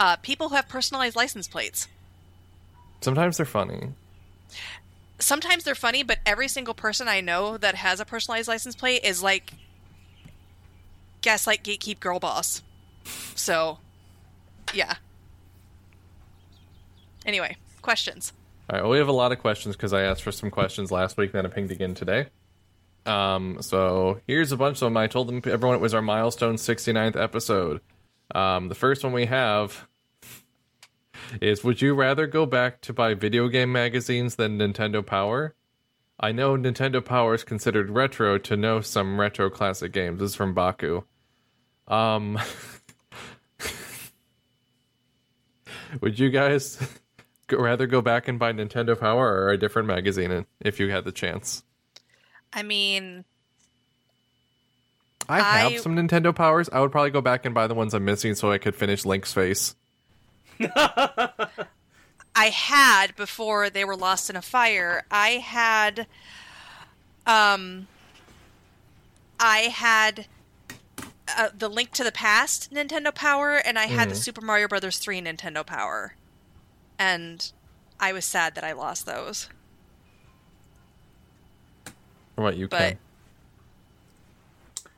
[0.00, 1.86] Uh, people who have personalized license plates.
[3.00, 3.92] Sometimes they're funny.
[5.18, 9.04] Sometimes they're funny, but every single person I know that has a personalized license plate
[9.04, 9.52] is like
[11.20, 12.62] gaslight gatekeep girl boss.
[13.34, 13.78] So,
[14.72, 14.94] yeah.
[17.24, 18.32] Anyway, questions.
[18.68, 20.90] All right, well, we have a lot of questions because I asked for some questions
[20.90, 22.26] last week, then I pinged again today.
[23.06, 24.96] Um, so here's a bunch of them.
[24.96, 27.80] I told them everyone it was our milestone 69th episode.
[28.34, 29.86] Um, the first one we have
[31.40, 35.54] is Would you rather go back to buy video game magazines than Nintendo Power?
[36.18, 40.20] I know Nintendo Power is considered retro to know some retro classic games.
[40.20, 41.02] This is from Baku.
[41.88, 42.38] Um,
[46.00, 46.78] would you guys
[47.52, 51.12] rather go back and buy Nintendo Power or a different magazine if you had the
[51.12, 51.64] chance?
[52.54, 53.24] I mean,
[55.28, 56.68] I have I- some Nintendo Powers.
[56.72, 59.04] I would probably go back and buy the ones I'm missing so I could finish
[59.04, 59.74] Link's face.
[62.36, 65.04] I had before they were lost in a fire.
[65.10, 66.06] I had,
[67.26, 67.86] um,
[69.38, 70.26] I had
[71.36, 74.98] uh, the Link to the Past Nintendo Power, and I had the Super Mario Brothers
[74.98, 76.14] three Nintendo Power,
[76.98, 77.52] and
[78.00, 79.48] I was sad that I lost those.
[82.34, 82.98] What about you, But Ken?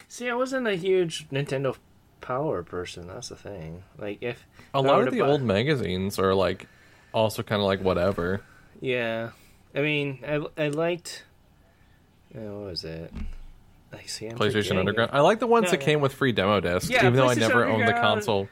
[0.08, 1.76] See, I wasn't a huge Nintendo
[2.20, 3.06] Power person.
[3.06, 3.82] That's the thing.
[3.98, 6.66] Like, if A lot of the buy- old magazines are like
[7.12, 8.40] also kind of like whatever.
[8.80, 9.30] Yeah,
[9.74, 11.24] I mean, I I liked.
[12.34, 13.12] uh, what was it?
[13.92, 14.26] I see.
[14.26, 15.10] I'm PlayStation Underground.
[15.12, 15.16] it.
[15.16, 15.86] I like the ones No, that no.
[15.86, 18.48] came with free demo discs, Yeah, even though I never owned the console.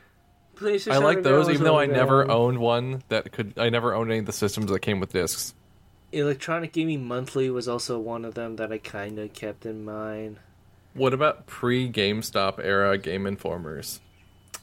[0.56, 3.54] PlayStation I like those, even though I never owned one that could.
[3.58, 5.54] I never owned any of the systems that came with discs.
[6.14, 10.38] Electronic Gaming Monthly was also one of them that I kind of kept in mind.
[10.94, 14.00] What about pre GameStop era Game Informers?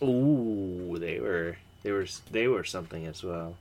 [0.02, 3.58] Ooh, they were they were they were something as well.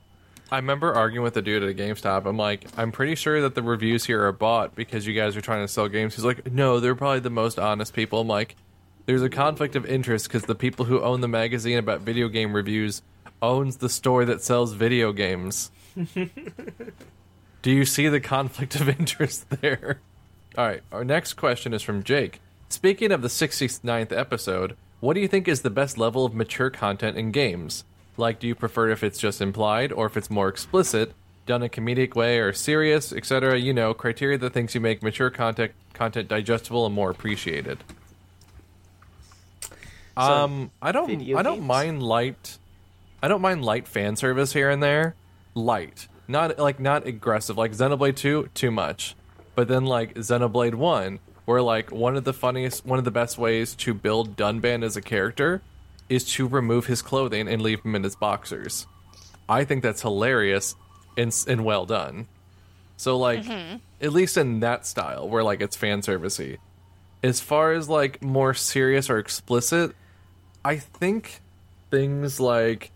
[0.49, 2.25] I remember arguing with the dude at a GameStop.
[2.25, 5.41] I'm like, I'm pretty sure that the reviews here are bought because you guys are
[5.41, 6.15] trying to sell games.
[6.15, 8.21] He's like, no, they're probably the most honest people.
[8.21, 8.55] I'm like,
[9.05, 12.53] there's a conflict of interest because the people who own the magazine about video game
[12.53, 13.01] reviews
[13.41, 15.71] owns the store that sells video games.
[17.61, 19.99] Do you see the conflict of interest there?
[20.57, 22.41] All right, our next question is from Jake.
[22.69, 26.69] Speaking of the 69th episode, what do you think is the best level of mature
[26.69, 27.83] content in games?
[28.17, 31.13] Like, do you prefer if it's just implied or if it's more explicit,
[31.45, 33.57] done a comedic way or serious, etc.?
[33.59, 37.83] You know, criteria that thinks you make mature content content digestible and more appreciated.
[40.17, 41.67] um, I don't, I don't games?
[41.67, 42.57] mind light.
[43.23, 45.15] I don't mind light fan service here and there.
[45.53, 47.57] Light, not like not aggressive.
[47.57, 49.15] Like Xenoblade Two, too much.
[49.53, 53.37] But then like Xenoblade One, where like one of the funniest, one of the best
[53.37, 55.61] ways to build Dunban as a character
[56.09, 58.87] is to remove his clothing and leave him in his boxers.
[59.47, 60.75] I think that's hilarious
[61.17, 62.27] and and well done.
[62.97, 63.77] So like mm-hmm.
[63.99, 66.57] at least in that style where like it's fan servicey.
[67.23, 69.95] As far as like more serious or explicit,
[70.63, 71.41] I think
[71.89, 72.91] things like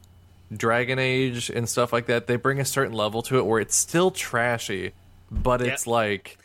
[0.55, 3.75] Dragon Age and stuff like that, they bring a certain level to it where it's
[3.75, 4.93] still trashy,
[5.31, 5.91] but it's Yep.
[5.91, 6.37] like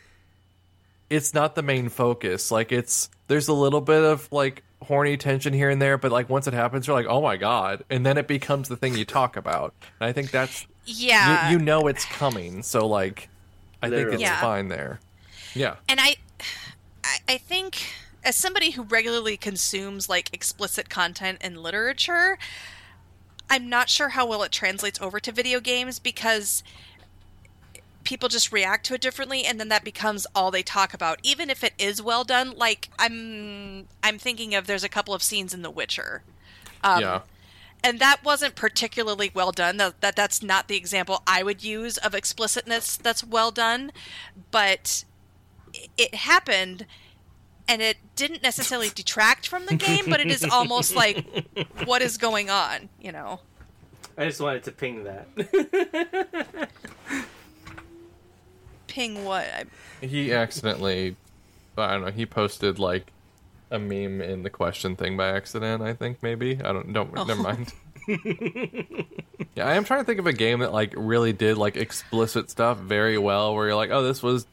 [1.09, 2.51] it's not the main focus.
[2.51, 6.29] Like it's there's a little bit of like horny tension here and there, but like
[6.29, 9.05] once it happens, you're like, oh my god, and then it becomes the thing you
[9.05, 9.73] talk about.
[9.99, 11.49] And I think that's Yeah.
[11.51, 13.29] you, you know it's coming, so like
[13.83, 14.39] I think it's Yeah.
[14.41, 14.99] fine there.
[15.53, 15.75] Yeah.
[15.89, 16.15] and I,
[17.03, 17.83] I, I think
[18.23, 22.37] as somebody who regularly consumes like explicit content in literature,
[23.49, 26.63] I'm not sure how well it translates over to video games because
[28.03, 31.49] people just react to it differently and then that becomes all they talk about even
[31.51, 32.51] if it is well done.
[32.57, 36.23] Like i'm i'm thinking of there's a couple of scenes in the witcher.
[36.83, 37.21] Um, yeah.
[37.83, 39.77] and that wasn't particularly well done.
[39.77, 43.91] That, that that's not the example i would use of explicitness that's well done.
[44.49, 45.03] But
[45.73, 46.85] it- it happened
[47.67, 51.25] and it didn't necessarily detract from the game but it is almost like
[51.85, 53.39] what is going on you know
[54.17, 55.27] I just wanted to ping that.
[58.87, 61.15] ping what I, He accidentally
[61.77, 63.11] I don't know, he posted like
[63.71, 66.59] a meme in the question thing by accident, I think maybe.
[66.61, 67.23] I don't don't Oh.
[67.23, 67.73] never mind.
[69.55, 72.49] yeah, I am trying to think of a game that like really did like explicit
[72.49, 74.45] stuff very well where you're like, "Oh, this was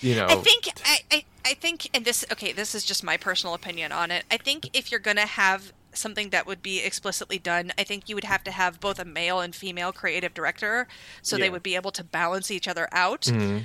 [0.00, 3.16] you know, I think I, I I think and this okay this is just my
[3.16, 7.38] personal opinion on it i think if you're gonna have something that would be explicitly
[7.38, 10.86] done i think you would have to have both a male and female creative director
[11.22, 13.58] so they would be able to balance each other out mm-hmm.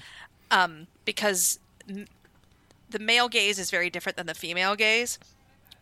[0.49, 2.07] um because m-
[2.95, 5.19] the male gaze is very different than the female gaze.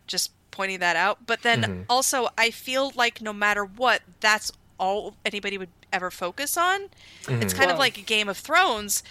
[0.06, 1.26] Just pointing that out.
[1.26, 1.82] But then mm-hmm.
[1.88, 6.88] also, I feel like no matter what, that's all anybody would ever focus on.
[7.20, 7.58] It's mm-hmm.
[7.58, 9.02] kind of like a Game of Thrones.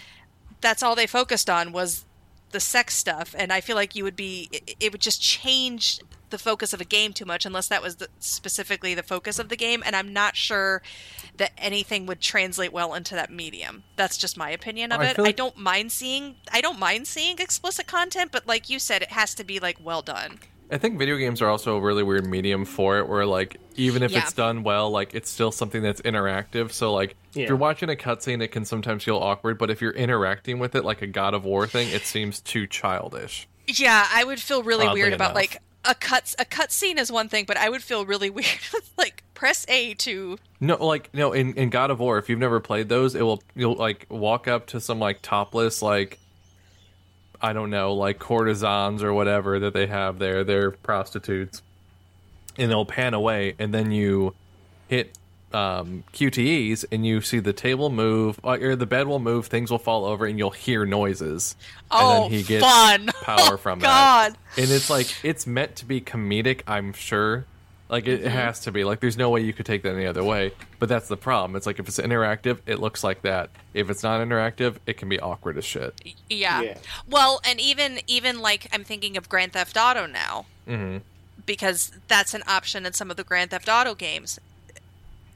[0.60, 2.04] That's all they focused on was
[2.54, 4.48] the sex stuff, and I feel like you would be.
[4.52, 6.00] It, it would just change
[6.30, 9.48] the focus of a game too much unless that was the, specifically the focus of
[9.48, 9.82] the game.
[9.84, 10.80] And I'm not sure
[11.36, 13.82] that anything would translate well into that medium.
[13.96, 15.18] That's just my opinion of I it.
[15.18, 16.36] I don't mind seeing.
[16.52, 19.78] I don't mind seeing explicit content, but like you said, it has to be like
[19.82, 20.38] well done.
[20.74, 24.02] I think video games are also a really weird medium for it, where like even
[24.02, 24.18] if Yeah.
[24.22, 26.72] it's done well, like it's still something that's interactive.
[26.72, 27.44] So like Yeah.
[27.44, 30.74] if you're watching a cutscene, it can sometimes feel awkward, but if you're interacting with
[30.74, 33.46] it like a God of War thing, it seems too childish.
[33.68, 37.12] Yeah, I would feel really Oddly weird about like a cut a cut scene is
[37.12, 38.48] one thing, but I would feel really weird
[38.98, 42.58] like press A to No, like no, in, in God of War, if you've never
[42.58, 46.18] played those, it will you'll like walk up to some like topless like
[47.44, 50.44] I don't know, like courtesans or whatever that they have there.
[50.44, 51.60] They're prostitutes.
[52.56, 54.34] And they'll pan away and then you
[54.88, 55.18] hit
[55.52, 59.70] um, QTEs and you see the table move uh, or the bed will move, things
[59.70, 61.54] will fall over and you'll hear noises.
[61.90, 63.10] Oh, and then he gets fun.
[63.22, 64.32] power Oh, from God.
[64.32, 64.38] that.
[64.62, 67.44] And it's like it's meant to be comedic, I'm sure.
[67.94, 68.36] Like it, it Mm-hmm.
[68.36, 68.82] has to be.
[68.82, 70.50] Like there's no way you could take that any other way.
[70.80, 71.54] But that's the problem.
[71.54, 73.50] It's like if it's interactive, it looks like that.
[73.72, 75.94] If it's not interactive, it can be awkward as shit.
[76.28, 76.60] Yeah.
[76.62, 76.78] Yeah.
[77.08, 80.98] Well, and even even like I'm thinking of Grand Theft Auto now, mm-hmm.
[81.46, 84.40] because that's an option in some of the Grand Theft Auto games,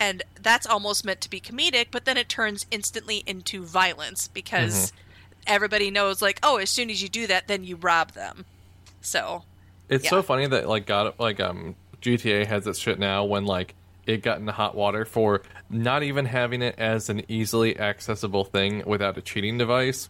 [0.01, 4.93] and that's almost meant to be comedic, but then it turns instantly into violence because
[5.47, 8.45] everybody knows, like, oh, as soon as you do that, then you rob them.
[9.01, 9.45] So
[9.89, 10.11] It's Yeah.
[10.11, 13.75] so funny that like got like um GTA has its shit now when like
[14.09, 18.83] it got into hot water for not even having it as an easily accessible thing
[18.87, 20.09] without a cheating device.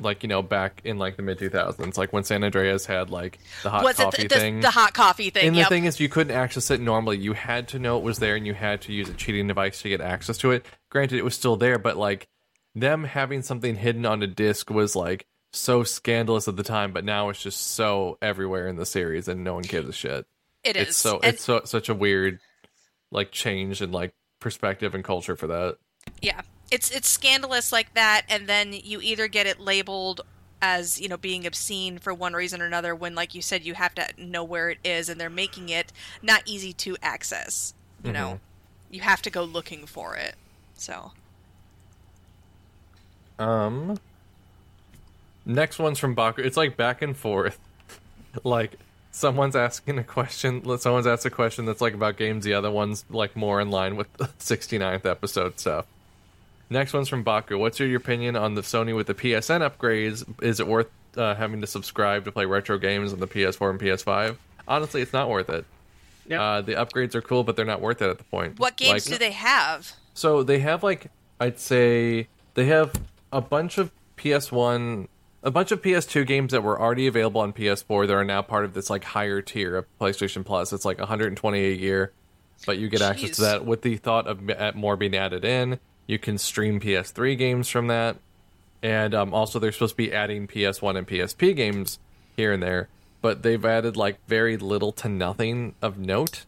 [0.00, 3.10] Like you know, back in like the mid two thousands, like when San Andreas had
[3.10, 4.26] like the hot what's coffee?
[4.26, 4.56] The, thing.
[4.56, 5.48] the, the hot coffee thing.
[5.48, 5.68] And yep.
[5.68, 7.18] the thing is, you couldn't access it normally.
[7.18, 9.82] You had to know it was there, and you had to use a cheating device
[9.82, 10.64] to get access to it.
[10.88, 12.28] Granted, it was still there, but like
[12.74, 16.92] them having something hidden on a disc was like so scandalous at the time.
[16.92, 20.26] But now it's just so everywhere in the series, and no one gives a shit.
[20.64, 20.88] It is.
[20.88, 22.40] It's so And- it's so such a weird
[23.10, 25.76] like change in like perspective and culture for that.
[26.22, 26.42] Yeah.
[26.70, 30.20] It's it's scandalous like that and then you either get it labeled
[30.62, 33.74] as, you know, being obscene for one reason or another when like you said you
[33.74, 35.92] have to know where it is and they're making it
[36.22, 37.74] not easy to access.
[38.04, 38.40] You know.
[38.90, 40.34] You have to go looking for it.
[40.74, 41.12] So,
[43.38, 43.98] Um,
[45.44, 46.42] next one's from Baku.
[46.42, 47.58] It's like back and forth.
[48.44, 48.72] like
[49.10, 50.62] someone's asking a question.
[50.78, 52.44] Someone's asked a question that's like about games.
[52.44, 55.86] The other one's like more in line with the 69th episode stuff.
[56.68, 57.58] Next one's from Baku.
[57.58, 60.24] What's your opinion on the Sony with the PSN upgrades?
[60.42, 63.80] Is it worth uh, having to subscribe to play retro games on the PS4 and
[63.80, 64.36] PS5?
[64.68, 65.64] Honestly, it's not worth it.
[66.28, 66.40] Yep.
[66.40, 68.60] Uh, the upgrades are cool, but they're not worth it at the point.
[68.60, 69.92] what games Like- do they have?
[70.14, 71.06] so they have like
[71.40, 72.92] I'd say they have
[73.32, 75.08] a bunch of PS1
[75.42, 78.64] a bunch of PS2 games that were already available on PS4 that are now part
[78.64, 80.72] of this like higher tier of PlayStation Plus.
[80.72, 82.12] It's like 120 a year,
[82.66, 85.78] but you get access to that with the thought of more being added in.
[86.06, 88.16] You can stream PS3 games from that,
[88.82, 91.98] and um, also they're supposed to be adding PS1 and PSP games
[92.36, 92.88] here and there.
[93.22, 96.44] But they've added like very little to nothing of note.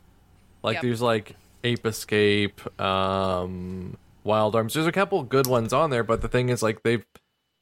[0.62, 0.82] Like Yep.
[0.82, 4.74] there's like Ape Escape, um, Wild Arms.
[4.74, 7.02] There's a couple good ones on there, but the thing is like they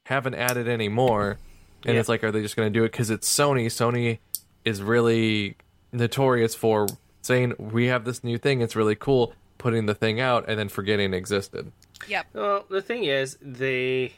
[0.06, 1.38] haven't added any more,
[1.84, 2.00] and Yeah.
[2.00, 3.66] it's like, are they just going to do it because it's Sony?
[3.66, 4.18] Sony
[4.64, 5.56] is really
[5.92, 6.86] notorious for
[7.22, 10.68] saying we have this new thing, it's really cool, putting the thing out and then
[10.68, 11.70] forgetting it existed.
[12.08, 12.26] Yep.
[12.32, 14.12] Well, the thing is, they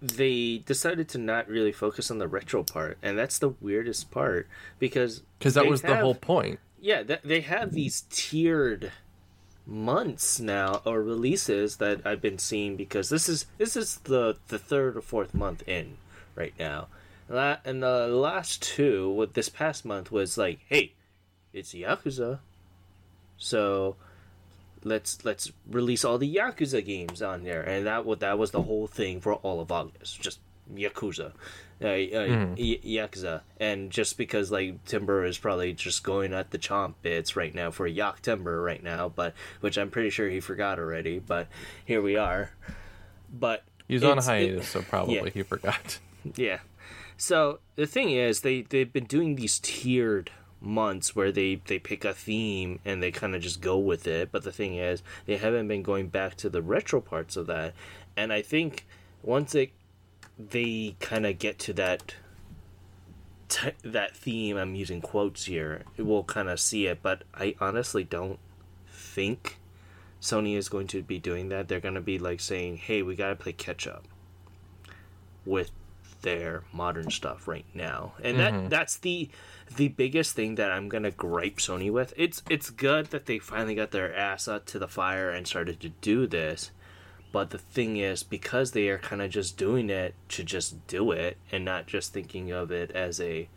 [0.00, 4.46] they decided to not really focus on the retro part, and that's the weirdest part
[4.78, 6.60] because Because that they was the whole point.
[6.80, 8.92] yeah th- they have these tiered
[9.68, 14.58] months now or releases that I've been seeing because this is this is the the
[14.58, 15.98] third or fourth month in
[16.34, 16.88] right now.
[17.28, 20.94] And the last two, with this past month, was like, hey,
[21.52, 22.38] it's Yakuza,
[23.36, 23.96] so
[24.82, 28.62] let's let's release all the Yakuza games on there, and that what that was the
[28.62, 30.40] whole thing for all of August, just
[30.74, 31.32] Yakuza,
[31.82, 36.58] uh, uh, y- Yakuza, and just because like Timber is probably just going at the
[36.58, 40.40] chomp bits right now for Yak Timber right now, but which I'm pretty sure he
[40.40, 41.48] forgot already, but
[41.84, 42.50] here we are.
[43.32, 45.30] But He's on a it's- it- hiatus, so probably yeah.
[45.30, 45.98] he forgot.
[46.36, 46.58] yeah.
[47.16, 50.30] So the thing is, they they've been doing these tiered
[50.60, 54.30] months where they they pick a theme and they kind of just go with it.
[54.32, 57.74] But the thing is, they haven't been going back to the retro parts of that.
[58.16, 58.86] And I think
[59.22, 59.70] once it
[60.38, 62.14] they kind of get to that
[63.48, 64.56] t- that theme.
[64.56, 65.82] I'm using quotes here.
[65.96, 68.38] We'll kind of see it, but I honestly don't
[68.88, 69.58] think
[70.20, 71.68] Sony is going to be doing that.
[71.68, 74.04] They're going to be like saying, "Hey, we got to play catch up
[75.44, 75.70] with
[76.22, 78.68] their modern stuff right now," and that mm-hmm.
[78.68, 79.28] that's the
[79.76, 82.14] the biggest thing that I'm gonna gripe Sony with.
[82.16, 85.80] It's it's good that they finally got their ass up to the fire and started
[85.80, 86.70] to do this.
[87.30, 91.12] But the thing is, because they are kind of just doing it to just do
[91.12, 93.48] it and not just thinking of it as a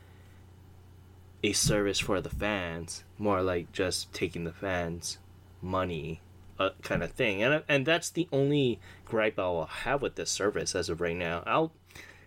[1.43, 5.17] a service for the fans, more like just taking the fans'
[5.61, 6.21] money,
[6.59, 7.41] uh, kind of thing.
[7.41, 11.43] And and that's the only gripe I'll have with this service as of right now.
[11.47, 11.71] I'll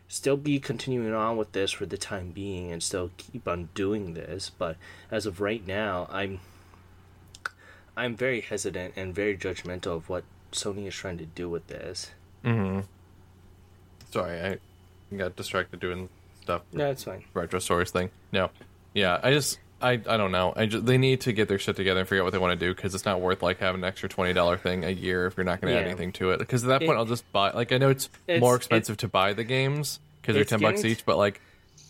[0.08, 4.14] still be continuing on with this for the time being and still keep on doing
[4.14, 4.76] this, but
[5.10, 6.40] as of right now, I'm
[7.96, 12.10] I'm very hesitant and very judgmental of what Sony is trying to do with this.
[12.44, 12.80] Mm-hmm.
[14.10, 14.40] Sorry,
[15.12, 16.08] I got distracted doing
[16.42, 16.62] stuff.
[16.72, 17.24] No, it's fine.
[17.34, 18.10] Retro Retrosaurus thing.
[18.32, 18.50] No,
[18.92, 20.52] yeah, I just I I don't know.
[20.56, 22.58] I just, they need to get their shit together and figure out what they want
[22.58, 25.26] to do because it's not worth like having an extra twenty dollar thing a year
[25.26, 26.38] if you're not going to add anything to it.
[26.38, 27.50] Because at that It- point, I'll just buy.
[27.50, 30.60] Like I know it's, It's- more it- expensive to buy the games because they're ten
[30.60, 31.40] bucks each, but like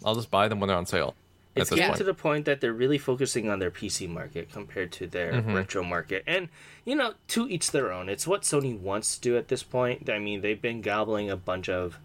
[0.05, 1.15] I'll just buy them when they're on sale.
[1.57, 1.99] It's getting point.
[1.99, 5.55] to the point that they're really focusing on their PC market compared to their Mm-hmm.
[5.55, 6.25] retro market.
[6.27, 6.49] And,
[6.85, 8.09] you know, to each their own.
[8.09, 10.11] It's what Sony wants to do at this point.
[10.11, 11.99] I mean, they've been gobbling a bunch of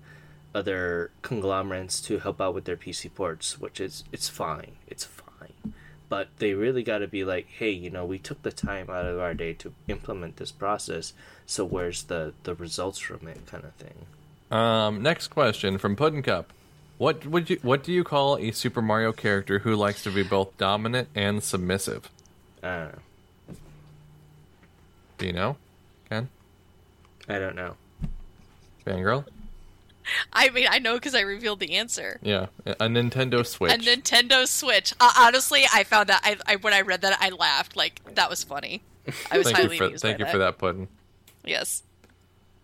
[0.53, 4.73] other conglomerates to help out with their PC ports, which is, it's fine.
[4.87, 5.73] It's fine.
[6.09, 9.05] But they really got to be like, hey, you know, we took the time out
[9.05, 11.13] of our day to implement this process,
[11.45, 14.05] so where's the, the results from it kind of thing?
[14.49, 16.51] Um, next question from Puddin' Cup.
[16.99, 20.21] What would you what do you call a Super Mario character who likes to be
[20.21, 22.09] both dominant and submissive?
[22.61, 23.55] I don't know.
[25.17, 25.55] Do you know?
[26.09, 26.27] Ken?
[27.29, 27.77] I don't know.
[28.85, 29.25] Fangirl?
[30.33, 32.19] I mean, I know because I revealed the answer.
[32.21, 32.47] Yeah.
[32.65, 33.71] A Nintendo Switch.
[33.71, 34.93] A Nintendo Switch.
[34.99, 37.77] Uh, honestly, I found that I, I when I read that I laughed.
[37.77, 38.81] Like that was funny.
[39.31, 40.89] I was thank highly you for amused thank by you for that, Puddin'.
[41.45, 41.81] Yes.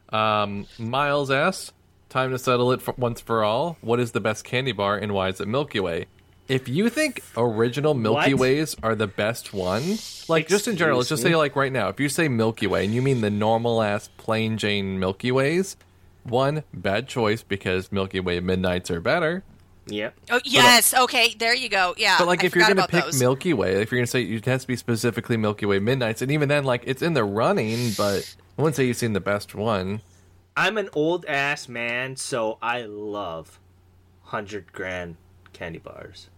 [0.09, 1.71] Um, Miles asks,
[2.15, 3.75] time to settle it for once for all.
[3.81, 6.05] What is the best candy bar and why is it Milky Way?
[6.47, 8.39] If you think original Milky What?
[8.39, 9.97] Ways are the best one,
[10.29, 12.67] like just in general, let's just Excuse say like right now, if you say Milky
[12.67, 15.75] Way and you mean the normal ass plain Jane Milky Ways,
[16.23, 19.43] one bad choice because Milky Way midnights are better.
[19.87, 20.15] Yep.
[20.31, 20.93] Oh yes.
[20.93, 21.35] Okay.
[21.37, 21.95] There you go.
[21.97, 22.15] Yeah.
[22.17, 23.19] But like, I if you're forgot gonna about pick those.
[23.19, 26.31] Milky Way, if you're gonna say it has to be specifically Milky Way midnights, and
[26.31, 29.53] even then, like it's in the running, but I wouldn't say you've seen the best
[29.53, 29.99] one.
[30.57, 33.59] I'm an old ass man, so I love
[34.23, 35.17] hundred grand
[35.53, 36.29] candy bars.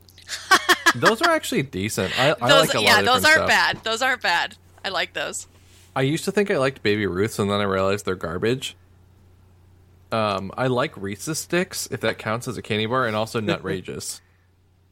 [0.96, 2.18] Those are actually decent.
[2.20, 3.48] I, I like a lot yeah, of those aren't stuff.
[3.48, 3.84] bad.
[3.84, 4.56] Those aren't bad.
[4.84, 5.48] I like those.
[5.96, 8.76] I used to think I liked Baby Ruth's, and then I realized they're garbage.
[10.12, 14.22] Um, I like Reese's sticks if that counts as a candy bar, and also Nutrageous.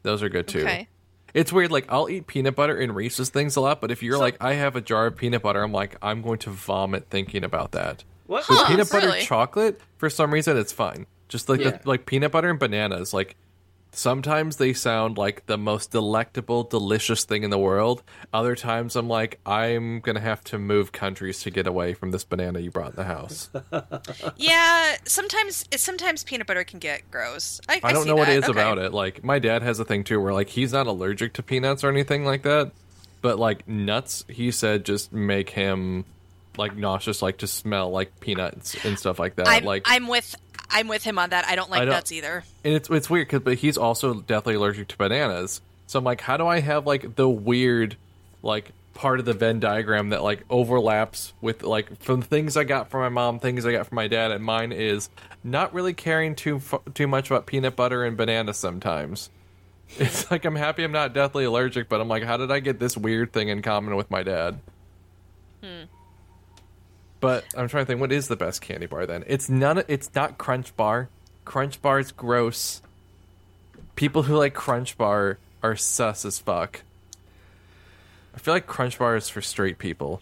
[0.02, 0.60] Those are good too.
[0.60, 0.88] Okay.
[1.34, 1.70] It's weird.
[1.70, 4.54] Like I'll eat peanut butter and Reese's things a lot, but if you're like, I
[4.54, 8.04] have a jar of peanut butter, I'm like, I'm going to vomit thinking about that.
[8.26, 8.48] What?
[8.48, 9.22] With Huh, peanut butter really?
[9.22, 11.06] chocolate, for some reason, it's fine.
[11.28, 11.70] Just like Yeah.
[11.70, 13.36] the, like peanut butter and bananas, like
[13.92, 18.02] sometimes they sound like the most delectable, delicious thing in the world.
[18.32, 22.22] Other times, I'm like, I'm gonna have to move countries to get away from this
[22.24, 23.48] banana you brought in the house.
[24.36, 24.96] Yeah.
[25.04, 27.60] Sometimes sometimes peanut butter can get gross.
[27.68, 28.34] I, I don't see know what that.
[28.36, 28.60] it is Okay.
[28.60, 28.92] about it.
[28.92, 31.88] Like my dad has a thing too, where like he's not allergic to peanuts or
[31.88, 32.72] anything like that,
[33.22, 36.04] but like nuts, he said just make him
[36.58, 39.48] like nauseous, like to smell like peanuts and stuff like that.
[39.48, 40.34] I'm, like I'm with
[40.70, 41.46] I'm with him on that.
[41.46, 42.44] I don't like I don't- nuts either.
[42.64, 45.60] and it's it's weird because but he's also deathly allergic to bananas.
[45.86, 47.96] So I'm like, how do I have like the weird
[48.42, 52.90] like part of the Venn diagram that like overlaps with like from things I got
[52.90, 55.08] from my mom, things I got from my dad, and mine is
[55.44, 56.60] not really caring too
[56.94, 59.30] too much about peanut butter and bananas sometimes.
[59.98, 62.80] It's like I'm happy I'm not deathly allergic, but I'm like, how did I get
[62.80, 64.58] this weird thing in common with my dad?
[65.62, 65.84] Hmm.
[67.20, 69.24] But I'm trying to think, what is the best candy bar then?
[69.26, 69.82] It's none.
[69.88, 71.08] It's not Crunch Bar.
[71.44, 72.82] Crunch Bar is gross.
[73.94, 76.82] People who like Crunch Bar are sus as fuck.
[78.34, 80.20] I feel like Crunch Bar is for straight people.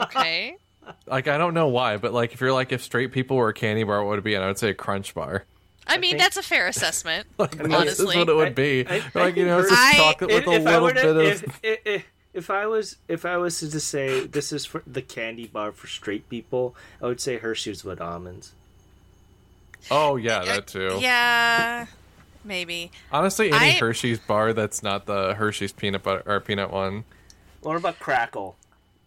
[0.00, 0.56] Okay.
[1.06, 3.54] Like I don't know why, but like if you're like if straight people were a
[3.54, 4.34] candy bar, what would it be?
[4.34, 5.44] And I would say a Crunch Bar.
[5.86, 7.26] I mean, think- that's a fair assessment.
[7.38, 7.58] Honestly.
[7.68, 8.86] That's honestly, what it would I- be.
[8.86, 11.00] I- I like you know, it's just I- chocolate with if, a little were to,
[11.00, 11.18] bit of.
[11.22, 12.04] if, if, if,
[12.34, 15.72] if I was if I was to just say this is for the candy bar
[15.72, 18.52] for straight people, I would say Hershey's with almonds.
[19.90, 20.98] oh yeah, that too.
[21.00, 21.86] yeah,
[22.44, 22.90] maybe.
[23.12, 27.04] Honestly, any I- Hershey's bar that's not the Hershey's peanut butter or peanut one.
[27.62, 28.56] What about Crackle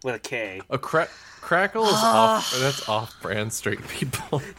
[0.02, 0.60] with a K?
[0.70, 1.08] A cra-
[1.40, 2.52] crackle is off.
[2.58, 4.42] That's off-brand straight people.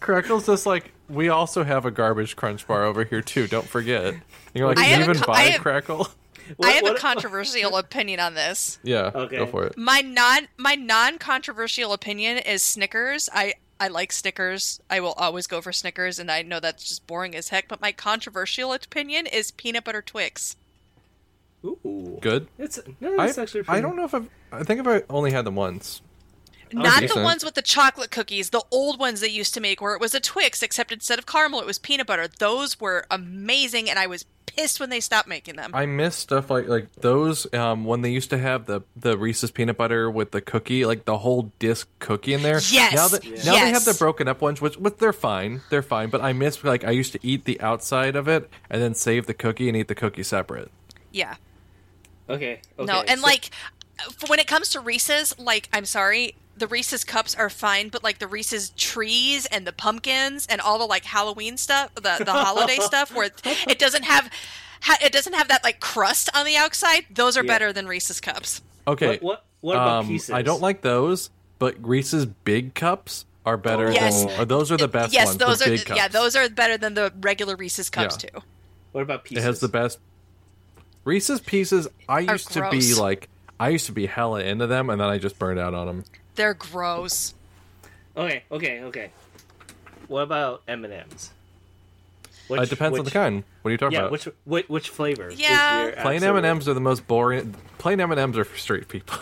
[0.00, 3.46] Crackle's just like we also have a garbage crunch bar over here too.
[3.46, 4.14] Don't forget.
[4.54, 6.08] You're like, I you have a even co- buy I a have- Crackle?
[6.56, 8.78] What- I have what- a controversial opinion on this.
[8.82, 9.36] Yeah, Okay.
[9.36, 9.76] go for it.
[9.78, 13.28] My non my non controversial opinion is Snickers.
[13.32, 14.80] I I like Snickers.
[14.90, 17.68] I will always go for Snickers, and I know that's just boring as heck.
[17.68, 20.56] But my controversial opinion is peanut butter Twix.
[21.64, 22.18] Ooh.
[22.20, 22.48] Good.
[22.58, 23.62] It's no, I, that's actually.
[23.68, 24.28] I don't know if I've.
[24.50, 26.02] I think if I've only had them once.
[26.72, 27.24] Not the decent.
[27.24, 30.14] ones with the chocolate cookies, the old ones they used to make, where it was
[30.14, 32.28] a Twix, except instead of caramel, it was peanut butter.
[32.38, 35.70] Those were amazing, and I was pissed when they stopped making them.
[35.74, 39.50] I miss stuff like like those um, when they used to have the the Reese's
[39.50, 42.60] peanut butter with the cookie, like the whole disc cookie in there.
[42.70, 45.82] Yes, Now that now they have the broken up ones, which which they're fine, they're
[45.82, 46.10] fine.
[46.10, 49.26] But I miss like I used to eat the outside of it and then save
[49.26, 50.70] the cookie and eat the cookie separate.
[51.12, 51.36] yeah.
[52.28, 52.60] Okay.
[52.78, 52.84] okay.
[52.92, 53.50] No, and so- like
[54.28, 58.18] when it comes to Reese's, like I'm sorry, the Reese's cups are fine, but like
[58.20, 62.76] the Reese's trees and the pumpkins and all the like Halloween stuff, the the holiday
[62.80, 64.30] stuff, where it, it doesn't have.
[64.82, 67.04] Ha- it doesn't have that like crust on the outside.
[67.12, 67.52] Those are Yeah.
[67.52, 68.62] better than Reese's cups.
[68.88, 70.30] Okay, What what, what about um, pieces?
[70.30, 71.28] I don't like those,
[71.58, 73.92] but Reese's big cups are better.
[73.92, 74.24] Yes.
[74.24, 75.36] than, or those are the best yes, ones.
[75.38, 75.98] those the are big cups.
[75.98, 78.30] yeah, those are better than the regular Reese's cups Yeah.
[78.30, 78.40] too.
[78.92, 79.44] What about pieces?
[79.44, 79.98] It has the best
[81.04, 81.86] Reese's Pieces.
[82.08, 83.28] I Are used to be like,
[83.58, 86.04] I used to be hella into them, and then I just burned out on them.
[86.34, 87.34] They're gross.
[88.16, 88.42] Okay.
[88.50, 88.80] Okay.
[88.84, 89.10] Okay.
[90.08, 91.30] What about M and M's?
[92.50, 93.44] Uh, it depends on the kind.
[93.62, 94.00] What are you talking Yeah.
[94.06, 94.12] about?
[94.12, 95.28] Which which which flavor?
[95.28, 95.84] is Yeah.
[95.84, 97.54] your Plain M and M's are the most boring.
[97.78, 99.18] Plain M and M's are for straight people.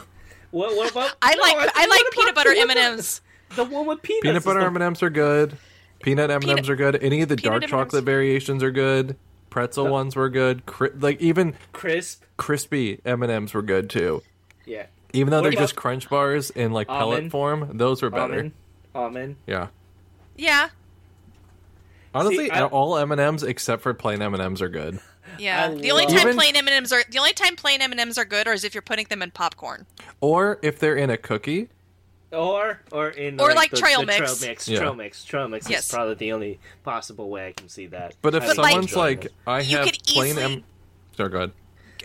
[0.50, 1.12] What what about?
[1.20, 3.20] I No, like think- I like peanut butter M and M's.
[3.54, 4.22] The one with peanuts.
[4.22, 5.58] Peanut butter M and M's are good.
[6.02, 6.96] Peanut M and M's are good.
[7.02, 7.70] Any of the peanut dark M&Ms?
[7.70, 9.16] chocolate variations are good.
[9.50, 10.64] Pretzel ones were good.
[10.64, 12.22] Cri- like even crisp.
[12.38, 14.22] crispy M and M's were good too.
[14.64, 14.86] Yeah.
[15.12, 18.22] Even though What they're about- just crunch bars in like pellet form, those were better.
[18.34, 18.52] Almond.
[18.94, 19.36] Almond.
[19.46, 19.68] Yeah.
[20.36, 20.68] Yeah,
[22.14, 24.98] Honestly, See, I- all M and M's except for plain M and M's are good.
[25.38, 25.66] yeah.
[25.66, 27.90] I the only time Even- plain M and M's are the only time plain M
[27.92, 29.86] and M's are good, or is if you're putting them in popcorn.
[30.20, 31.68] Or if they're in a cookie,
[32.32, 34.18] Or or in Or like the, trail the mix.
[34.38, 34.68] Trail mix.
[34.68, 34.78] Yeah.
[34.80, 35.24] Trail mix.
[35.24, 35.86] Trail mix Yes.
[35.86, 38.14] is probably the only possible way I can see that.
[38.22, 39.32] but if I someone's enjoying like, it.
[39.46, 40.64] I You have could plain easily- M.
[41.16, 41.52] Sorry, go ahead.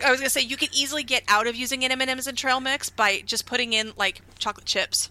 [0.04, 2.36] I was gonna say you could easily get out of using M and M's and
[2.36, 5.10] trail mix by just putting in like chocolate chips.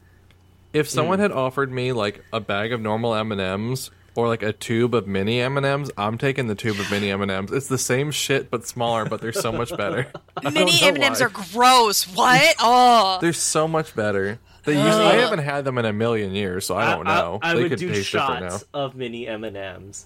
[0.74, 1.24] If someone mm.
[1.24, 4.94] had offered me like a bag of normal M and M's or like a tube
[4.94, 7.52] of mini M and M's, I'm taking the tube of mini M and M's.
[7.52, 10.08] It's the same shit but smaller, but they're so much better.
[10.44, 12.04] Mini M and M's are gross.
[12.04, 12.56] What?
[12.60, 14.40] Oh, They're so much better.
[14.64, 17.40] They used, I haven't had them in a million years, so I don't know.
[17.42, 18.50] I, they would could do taste different now.
[18.50, 20.06] shots of mini M and M's.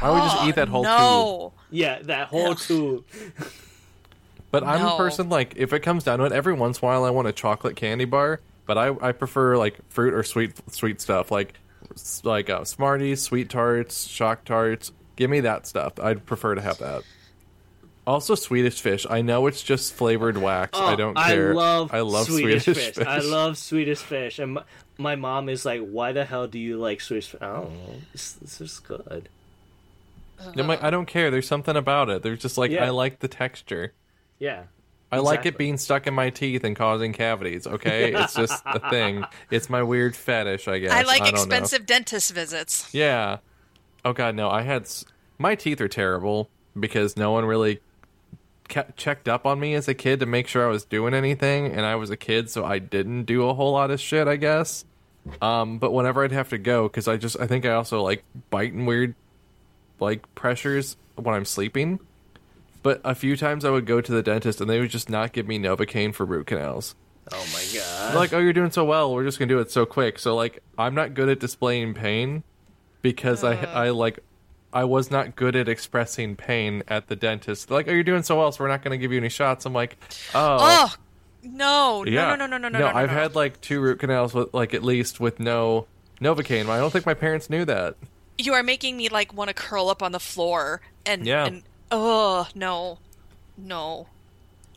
[0.00, 0.98] I would just eat that whole oh, tube.
[0.98, 1.52] no.
[1.70, 3.04] Yeah, that whole tube.
[4.50, 4.94] But I'm No.
[4.94, 7.10] a person like if it comes down to it, every once in a while I
[7.10, 8.40] want a chocolate candy bar.
[8.66, 11.54] But I, I prefer like fruit or sweet sweet stuff like
[12.22, 14.92] like uh, Smarties, sweet tarts, shock tarts.
[15.16, 15.98] Give me that stuff.
[16.00, 17.02] I'd prefer to have that.
[18.06, 19.06] Also, Swedish fish.
[19.10, 20.78] I know it's just flavored wax.
[20.78, 21.48] I don't care.
[21.52, 23.06] Oh, I love, I love Swedish, Swedish, fish.
[23.06, 24.62] I love Swedish fish, and my,
[24.96, 27.94] my mom is like, "Why the hell do you like Swedish fish?" I don't know.
[28.14, 29.28] It's, it's just good.
[30.56, 31.30] I'm like, I don't care.
[31.30, 32.22] There's something about it.
[32.22, 32.86] There's just like Yeah.
[32.86, 33.92] I like the texture.
[34.38, 34.64] Yeah.
[35.10, 37.66] I like it being stuck in my teeth and causing cavities.
[37.66, 39.24] Okay, it's just a thing.
[39.50, 40.92] It's my weird fetish, I guess.
[40.92, 41.38] I like don't know.
[41.40, 42.92] expensive dentist visits.
[42.92, 43.38] Yeah.
[44.04, 44.50] Oh god, no.
[44.50, 45.06] I had s-
[45.38, 47.80] my teeth are terrible because no one really
[48.68, 51.68] kept checked up on me as a kid to make sure I was doing anything,
[51.72, 54.28] and I was a kid, so I didn't do a whole lot of shit.
[54.28, 54.84] I guess.
[55.40, 58.24] Um, but whenever I'd have to go, because I just I think I also like
[58.50, 59.14] bite in weird
[60.00, 61.98] like pressures when I'm sleeping.
[62.82, 65.32] But a few times I would go to the dentist and they would just not
[65.32, 66.94] give me Novocaine for root canals.
[67.32, 68.14] Oh my god.
[68.14, 69.12] Like, oh, you're doing so well.
[69.12, 70.18] We're just gonna do it so quick.
[70.18, 72.42] So like, I'm not good at displaying pain
[73.02, 74.20] because I I like
[74.72, 77.68] I was not good at expressing pain at the dentist.
[77.68, 79.66] They're like, oh, you're doing so well, so we're not gonna give you any shots.
[79.66, 79.96] I'm like,
[80.34, 80.94] oh, Oh
[81.42, 82.86] no, no, yeah, no, no, no, no, no, no.
[82.86, 83.14] I've no.
[83.14, 85.86] had like two root canals with like at least with no
[86.20, 86.68] Novocaine.
[86.68, 87.96] I don't think my parents knew that.
[88.38, 91.44] You are making me like want to curl up on the floor and Yeah.
[91.46, 92.98] and oh no,
[93.56, 94.06] no.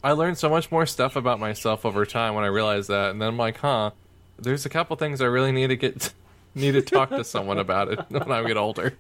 [0.04, 3.22] I learned so much more stuff about myself over time when I realized that, and
[3.22, 3.92] then I'm like, huh,
[4.40, 6.14] there's a couple things I really need to get
[6.56, 8.94] need to talk to someone about it when I get older.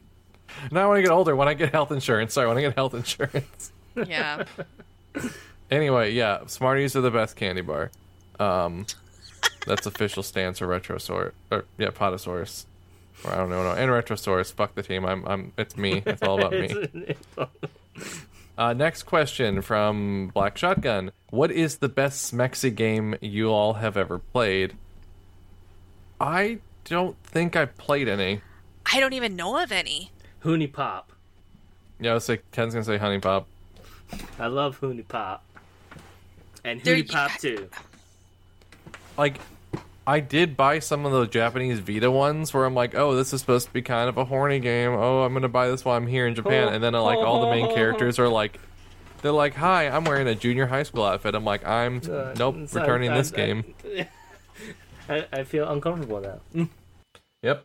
[0.71, 2.33] Not when I get older, when I get health insurance.
[2.33, 3.71] Sorry, when I get health insurance.
[3.95, 4.45] Yeah.
[5.71, 7.91] Anyway, yeah, Smarties are the best candy bar.
[8.41, 8.85] Um,
[9.65, 11.31] that's official stance for Retrosaurus.
[11.49, 12.65] Or, yeah, Potosaurus.
[13.23, 14.51] Or I don't know, no, and Retrosaurus.
[14.51, 15.05] Fuck the team.
[15.05, 15.53] I'm, I'm.
[15.57, 16.03] It's me.
[16.05, 17.15] It's all about me.
[18.57, 21.11] Uh, next question from Black Shotgun.
[21.29, 24.75] What is the best Smexy game you all have ever played?
[26.19, 28.41] I don't think I played any.
[28.91, 30.11] I don't even know of any.
[30.43, 31.03] HuniePop.
[31.99, 33.45] Yeah, I was like Ken's gonna say HuniePop.
[34.37, 35.39] I love HuniePop.
[36.63, 37.69] And There- HuniePop too.
[39.17, 39.37] Like,
[40.11, 43.39] I did buy some of those Japanese Vita ones where I'm like, oh, this is
[43.39, 44.91] supposed to be kind of a horny game.
[44.91, 47.49] Oh, I'm gonna buy this while I'm here in Japan, and then like all the
[47.51, 48.59] main characters are like,
[49.21, 51.33] they're like, hi, I'm wearing a junior high school outfit.
[51.33, 53.73] I'm like, I'm Uh, nope, so returning I- this I- game.
[55.09, 56.67] I, I feel uncomfortable now.
[57.43, 57.63] Yep.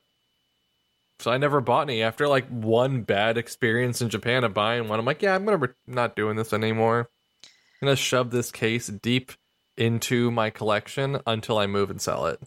[1.18, 2.02] So I never bought any.
[2.02, 5.56] After like one bad experience in Japan of buying one, I'm like, yeah, I'm gonna
[5.58, 7.10] re- not doing this anymore.
[7.44, 9.32] I'm gonna shove this case deep
[9.76, 12.40] into my collection until I move and sell it.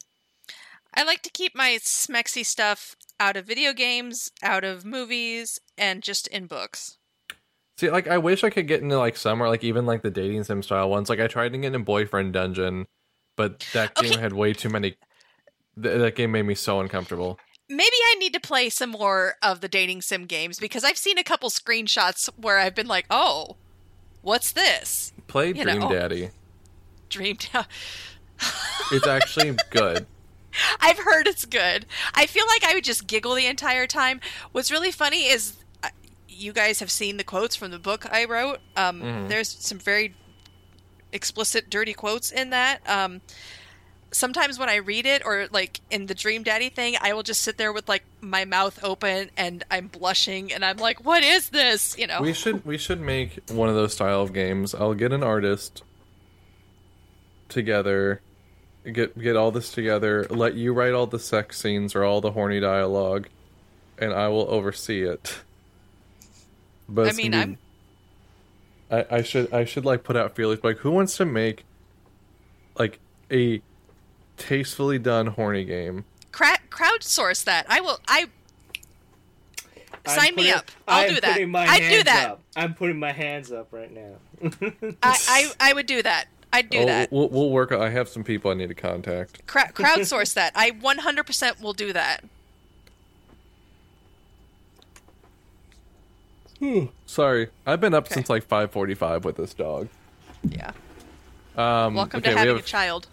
[0.93, 6.01] I like to keep my smexy stuff out of video games, out of movies, and
[6.01, 6.97] just in books.
[7.77, 10.09] See, like I wish I could get into like some or like even like the
[10.11, 11.09] dating sim style ones.
[11.09, 12.87] Like I tried to get in Boyfriend Dungeon,
[13.37, 14.19] but that game Okay.
[14.21, 14.97] had way too many.
[15.81, 17.39] Th- that game made me so uncomfortable.
[17.69, 21.17] Maybe I need to play some more of the dating sim games because I've seen
[21.19, 23.57] a couple screenshots where I've been like, "Oh,
[24.23, 25.89] what's this?" Play You Dream know.
[25.91, 26.31] Daddy.
[27.09, 27.37] Dream.
[28.91, 30.05] It's actually good.
[30.81, 31.85] I've heard it's good.
[32.13, 34.19] I feel like I would just giggle the entire time.
[34.51, 35.89] What's really funny is uh,
[36.27, 38.59] you guys have seen the quotes from the book I wrote.
[38.75, 40.15] Um, There's some very
[41.11, 42.81] explicit, dirty quotes in that.
[42.89, 43.21] Um,
[44.11, 47.41] sometimes when I read it, or like in the Dream Daddy thing, I will just
[47.41, 51.49] sit there with like my mouth open and I'm blushing and I'm like, "What is
[51.49, 52.21] this?" You know.
[52.21, 54.73] We should we should make one of those style of games.
[54.73, 55.83] I'll get an artist
[57.49, 58.21] together,
[58.91, 60.25] get get all this together.
[60.29, 63.27] Let you write all the sex scenes or all the horny dialogue,
[63.97, 65.39] and I will oversee it.
[66.87, 67.57] But I mean, gonna I'm
[68.91, 71.65] I, I should I should like put out feelers like who wants to make
[72.77, 72.99] like
[73.31, 73.61] a
[74.37, 76.05] tastefully done horny game.
[76.31, 77.65] cra- crowdsource that.
[77.69, 77.99] I will.
[78.07, 78.25] I
[80.05, 80.71] I'm sign me putting- up.
[80.87, 81.49] I'll I'm do that.
[81.49, 82.29] my I'd do hands that.
[82.31, 82.41] Up.
[82.55, 84.15] I'm putting my hands up right now.
[85.03, 86.25] I, I I would do that.
[86.51, 87.11] I'd do oh, that.
[87.11, 87.71] We'll, we'll work.
[87.71, 89.45] I have some people I need to contact.
[89.47, 90.51] Cra- crowdsource that.
[90.55, 92.23] I 100% will do that.
[96.59, 96.85] Hmm.
[97.05, 98.15] Sorry, I've been up Okay.
[98.15, 99.87] since like five forty-five with this dog.
[100.43, 100.71] Yeah.
[101.55, 103.07] Um, Welcome okay, to we having have- a child.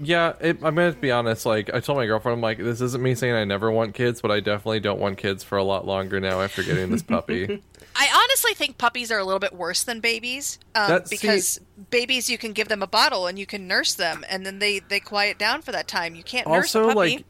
[0.00, 1.44] Yeah, it, I'm gonna be honest.
[1.44, 4.20] Like, I told my girlfriend, I'm like, this isn't me saying I never want kids,
[4.20, 7.64] but I definitely don't want kids for a lot longer now after getting this puppy.
[8.00, 11.60] I honestly think puppies are a little bit worse than babies um, That- see- because
[11.90, 14.78] babies you can give them a bottle and you can nurse them and then they
[14.78, 16.14] they quiet down for that time.
[16.14, 17.24] You can't nurse a also, like,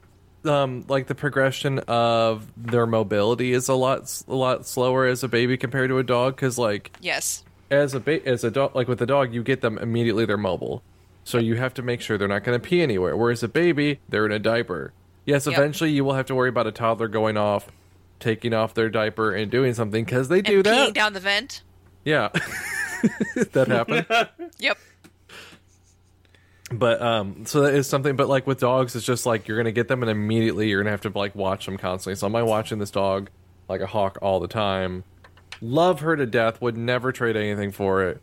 [0.44, 5.28] um, like the progression of their mobility is a lot a lot slower as a
[5.28, 6.36] baby compared to a dog.
[6.36, 7.44] Because like, yes.
[7.70, 10.26] as a ba- as a dog, like with a dog, you get them immediately.
[10.26, 10.82] They're mobile,
[11.24, 13.16] so you have to make sure they're not going to pee anywhere.
[13.16, 14.92] Whereas a baby, they're in a diaper.
[15.24, 15.58] Yes, Yep.
[15.58, 17.68] eventually you will have to worry about a toddler going off,
[18.20, 20.94] taking off their diaper and doing something because they do and that.
[20.94, 21.62] down the vent.
[22.04, 22.28] Yeah,
[23.52, 24.06] that happened.
[24.58, 24.78] Yep.
[26.70, 28.16] But um, so that is something.
[28.16, 30.90] But like with dogs, it's just like you're gonna get them, and immediately you're gonna
[30.90, 32.16] have to like watch them constantly.
[32.16, 33.30] So am I watching this dog
[33.68, 35.04] like a hawk all the time?
[35.60, 36.60] Love her to death.
[36.60, 38.20] Would never trade anything for it.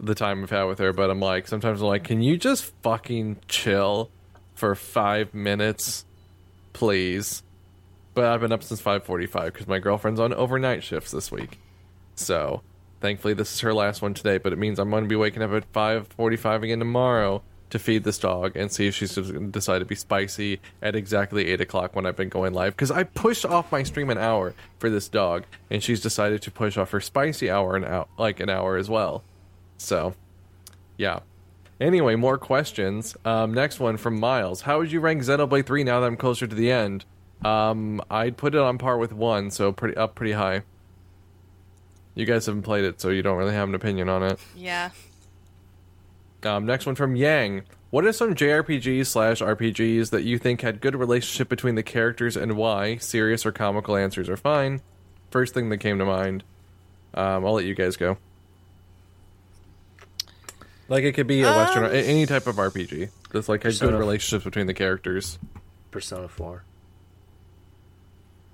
[0.00, 2.72] The time I've had with her, but I'm like sometimes I'm like, can you just
[2.82, 4.10] fucking chill
[4.54, 6.04] for five minutes,
[6.72, 7.42] please?
[8.18, 11.60] But I've been up since 5:45 because my girlfriend's on overnight shifts this week.
[12.16, 12.62] So
[13.00, 15.40] thankfully this is her last one today, but it means I'm going to be waking
[15.40, 19.46] up at 5:45 again tomorrow to feed this dog and see if she's just going
[19.46, 22.90] to decide to be spicy at exactly eight o'clock when I've been going live because
[22.90, 26.76] I pushed off my stream an hour for this dog and she's decided to push
[26.76, 29.22] off her spicy hour an hour like an hour as well.
[29.76, 30.14] So
[30.96, 31.20] yeah.
[31.80, 33.16] Anyway, more questions.
[33.24, 34.62] Um, next one from Miles.
[34.62, 37.04] How would you rank Xenoblade 3 now that I'm closer to the end?
[37.44, 40.62] Um, I'd put it on par with 1, so pretty up pretty high.
[42.14, 44.40] You guys haven't played it, so you don't really have an opinion on it.
[44.56, 44.90] Yeah.
[46.42, 47.62] Um, next one from Yang.
[47.90, 52.36] What are some JRPGs slash RPGs that you think had good relationship between the characters
[52.36, 52.96] and why?
[52.96, 54.80] Serious or comical answers are fine.
[55.30, 56.42] First thing that came to mind.
[57.14, 58.18] Um, I'll let you guys go.
[60.88, 63.10] Like it could be a Western, Um, a- any type of RPG.
[63.32, 63.98] That's like had good Persona.
[63.98, 65.38] relationships between the characters.
[65.90, 66.64] Persona 4.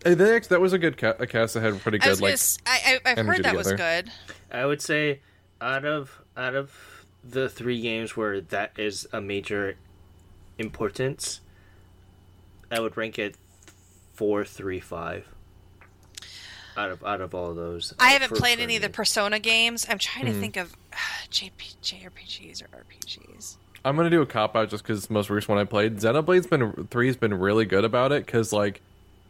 [0.04, 2.22] Hey, that, that was a good ca- a cast that had pretty I was good
[2.22, 2.34] gonna like.
[2.34, 4.10] s- I, I, have heard that was good.
[4.52, 5.20] I would say
[5.60, 6.72] out of out of
[7.24, 9.76] the three games where that is a major
[10.58, 11.40] importance,
[12.70, 13.36] I would rank it
[14.12, 15.26] four, three, five.
[16.76, 18.82] Out of out of all of those, I uh, haven't for- played for any of
[18.82, 18.88] the.
[18.90, 19.86] Persona games.
[19.88, 20.32] I'm trying Hmm.
[20.32, 20.76] to think of
[21.30, 23.56] JP, JRPGs or RPGs.
[23.84, 25.98] I'm gonna do a cop out just because the most recent one I played.
[25.98, 28.80] Xenoblade's been three's been really good about it because like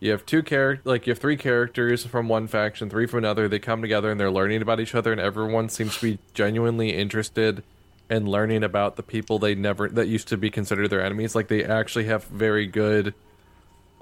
[0.05, 3.48] you have two characters, like you have three characters from one faction, three from another.
[3.48, 6.90] They come together and they're learning about each other, and everyone seems to be genuinely
[6.90, 7.62] interested
[8.10, 11.35] in learning about the people they never that used to be considered their enemies.
[11.35, 13.14] Like they actually have very good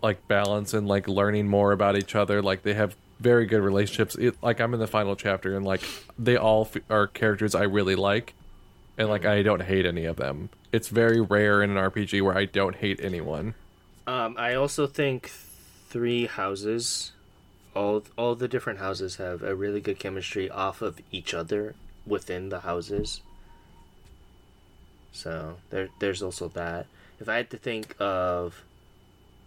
[0.02, 2.42] like balance and like learning more about each other.
[2.42, 4.16] Like they have very good relationships.
[4.16, 5.82] It, like I'm in the final chapter, and like
[6.18, 8.34] they all f- are characters I really like,
[8.98, 10.50] and like I don't hate any of them.
[10.72, 13.54] It's very rare in an RPG where I don't hate anyone.
[14.08, 15.30] Um, I also think
[15.92, 17.12] three houses,
[17.76, 21.74] all all the different houses have a really good chemistry off of each other
[22.06, 23.20] within the houses.
[25.12, 26.86] So there, there's also that.
[27.20, 28.62] If I had to think of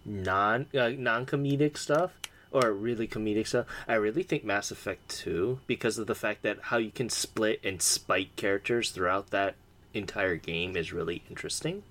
[0.04, 2.12] non uh, non comedic stuff
[2.52, 6.58] or really comedic stuff, I really think Mass Effect Two because of the fact that
[6.62, 9.56] how you can split and spike characters throughout that
[9.92, 11.82] entire game is really interesting,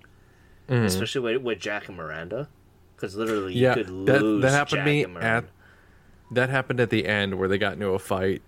[0.86, 2.48] especially with, with Jack and Miranda.
[2.96, 5.44] Because literally, you Yeah, could that lose that happened to me at
[6.32, 8.42] that happened at the end where they got into a fight.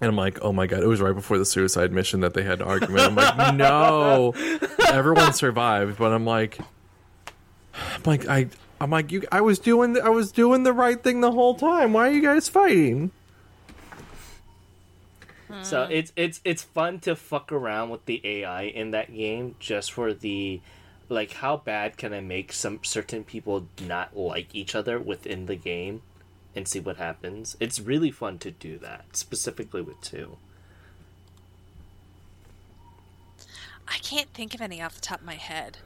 [0.00, 2.42] And I'm like, oh my god, it was right before the suicide mission that they
[2.42, 3.06] had an argument.
[3.06, 4.32] I'm like, no,
[4.88, 6.58] everyone survived, but I'm like,
[7.74, 8.48] I'm like, I,
[8.80, 11.54] I'm like, you, I was doing, the, I was doing the right thing the whole
[11.54, 11.92] time.
[11.92, 13.12] Why are you guys fighting?
[15.62, 19.92] So it's it's it's fun to fuck around with the AI in that game just
[19.92, 20.60] for the
[21.08, 25.56] like how bad can I make some certain people not like each other within the
[25.56, 26.02] game
[26.54, 27.56] and see what happens.
[27.60, 30.36] It's really fun to do that, specifically with two.
[33.86, 35.78] I can't think of any off the top of my head.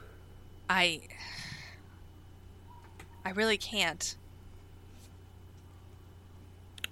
[0.69, 1.01] I
[3.25, 4.15] I really can't.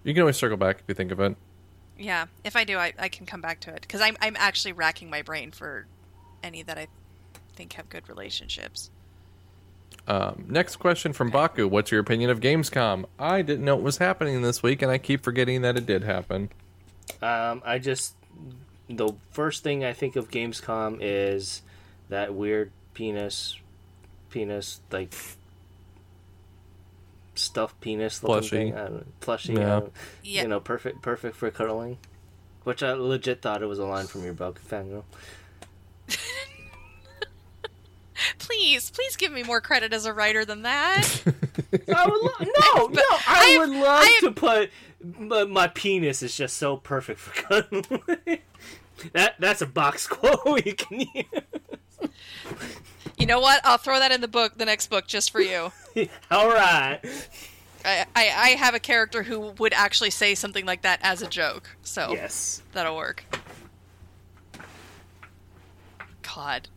[0.03, 1.35] You can always circle back if you think of it.
[1.97, 4.73] Yeah, if I do, I, I can come back to it because I'm I'm actually
[4.73, 5.87] racking my brain for
[6.43, 6.87] any that I
[7.57, 8.89] think have good relationships.
[10.07, 13.05] Um, next question from Baku: What's your opinion of Gamescom?
[13.19, 16.03] I didn't know it was happening this week, and I keep forgetting that it did
[16.03, 16.49] happen.
[17.21, 18.15] Um, I just
[18.89, 21.61] the first thing I think of Gamescom is
[22.09, 23.57] that weird penis,
[24.29, 25.13] penis like
[27.35, 28.49] stuffed penis looking Plushie.
[28.49, 28.75] thing.
[28.75, 29.75] I don't, Yeah.
[29.77, 29.93] I don't-
[30.23, 30.41] Yeah.
[30.43, 31.97] you know, perfect, perfect for cuddling.
[32.63, 35.03] Which I legit thought it was a line from your book, Fangirl.
[38.39, 41.23] Please, please give me more credit as a writer than that.
[41.93, 44.71] I would lo- no, no, I, I would love I am- to put
[45.01, 48.39] But my penis is just so perfect for cuddling.
[49.13, 52.09] that that's a box quote you can use.
[53.17, 53.61] you know what?
[53.63, 55.71] I'll throw that in the book, the next book, just for you.
[56.31, 56.99] All right.
[57.85, 61.27] I, I, I have a character who would actually say something like that as a
[61.27, 62.61] joke, so Yes.
[62.73, 63.23] that'll work.
[66.23, 66.67] God.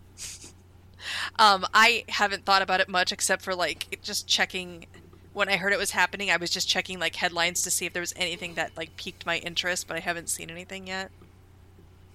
[1.41, 4.87] Um, I haven't thought about it much except for like just checking.
[5.33, 7.93] When I heard it was happening, I was just checking like headlines to see if
[7.93, 11.11] there was anything that like piqued my interest, but I haven't seen anything yet.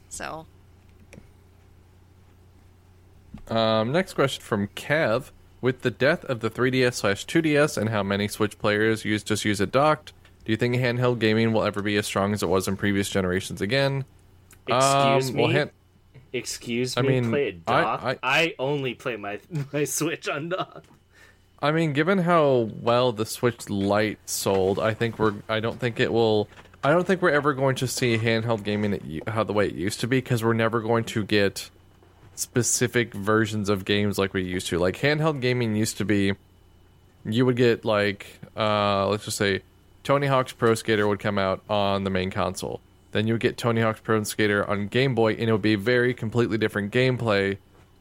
[0.10, 0.46] So
[3.48, 5.32] Um, next question from Kev.
[5.62, 9.44] With the death of the 3DS slash 2DS and how many Switch players use just
[9.46, 12.50] use it docked, do you think handheld gaming will ever be as strong as it
[12.50, 14.06] was in previous generations again?
[14.68, 15.42] Excuse Um, me.
[15.42, 15.72] well, hand-
[16.36, 17.08] Excuse I me.
[17.22, 17.82] mean, play it I-.
[17.84, 19.40] I, I- only play my
[19.74, 20.84] my Switch on dock.
[21.62, 25.34] I mean, given how well the Switch Lite sold, I think we're.
[25.48, 26.48] I don't think it will.
[26.84, 29.74] I don't think we're ever going to see handheld gaming at, how the way it
[29.74, 31.70] used to be because we're never going to get
[32.36, 34.78] specific versions of games like we used to.
[34.78, 36.34] Like handheld gaming used to be,
[37.24, 39.62] you would get like, uh, let's just say,
[40.04, 42.82] Tony Hawk's Pro Skater would come out on the main console.
[43.16, 45.76] Then you would get Tony Hawk's Pro Skater on Game Boy, and it would be
[45.76, 47.58] very completely different gameplay.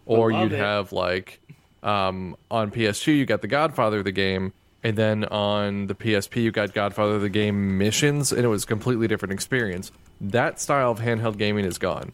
[0.07, 0.59] Or you'd it.
[0.59, 1.41] have like
[1.85, 6.43] um, on PS2 you got the Godfather of the game, and then on the PSP
[6.43, 9.93] you got Godfather of the game missions, and it was a completely different experience.
[10.20, 12.11] That style of handheld gaming is gone.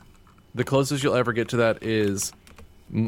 [0.54, 2.34] The closest you'll ever get to that is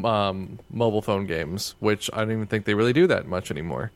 [0.03, 3.91] um, mobile phone games, which I don't even think they really do that much anymore.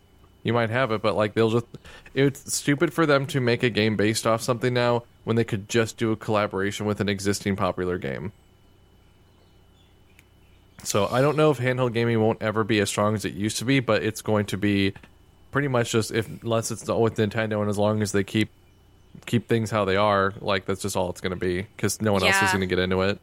[0.48, 1.66] You might have it, but like they'll just.
[2.14, 5.68] It's stupid for them to make a game based off something now when they could
[5.68, 8.32] just do a collaboration with an existing popular game.
[10.84, 13.58] So I don't know if handheld gaming won't ever be as strong as it used
[13.58, 14.94] to be, but it's going to be
[15.52, 18.50] pretty much just if unless it's with Nintendo and as long as they keep
[19.26, 22.14] keep things how they are, like that's just all it's going to be because no
[22.14, 23.20] one else is going to get into it.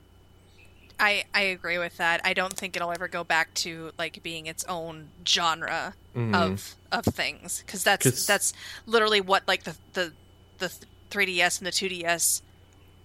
[1.00, 2.20] I I agree with that.
[2.24, 6.34] I don't think it'll ever go back to like being its own genre mm-hmm.
[6.34, 8.52] of of things because that's 'Cause- that's
[8.86, 10.12] literally what like the the
[10.58, 10.72] the
[11.10, 12.42] 3DS and the 2DS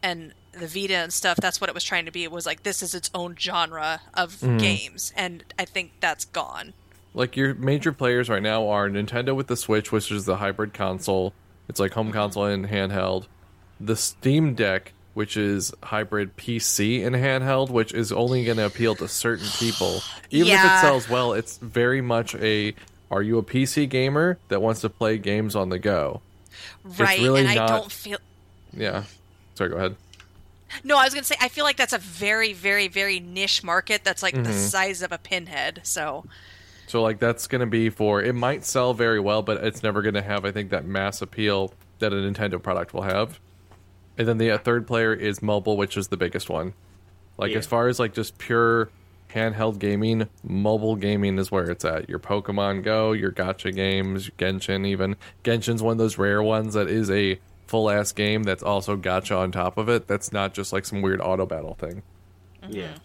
[0.03, 1.37] and the Vita and stuff.
[1.37, 2.23] That's what it was trying to be.
[2.23, 4.57] It was like this is its own genre of mm-hmm.
[4.57, 6.73] games, and I think that's gone.
[7.13, 10.73] like your major players right now are Nintendo with the Switch, which is the hybrid
[10.73, 11.33] console.
[11.67, 12.13] It's like home mm-hmm.
[12.17, 13.25] console and handheld.
[13.79, 18.95] The Steam Deck, which is hybrid PC and handheld, which is only going to appeal
[18.95, 19.99] to certain people.
[20.29, 22.73] Even if it sells well, it's very much a
[23.11, 26.21] are you a PC gamer that wants to play games on the go?
[26.97, 28.17] right, really and I not- don't feel.
[28.71, 29.03] Yeah.
[29.55, 29.97] Sorry, go ahead.
[30.85, 34.05] No, I was gonna say I feel like that's a very, very, very niche market.
[34.05, 34.43] That's like Mm-hmm.
[34.43, 35.81] the size of a pinhead.
[35.83, 36.23] So
[36.87, 40.01] So like that's going to be for it might sell very well, but it's never
[40.01, 43.37] going to have I think that mass appeal that a Nintendo product will have.
[44.19, 46.73] And then the uh, third player is mobile, which is the biggest one.
[47.37, 47.59] Like Yeah.
[47.59, 48.89] as far as like just pure
[49.33, 52.09] handheld gaming, mobile gaming is where it's at.
[52.09, 55.15] Your Pokemon Go, your gacha games, Genshin even.
[55.43, 59.37] Genshin's one of those rare ones that is a full ass game that's also gacha
[59.39, 60.05] on top of it.
[60.07, 62.03] That's not just like some weird auto battle thing.
[62.67, 62.95] Yeah.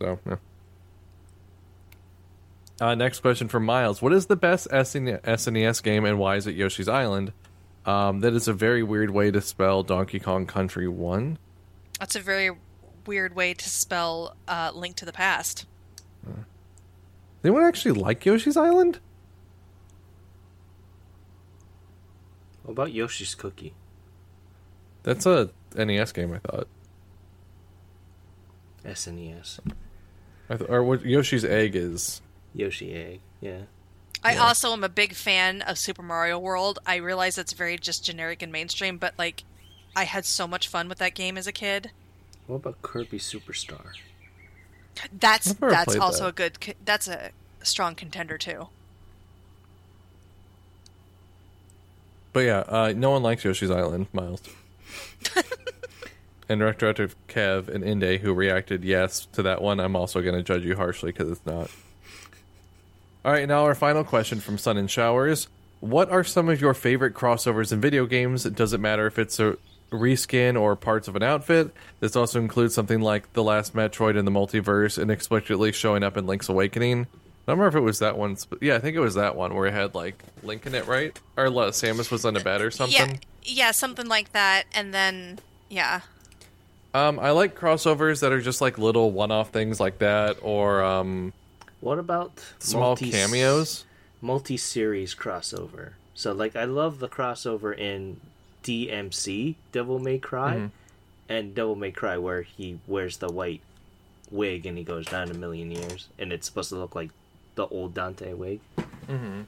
[0.00, 0.36] So, yeah.
[2.80, 4.00] Uh, next question from Miles.
[4.02, 7.32] What is the best E, SNES, SNES game and why is it Yoshi's Island?
[7.84, 11.38] Um, that is a very weird way to spell Donkey Kong Country 1.
[11.98, 12.50] that's a very
[13.06, 15.66] weird way to spell uh, "Link to the Past."
[17.44, 19.00] Anyone actually like Yoshi's Island?
[22.62, 23.74] What about Yoshi's Cookie?
[25.02, 26.68] That's a NES game, I thought.
[28.84, 29.58] SNES.
[30.48, 32.20] I th- or what Yoshi's Egg is.
[32.54, 33.20] Yoshi Egg.
[33.40, 33.62] Yeah.
[34.24, 36.78] I also am a big fan of Super Mario World.
[36.86, 39.44] I realize it's very just generic and mainstream, but like,
[39.96, 41.90] I had so much fun with that game as a kid.
[42.46, 43.92] What about Kirby Superstar?
[45.18, 46.28] That's that's also that.
[46.28, 46.76] a good.
[46.84, 47.30] That's a
[47.62, 48.68] strong contender too.
[52.32, 54.42] But yeah, uh, no one likes Yoshi's Island, Miles.
[56.48, 60.42] and Retroactive Kev and Inde, who reacted yes to that one, I'm also going to
[60.42, 61.70] judge you harshly because it's not.
[63.24, 65.48] All right, now our final question from Sun and Showers.
[65.80, 68.46] What are some of your favorite crossovers in video games?
[68.46, 69.56] It doesn't matter if it's a
[69.90, 71.72] reskin or parts of an outfit.
[72.00, 76.26] This also includes something like the last Metroid in the multiverse inexplicably showing up in
[76.26, 77.02] Link's Awakening.
[77.02, 78.36] I don't remember if it was that one.
[78.38, 80.86] sp- Yeah, I think it was that one where it had like Link in it,
[80.86, 81.18] right?
[81.36, 83.10] Or uh, Samus was on a bed or something.
[83.12, 84.64] Yeah, yeah, something like that.
[84.74, 85.38] And then
[85.68, 86.00] yeah,
[86.94, 91.32] Um, I like crossovers that are just like little one-off things like that, or um,
[91.82, 93.84] What about small multi- cameos.
[94.22, 95.90] multi-series crossover.
[96.14, 98.20] So like I love the crossover in
[98.62, 100.66] DMC Devil May Cry Mm-hmm.
[101.28, 103.60] and Devil May Cry where he wears the white
[104.30, 107.10] wig and he goes down a million years and it's supposed to look like
[107.56, 108.60] the old Dante wig.
[109.08, 109.42] Mm-hmm.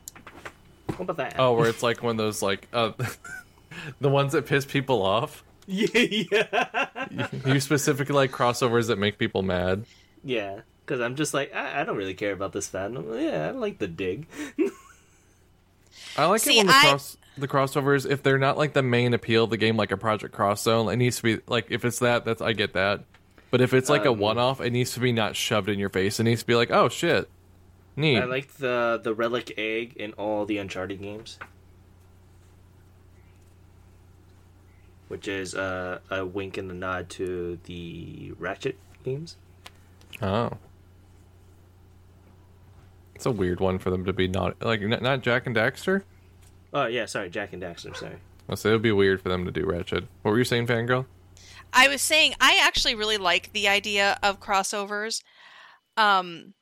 [0.88, 1.36] What about that?
[1.38, 2.92] Oh, where it's like one of those like uh,
[4.00, 5.42] the ones that piss people off.
[5.66, 9.84] yeah, yeah, You specifically like crossovers that make people mad.
[10.24, 10.60] yeah.
[10.84, 13.20] Because I'm just like I, I don't really care about this fandom.
[13.22, 14.26] Yeah, I like the dig.
[16.16, 18.82] I like See, it when the I- cross the crossovers if they're not like the
[18.82, 20.88] main appeal of the game, like a Project Cross Zone.
[20.88, 23.04] It needs to be like if it's that, that's I get that.
[23.50, 25.88] But if it's like a Um, one-off, it needs to be not shoved in your
[25.88, 26.18] face.
[26.20, 27.28] It needs to be like, oh shit,
[27.96, 28.18] neat.
[28.18, 31.38] I like the the relic egg in all the Uncharted games,
[35.08, 39.36] which is uh, a wink and a nod to the Ratchet games.
[40.22, 40.50] Oh.
[43.24, 46.02] It's a weird one for them to be not like n- not Jak and Daxter.
[46.74, 47.96] Oh yeah, sorry, Jak and Daxter.
[47.96, 48.16] Sorry.
[48.50, 50.04] I say it would be weird for them to do Ratchet.
[50.20, 51.06] What were you saying, Fangirl?
[51.72, 55.22] I was saying I actually really like the idea of crossovers.
[55.96, 56.52] Um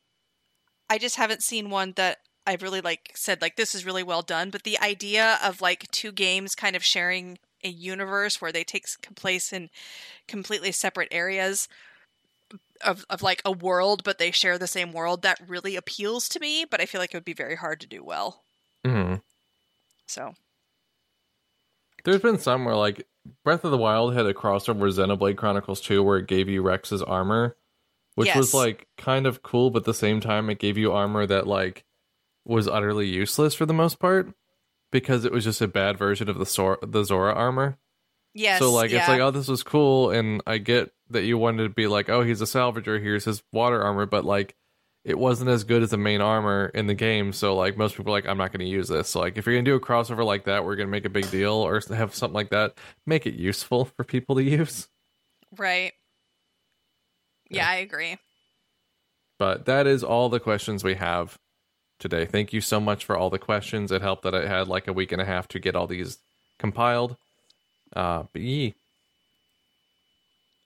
[0.88, 4.22] I just haven't seen one that I've really like said like this is really well
[4.22, 8.62] done, but the idea of like two games kind of sharing a universe where they
[8.62, 8.84] take
[9.16, 9.68] place in
[10.28, 11.66] completely separate areas
[12.84, 16.40] of of like a world but they share the same world that really appeals to
[16.40, 18.42] me, but I feel like it would be very hard to do well.
[18.84, 19.16] hmm
[20.06, 20.34] So,
[22.04, 23.06] There's been some where like
[23.44, 26.60] Breath of the Wild had a crossover with Xenoblade Chronicles 2 where it gave you
[26.62, 27.56] Rex's armor,
[28.16, 31.26] which was like kind of cool, but at the same time it gave you armor
[31.26, 31.84] that like
[32.44, 34.32] was utterly useless for the most part
[34.90, 37.78] because it was just a bad version of the Sor- the Zora armor.
[38.34, 38.58] yes.
[38.58, 38.98] so like yeah.
[38.98, 42.08] it's like oh this was cool and I get that you wanted to be like
[42.08, 44.54] oh he's a salvager here's his water armor but like
[45.04, 48.12] it wasn't as good as the main armor in the game so like most people
[48.12, 49.74] are like I'm not going to use this so like if you're going to do
[49.76, 52.50] a crossover like that we're going to make a big deal or have something like
[52.50, 52.74] that
[53.06, 54.88] make it useful for people to use
[55.56, 55.92] right.
[57.50, 58.16] Yeah, I agree.
[59.38, 61.38] but that is all the questions we have
[61.98, 64.88] today thank you so much for all the questions it helped that I had like
[64.88, 66.18] a week and a half to get all these
[66.58, 67.16] compiled
[67.94, 68.74] uh but yee.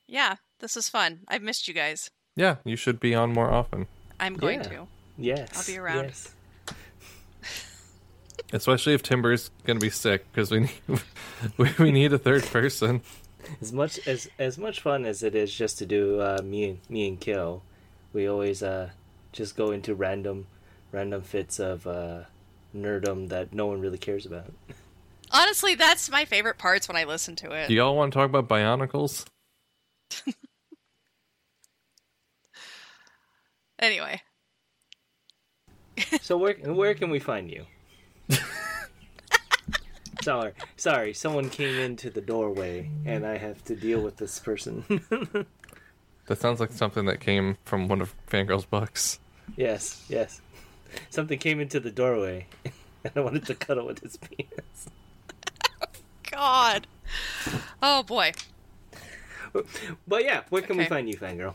[0.08, 1.20] Yeah, this was fun.
[1.28, 2.10] I've missed you guys.
[2.36, 3.86] yeah you should be on more often
[4.20, 4.68] I'm going Yeah.
[4.68, 4.86] to.
[5.18, 5.48] Yes.
[5.56, 6.04] I'll be around.
[6.04, 6.32] Yes.
[8.52, 10.70] Especially if Timber's gonna be sick, because we need
[11.56, 13.00] we, we need a third person.
[13.60, 16.78] As much as as much fun as it is just to do uh, me and
[16.88, 17.62] me and Kill,
[18.12, 18.90] we always uh,
[19.32, 20.46] just go into random
[20.92, 22.20] random fits of uh,
[22.74, 24.52] nerdum that no one really cares about.
[25.32, 27.68] Honestly, that's my favorite parts when I listen to it.
[27.68, 29.26] Do y'all want to talk about Bionicles?
[33.78, 34.22] Anyway,
[36.22, 37.66] So where where can we find you?
[40.22, 41.12] sorry, sorry.
[41.12, 44.84] Someone came into the doorway, and I have to deal with this person.
[46.26, 49.20] That sounds like something that came from one of Fangirl's books.
[49.56, 50.40] yes, yes.
[51.08, 52.48] Something came into the doorway,
[53.04, 54.88] and I wanted to cuddle with his penis.
[56.28, 56.88] God.
[57.80, 58.32] Oh boy.
[60.08, 61.54] But yeah, where can we find you, fangirl?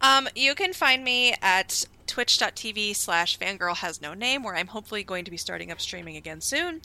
[0.00, 5.02] Um, you can find me at twitch.tv slash fangirl has no name, where I'm hopefully
[5.02, 6.80] going to be starting up streaming again soon.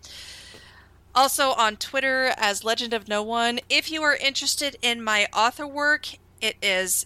[1.15, 3.59] Also on Twitter as Legend of No One.
[3.69, 6.07] If you are interested in my author work,
[6.41, 7.05] it is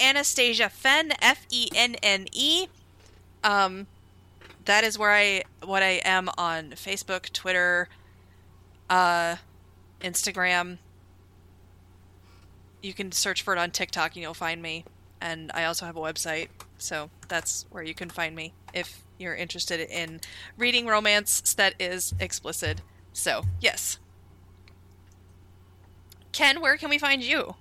[0.00, 2.68] Anastasia Fenne, F E N N E.
[3.44, 3.86] Um,
[4.64, 7.88] that is where I what I am on Facebook, Twitter,
[8.88, 9.36] uh,
[10.00, 10.78] Instagram.
[12.82, 14.84] You can search for it on TikTok and you'll find me.
[15.20, 16.48] And I also have a website,
[16.78, 20.20] so that's where you can find me if you're interested in
[20.56, 22.80] reading romance that is explicit.
[23.12, 23.98] So, yes.
[26.32, 27.54] Ken, where can we find you?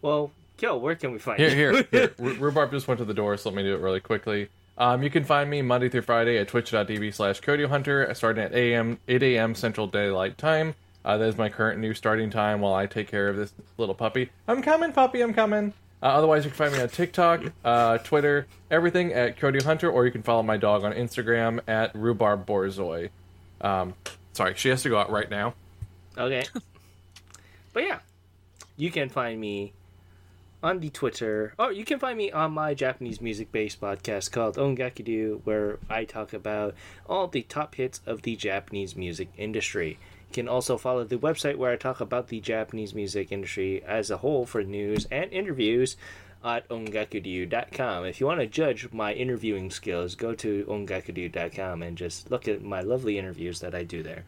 [0.00, 1.56] Well, Kill, where can we find Here, you?
[1.56, 2.14] here, here.
[2.18, 4.48] Ru- Rhubarb just went to the door, so let me do it really quickly.
[4.78, 8.72] Um, you can find me Monday through Friday at twitch.tv slash Hunter, starting at 8
[8.72, 8.98] a.m.
[9.08, 9.54] 8 a.m.
[9.54, 10.74] Central Daylight Time.
[11.06, 13.94] Uh, that is my current new starting time while I take care of this little
[13.94, 14.30] puppy.
[14.48, 15.72] I'm coming, puppy, I'm coming.
[16.02, 20.04] Uh, otherwise, you can find me on TikTok, uh, Twitter, everything at Cody Hunter, or
[20.04, 23.10] you can follow my dog on Instagram at Rhubarb Borzoi.
[23.60, 23.94] Um,
[24.32, 25.54] sorry, she has to go out right now.
[26.18, 26.44] Okay.
[27.72, 28.00] but yeah,
[28.76, 29.74] you can find me
[30.60, 31.54] on the Twitter.
[31.56, 36.04] Oh, you can find me on my Japanese music based podcast called Ongakudu, where I
[36.04, 36.74] talk about
[37.08, 40.00] all the top hits of the Japanese music industry.
[40.36, 44.18] Can also follow the website where I talk about the Japanese music industry as a
[44.18, 45.96] whole for news and interviews
[46.44, 48.04] at ongakudu.com.
[48.04, 52.62] If you want to judge my interviewing skills, go to ongakudu.com and just look at
[52.62, 54.24] my lovely interviews that I do there.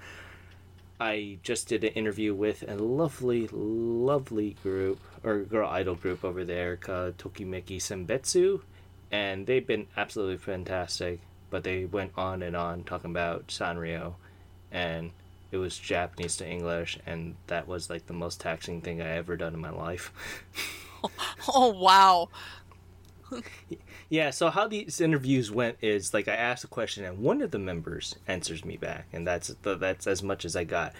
[0.99, 6.43] I just did an interview with a lovely, lovely group or girl idol group over
[6.43, 8.63] there called Tokimeki Sendenbu,
[9.13, 11.21] and they've been absolutely fantastic.
[11.51, 14.15] But they went on and on talking about Sanrio,
[14.73, 15.11] and
[15.51, 19.37] it was Japanese to English, and that was like the most taxing thing I ever
[19.37, 20.13] done in my life.
[21.55, 22.29] Oh, wow.
[24.09, 27.51] Yeah, so how these interviews went is like I asked a question and one of
[27.53, 30.93] the members answers me back, and that's the, that's as much as I got.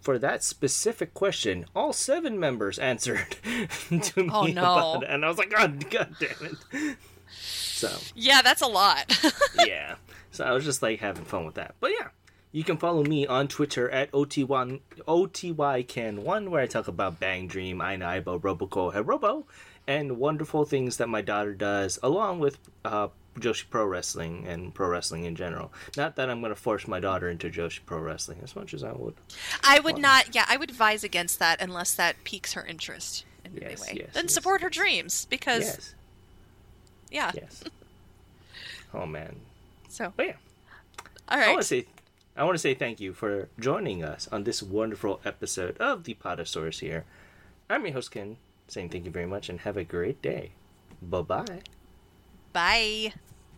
[0.00, 3.36] For that specific question, all seven members answered
[3.90, 4.62] to oh, me Oh, no.
[4.62, 6.96] about it, and I was like, "God, God damn it!"
[7.30, 9.16] So Yeah, that's a lot.
[9.66, 9.94] yeah,
[10.30, 11.74] so I was just like having fun with that.
[11.80, 12.08] But yeah,
[12.52, 17.78] you can follow me on Twitter at OT1, OTYCan1, where I talk about Bang Dream,
[17.78, 19.44] Ainaibo, Roboco, Herobo,
[19.86, 23.08] and wonderful things that my daughter does, along with uh,
[23.38, 25.72] Joshi Pro Wrestling and pro wrestling in general.
[25.96, 28.84] Not that I'm going to force my daughter into Joshi Pro Wrestling as much as
[28.84, 29.14] I would.
[29.64, 33.54] I would not, yeah, I would advise against that unless that piques her interest in
[33.54, 34.02] Yes, any way.
[34.04, 34.34] yes, then yes.
[34.34, 35.94] support her dreams because, Yes,
[37.10, 37.32] yeah.
[37.34, 37.64] yes.
[38.94, 39.36] oh man,
[39.88, 40.32] So, but yeah.
[41.28, 41.48] All right.
[41.48, 41.86] I want to say
[42.36, 46.14] I want to say thank you for joining us on this wonderful episode of the
[46.14, 47.04] Potosaurus here.
[47.68, 48.38] I'm your host Ken,
[48.68, 50.52] saying thank you very much and have a great day.
[51.02, 51.60] Bye bye.
[52.52, 53.12] Bye.